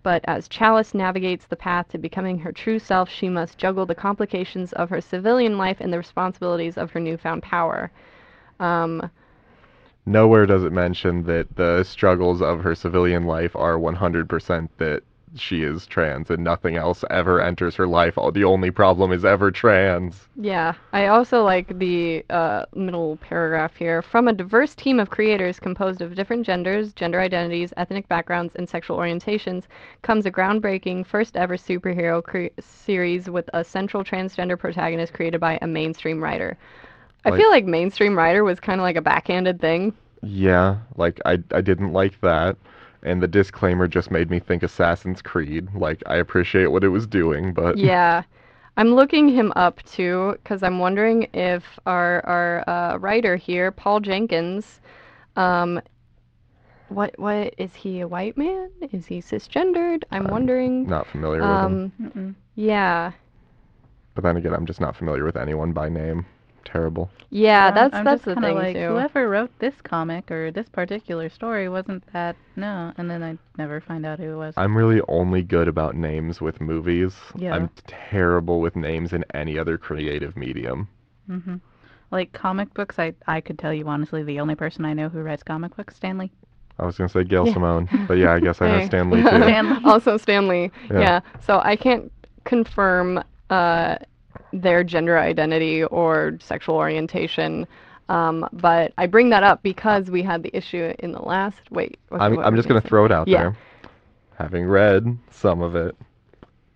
[0.02, 3.94] But as Chalice navigates the path to becoming her true self, she must juggle the
[3.94, 7.90] complications of her civilian life and the responsibilities of her newfound power.
[8.60, 9.10] Um,
[10.08, 15.02] Nowhere does it mention that the struggles of her civilian life are 100% that
[15.36, 18.14] she is trans and nothing else ever enters her life.
[18.32, 20.26] The only problem is ever trans.
[20.34, 24.00] Yeah, I also like the uh, middle paragraph here.
[24.00, 28.66] From a diverse team of creators composed of different genders, gender identities, ethnic backgrounds, and
[28.66, 29.64] sexual orientations
[30.00, 35.58] comes a groundbreaking first ever superhero cre- series with a central transgender protagonist created by
[35.60, 36.56] a mainstream writer.
[37.24, 39.92] I Like- feel like mainstream writer was kind of like a backhanded thing.
[40.22, 42.56] Yeah, like I I didn't like that.
[43.04, 45.68] And the disclaimer just made me think Assassin's Creed.
[45.74, 48.22] Like I appreciate what it was doing, but yeah.
[48.76, 53.98] I'm looking him up too because I'm wondering if our our uh, writer here, Paul
[54.00, 54.80] Jenkins,
[55.36, 55.80] um,
[56.88, 58.70] what what is he a white man?
[58.92, 60.04] Is he cisgendered?
[60.12, 60.86] I'm I'm wondering.
[60.88, 61.56] not familiar with him.
[61.56, 62.34] Um, Mm-mm.
[62.54, 63.12] yeah,
[64.14, 66.24] But then again, I'm just not familiar with anyone by name.
[66.64, 67.08] Terrible.
[67.30, 68.88] yeah, Um, that's I'm that's just the kinda thing like, too.
[68.88, 73.80] Whoever wrote this comic or this particular story wasn't that no, and then I never
[73.80, 74.54] find out who it was.
[74.56, 77.14] I'm really only good about names with movies.
[77.36, 77.54] Yeah.
[77.54, 80.88] I'm terrible with names in any other creative medium.
[81.26, 81.56] hmm
[82.10, 85.20] Like comic books, I I could tell you honestly, the only person I know who
[85.22, 86.30] writes comic books, Stan Lee.
[86.78, 87.52] I was gonna say Gail Yeah.
[87.54, 89.28] Simone, but yeah, I guess I know Stan Lee too.
[89.28, 89.80] Stan Lee.
[89.84, 90.70] also Stan Lee.
[90.90, 91.00] Yeah.
[91.00, 91.20] Yeah.
[91.40, 92.12] So I can't
[92.44, 93.96] confirm uh,
[94.52, 97.66] their gender identity or sexual orientation.
[98.08, 101.60] Um, but I bring that up because we had the issue in the last.
[101.70, 101.98] Wait.
[102.08, 103.38] what- I'm what I'm just gonna throw it out Yeah.
[103.38, 103.56] there.
[104.38, 105.96] Having read some of it,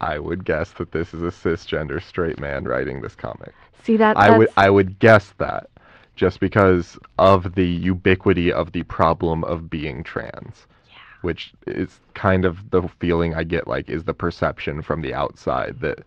[0.00, 3.52] I would guess that this is a cisgender straight man writing this comic.
[3.82, 4.16] See that?
[4.16, 5.68] I would I would guess that
[6.16, 10.66] just because of the ubiquity of the problem of being trans.
[11.22, 15.78] Which is kind of the feeling I get like is the perception from the outside
[15.80, 16.00] that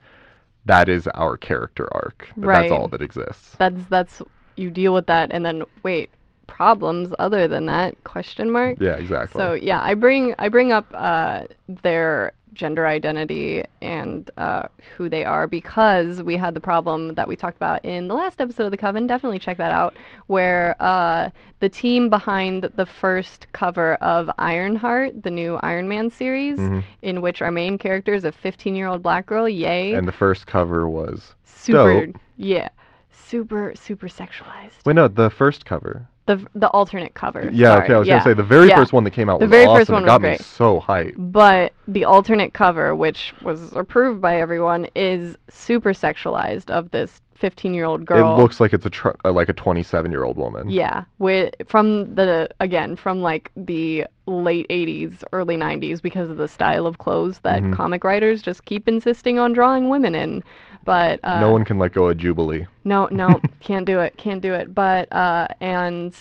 [0.65, 2.27] that is our character arc.
[2.35, 2.61] Right.
[2.61, 3.55] That's all that exists.
[3.57, 4.21] that's that's
[4.55, 6.09] you deal with that and then wait
[6.47, 8.77] problems other than that question mark.
[8.79, 9.39] Yeah, exactly.
[9.39, 14.63] So yeah, I bring I bring up uh, their gender identity and uh,
[14.95, 18.39] who they are because we had the problem that we talked about in the last
[18.39, 19.07] episode of the Coven.
[19.07, 19.97] Definitely check that out,
[20.27, 26.57] where uh, the team behind the first cover of Ironheart, the new Iron Man series,
[26.57, 26.83] Mhm.
[27.01, 29.49] in which our main character is a 15-year-old black girl.
[29.49, 29.93] Yay!
[29.93, 32.15] And the first cover was super, dope.
[32.37, 32.69] yeah,
[33.11, 34.85] super super sexualized.
[34.85, 36.07] Wait, no, the first cover.
[36.27, 37.49] The the alternate cover.
[37.53, 38.13] Yeah, sorry, okay, I was yeah.
[38.15, 38.77] gonna say the very yeah.
[38.77, 39.79] first one that came out The was very awesome.
[39.79, 41.13] first one it got me so hyped.
[41.17, 47.73] But the alternate cover, which was approved by everyone, is super sexualized of this 15
[47.73, 48.37] year old girl.
[48.37, 50.69] It looks like it's a tr- uh, like a 27 year old woman.
[50.69, 56.47] Yeah, with from the again from like the late 80s, early 90s because of the
[56.47, 57.73] style of clothes that Mhm.
[57.73, 60.43] comic writers just keep insisting on drawing women in.
[60.85, 62.65] But uh, no one can let go of Jubilee.
[62.83, 64.73] no, no, can't do it, can't do it.
[64.73, 66.15] But uh, and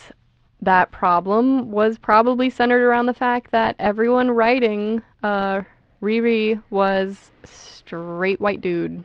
[0.62, 5.62] that problem was probably centered around the fact that everyone writing uh,
[6.03, 9.05] Riri was straight white dude.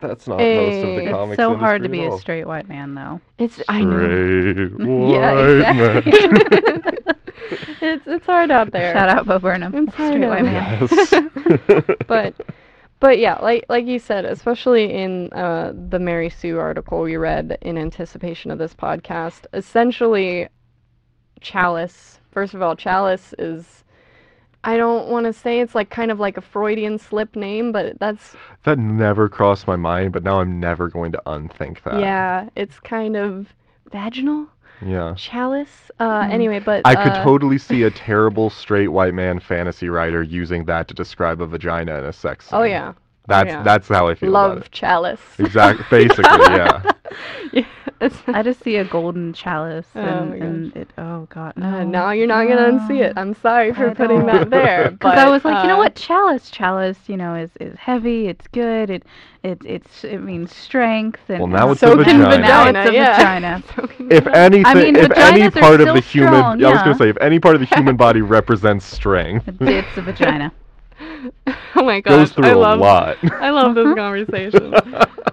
[0.00, 0.56] That's not Hey.
[0.82, 1.32] Most of the comics.
[1.32, 3.20] It's so hard to be a straight white man, though.
[3.38, 3.98] It's I know.
[3.98, 4.72] Straight
[5.10, 6.28] Yeah, white exactly.
[6.28, 7.16] man.
[7.80, 8.92] it's it's hard out there.
[8.94, 10.88] Shout out Bo Burnham, I'm sorry, straight white man.
[10.90, 11.96] Yes.
[12.06, 12.34] but
[13.00, 17.58] but yeah, like like you said, especially in uh, the Mary Sue article we read
[17.62, 20.48] in anticipation of this podcast, essentially,
[21.40, 22.18] Chalice.
[22.30, 23.84] First of all, Chalice is.
[24.66, 27.98] I don't want to say it's like kind of like a Freudian slip name, but
[28.00, 31.94] that's that never crossed my mind, but now I'm never going to unthink that.
[32.00, 33.54] yeah, it's kind of
[33.90, 34.48] vaginal
[34.80, 35.16] Yeah.
[35.16, 35.90] chalice.
[35.98, 36.30] Uh, Hmm.
[36.30, 40.64] anyway, but I could uh, totally see a terrible straight white man fantasy writer using
[40.66, 42.60] that to describe a vagina in a sex scene.
[42.60, 42.94] Oh yeah,
[43.28, 43.62] That's yeah.
[43.62, 45.20] that's how I feel love about chalice.
[45.38, 45.84] Exactly.
[45.90, 46.82] Basically, yeah.
[47.52, 47.64] yeah,
[48.00, 50.90] it's- I just see a golden chalice, Oh and, and it.
[50.98, 53.14] Oh God, Uh, now you're not gonna unsee it.
[53.16, 54.26] I'm sorry for I putting don't.
[54.26, 54.90] that there.
[54.96, 58.28] Because I was like, you know uh, what, chalice, chalice, you know, is is heavy.
[58.28, 58.90] It's good.
[58.90, 59.04] It
[59.42, 61.20] it it's it means strength.
[61.28, 62.38] And Well, now it's a So can vagina.
[62.38, 63.16] Now it's a yeah.
[63.16, 63.62] vagina.
[64.10, 64.36] If vagina.
[64.36, 67.08] anything, mean, if any part of still the human, strong, yeah, I was gonna say,
[67.08, 70.52] if any part of the human body represents strength, It's a vagina.
[71.76, 73.16] oh my goes gosh, through I a love lot.
[73.32, 74.74] I love this conversation.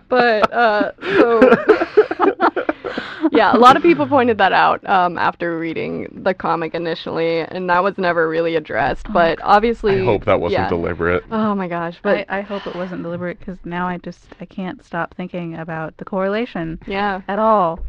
[0.10, 1.42] but uh, so
[3.32, 7.70] yeah, a lot of people pointed that out um, after reading the comic initially, and
[7.70, 9.12] that was never really addressed.
[9.12, 10.70] But obviously, I hope that wasn't yeah.
[10.70, 11.24] deliberate.
[11.32, 14.46] Oh my gosh, but I, I hope it wasn't deliberate because now I just I
[14.46, 17.80] can't stop thinking about the correlation yeah, at all.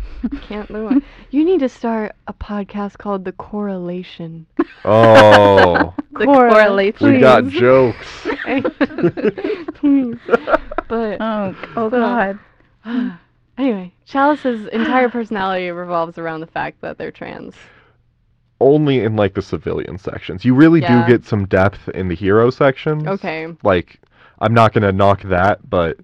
[0.42, 1.02] can't do it.
[1.30, 4.46] You need to start a podcast called The Correlation.
[4.84, 7.12] Oh, The correlation.
[7.12, 7.54] we got Please.
[7.92, 8.26] Jokes.
[9.74, 10.16] Please.
[10.86, 12.38] But Oh, uh, oh God.
[13.58, 17.54] anyway, Chalice's entire personality revolves around the fact that they're trans.
[18.60, 20.44] Only in like the civilian sections.
[20.44, 21.02] You really Yeah.
[21.06, 23.06] do get some depth in the hero sections.
[23.06, 23.48] Okay.
[23.62, 23.98] Like,
[24.40, 25.98] I'm not gonna knock that, but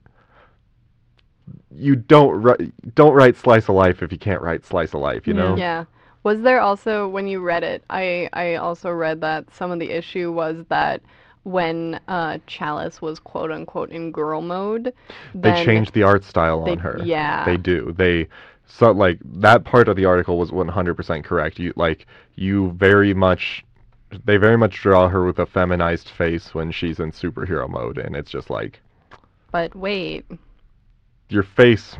[1.77, 5.27] you don't write don't write slice of life if you can't write slice of life.
[5.27, 5.41] You Yeah.
[5.43, 5.57] know.
[5.57, 5.85] Yeah.
[6.23, 7.85] Was there also when you read it?
[7.91, 11.03] I I also read that some of the issue was that
[11.45, 14.93] when uh, Chalice was quote unquote in girl mode,
[15.35, 17.01] They changed the art style they- on her.
[17.03, 17.45] Yeah.
[17.45, 17.95] They do.
[17.97, 18.29] They
[18.67, 21.59] so like that part of the article was 100% correct.
[21.59, 22.07] You like
[22.37, 23.65] you very much
[24.25, 28.17] they very much draw her with a feminized face when she's in superhero mode and
[28.17, 28.81] it's just like
[29.53, 30.27] But wait,
[31.29, 31.97] your face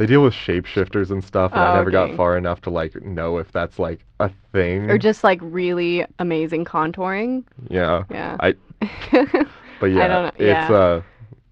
[0.00, 2.08] they deal with shapeshifters and stuff and I Oh, never okay.
[2.08, 4.88] got far enough to like know if that's like a thing.
[4.90, 7.44] or just like really amazing contouring.
[7.68, 8.04] yeah.
[8.10, 8.38] Yeah.
[8.40, 8.54] I
[9.78, 11.02] but yeah, don't know, it's uh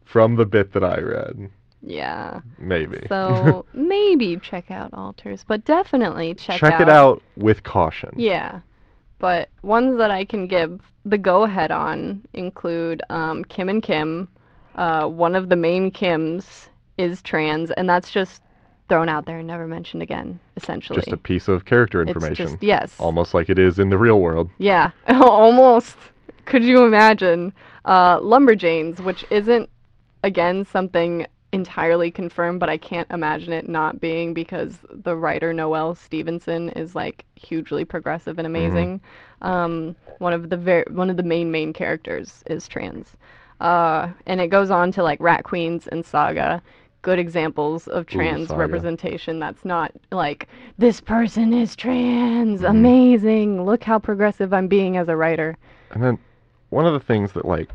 [0.06, 1.50] from the bit that I read,
[1.82, 2.40] yeah.
[2.58, 3.04] maybe.
[3.10, 8.14] So maybe check out Alters, but definitely check, Check it out with caution.
[8.16, 8.60] Yeah,
[9.18, 14.26] but ones that I can give the go ahead on include um, Kim and Kim.
[14.74, 16.68] Uh, one of the main Kims
[16.98, 18.42] is trans, and that's just
[18.88, 20.38] thrown out there and never mentioned again.
[20.56, 22.46] Essentially, Just a piece of character information.
[22.48, 24.50] just yes, Almost like it is in the real world.
[24.58, 25.96] yeah, almost.
[26.46, 27.52] Could you imagine
[27.84, 29.68] uh, Lumberjanes, which isn't
[30.24, 35.94] again something entirely confirmed, but I can't imagine it not being because the writer Noelle
[35.94, 39.00] Stevenson is like hugely progressive and amazing.
[39.42, 43.08] Um, one of the ver- one of the main main characters is trans,
[43.60, 46.62] uh, and it goes on to like Rat Queens and Saga.
[47.02, 48.60] Good examples of trans Saga.
[48.60, 49.38] representation.
[49.38, 50.48] That's not like
[50.78, 52.60] this person is trans.
[52.62, 52.70] Mhm.
[52.70, 53.64] Amazing.
[53.64, 55.56] Look how progressive I'm being as a writer.
[55.92, 56.18] And then
[56.70, 57.70] one of the things that like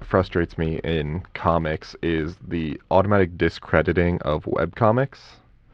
[0.00, 5.18] frustrates me in comics is the automatic discrediting of webcomics,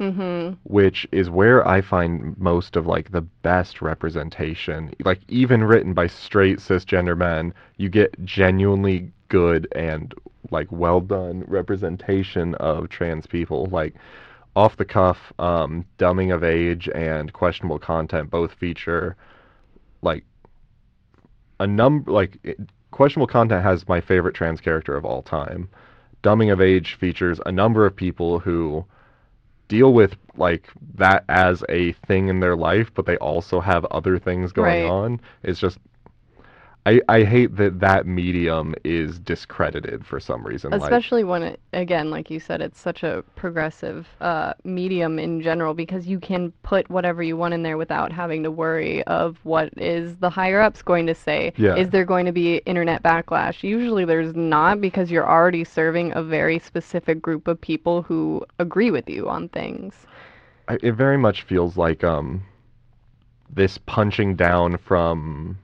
[0.01, 0.55] Mm-hmm.
[0.63, 4.95] which is where I find most of like the best representation.
[5.05, 10.15] Like even written by straight cisgender men, you get genuinely good and
[10.51, 13.67] like well done representation of trans people.
[13.67, 13.95] Like
[14.57, 19.17] off the cuff, um, dumbing of age and questionable content both feature
[20.03, 20.25] like
[21.61, 22.59] a number like it,
[22.91, 25.69] questionable content has my favorite trans character of all time.
[26.23, 28.85] Dumbing of age features a number of people who
[29.69, 34.19] deal with like that as a thing in their life, but they also have other
[34.19, 34.91] things going Right.
[34.91, 35.21] on.
[35.43, 35.79] It's just
[36.89, 40.71] I, I hate that that medium is discredited for some reason.
[40.71, 45.43] like, Especially when it, again, like you said, it's such a progressive uh, medium in
[45.43, 49.37] general because you can put whatever you want in there without having to worry of
[49.43, 51.53] what is the higher ups going to say.
[51.59, 51.77] Yeah.
[51.77, 53.63] Is there going to be internet backlash?
[53.63, 58.91] Usually there's not because you're already serving a very specific group of people who agree
[58.91, 60.07] with you on things.
[60.69, 62.45] I, it very much feels like um
[63.51, 65.59] this punching down from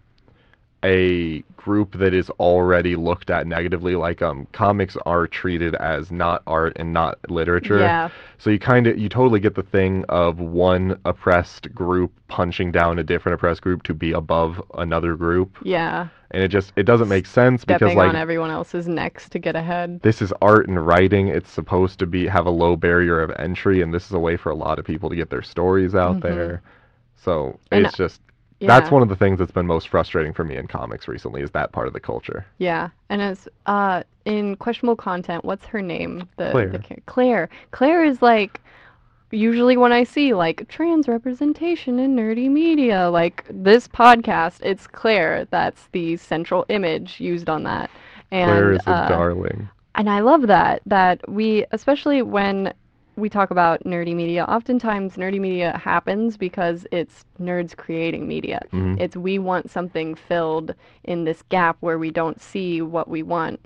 [0.85, 6.43] a group that is already looked at negatively like um comics are treated as not
[6.47, 8.11] art and not literature Yeah.
[8.37, 12.99] so you kind of you totally get the thing of one oppressed group punching down
[12.99, 16.09] a different oppressed group to be above another group Yeah.
[16.33, 19.39] and it just it doesn't make sense because Stepping like on everyone else's necks to
[19.39, 20.01] get ahead.
[20.03, 23.81] this is art and writing it's supposed to be have a low barrier of entry
[23.81, 26.17] and this is a way for a lot of people to get their stories out
[26.17, 26.23] Mhm.
[26.23, 26.63] there
[27.17, 28.21] so And, it's just
[28.61, 28.69] Yeah.
[28.69, 31.51] that's one of the things that's been most frustrating for me in comics recently is
[31.51, 36.27] that part of the culture Yeah, and as uh in questionable content, what's her name?
[36.39, 36.69] The, Claire.
[36.71, 37.49] the Claire.
[37.73, 38.61] Claire is like
[39.31, 45.47] usually when I see like trans representation in nerdy media, like this podcast, it's Claire.
[45.51, 47.91] That's the central image used on that.
[48.31, 52.73] And claire is a uh, darling and I love that that we especially when
[53.17, 58.61] we talk about nerdy media, oftentimes nerdy media happens because it's nerds creating media.
[58.73, 59.01] Mhm.
[59.01, 60.75] It's we want something filled
[61.05, 63.61] in this gap where we don't see what we want.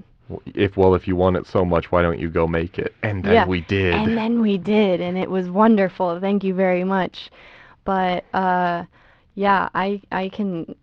[0.55, 3.25] if well if you want it so much why don't you go make it and
[3.25, 6.21] then Yeah, we did And then we did, and it was wonderful.
[6.21, 7.31] Thank you very much.
[7.85, 8.85] But uh,
[9.37, 10.75] yeah, I I can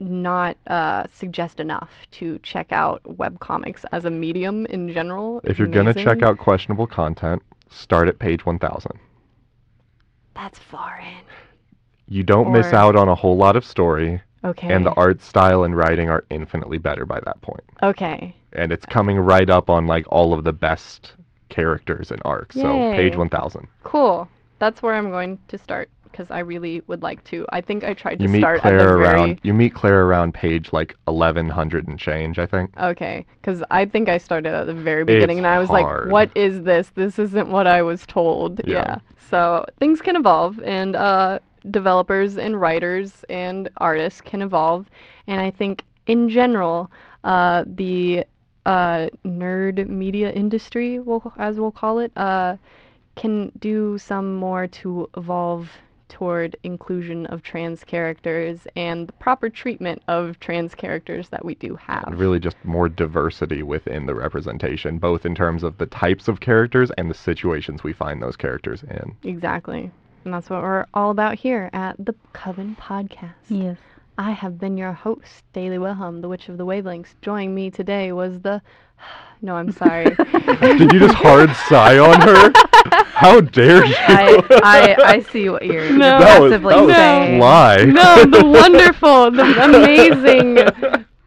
[0.00, 5.42] not uh, suggest enough to check out webcomics as a medium in general.
[5.44, 8.92] if you're gonna check out questionable content start at page 1000
[10.34, 11.24] that's far in.
[12.08, 14.72] you don't miss out on a whole lot of story Okay.
[14.72, 18.34] and the art style and writing are infinitely better by that point okay.
[18.52, 21.14] and it's coming right up on like all of the best
[21.48, 22.56] characters and arcs.
[22.56, 23.68] So page 1000.
[23.84, 24.28] Cool.
[24.58, 27.46] That's where I'm going to start because I really would like to.
[27.50, 29.40] I think I tried to You meet start Claire at the around very.
[29.42, 32.70] you meet Claire around page like 1100 and change, I think.
[32.80, 36.04] Okay, because I think I started at the very beginning and I was hard.
[36.04, 36.90] like, what is this?
[36.94, 38.60] This isn't what I was told.
[38.64, 38.76] Yeah.
[38.76, 38.98] Yeah.
[39.30, 41.40] So things can evolve and uh,
[41.70, 44.86] developers and writers and artists can evolve.
[45.26, 46.90] And I think in general,
[47.24, 48.24] uh, the
[48.64, 52.56] uh, nerd media industry, we'll, as we'll call it, uh,
[53.16, 55.70] can do some more to evolve
[56.08, 61.76] toward inclusion of trans characters and the proper treatment of trans characters that we do
[61.76, 62.04] have.
[62.06, 66.40] And really just more diversity within the representation, both in terms of the types of
[66.40, 69.16] characters and the situations we find those characters in.
[69.22, 69.90] Exactly.
[70.24, 73.34] And that's what we're all about here at the Coven Podcast.
[73.48, 73.78] Yes.
[74.18, 77.14] I have been your host, Daily Wilhelm, the Witch of the Wavelengths.
[77.20, 78.62] Joining me today was the.
[79.42, 80.04] No, I'm sorry.
[80.60, 82.52] Did you just hard sigh on her?
[83.12, 83.94] How dare you?
[83.98, 86.18] I, I I see what you're No.
[86.18, 87.40] that was, aggressively that was saying.
[87.40, 87.84] sly.
[87.84, 90.54] no, the wonderful, the amazing,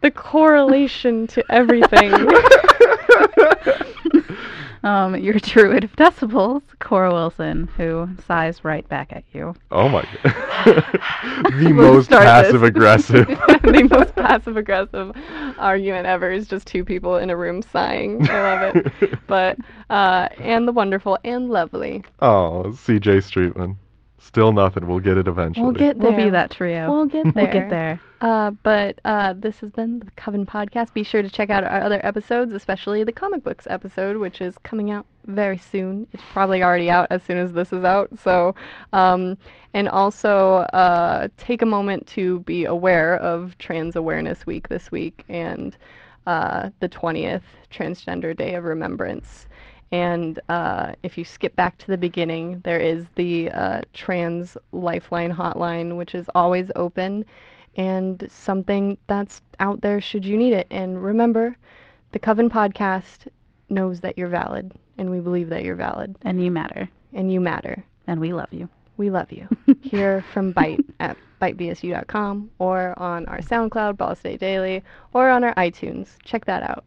[0.00, 2.10] the correlation to everything.
[4.82, 9.54] Um, your druid of decibels, Cora Wilson, who sighs right back at you.
[9.70, 10.34] Oh my god.
[10.64, 13.26] the Let's most passive aggressive.
[13.62, 15.12] the most passive aggressive
[15.58, 18.28] argument ever is just two people in a room sighing.
[18.28, 19.18] I love it.
[19.26, 19.58] But
[19.90, 22.04] uh, and the wonderful and lovely.
[22.20, 23.76] Oh, CJ Streetman.
[24.30, 24.86] Still nothing.
[24.86, 25.64] We'll get it eventually.
[25.64, 26.12] We'll get there.
[26.12, 26.88] We'll be that trio.
[26.88, 27.44] We'll get there.
[27.44, 28.00] We'll get there.
[28.20, 30.92] Uh, but uh, this has been the Coven Podcast.
[30.94, 34.56] Be sure to check out our other episodes, especially the comic books episode, which is
[34.62, 36.06] coming out very soon.
[36.12, 38.08] It's probably already out as soon as this is out.
[38.22, 38.54] So,
[38.92, 39.36] um,
[39.74, 45.24] and also uh, take a moment to be aware of Trans Awareness Week this week
[45.28, 45.76] and
[46.28, 47.42] uh, the 20th
[47.72, 49.48] Transgender Day of Remembrance.
[49.92, 55.32] And uh, if you skip back to the beginning, there is the uh, Trans Lifeline
[55.32, 57.24] hotline, which is always open
[57.76, 60.66] and something that's out there should you need it.
[60.70, 61.56] And remember,
[62.12, 63.28] the Coven podcast
[63.68, 66.88] knows that you're valid, and we believe that you're valid, And you matter.
[67.12, 67.82] and you matter.
[68.06, 68.68] And we love you.
[68.96, 69.48] We love you.
[69.82, 74.82] Hear from Byte at bytebsu.com or on our SoundCloud, Ball State Daily,
[75.14, 76.08] or on our iTunes.
[76.24, 76.84] Check that out.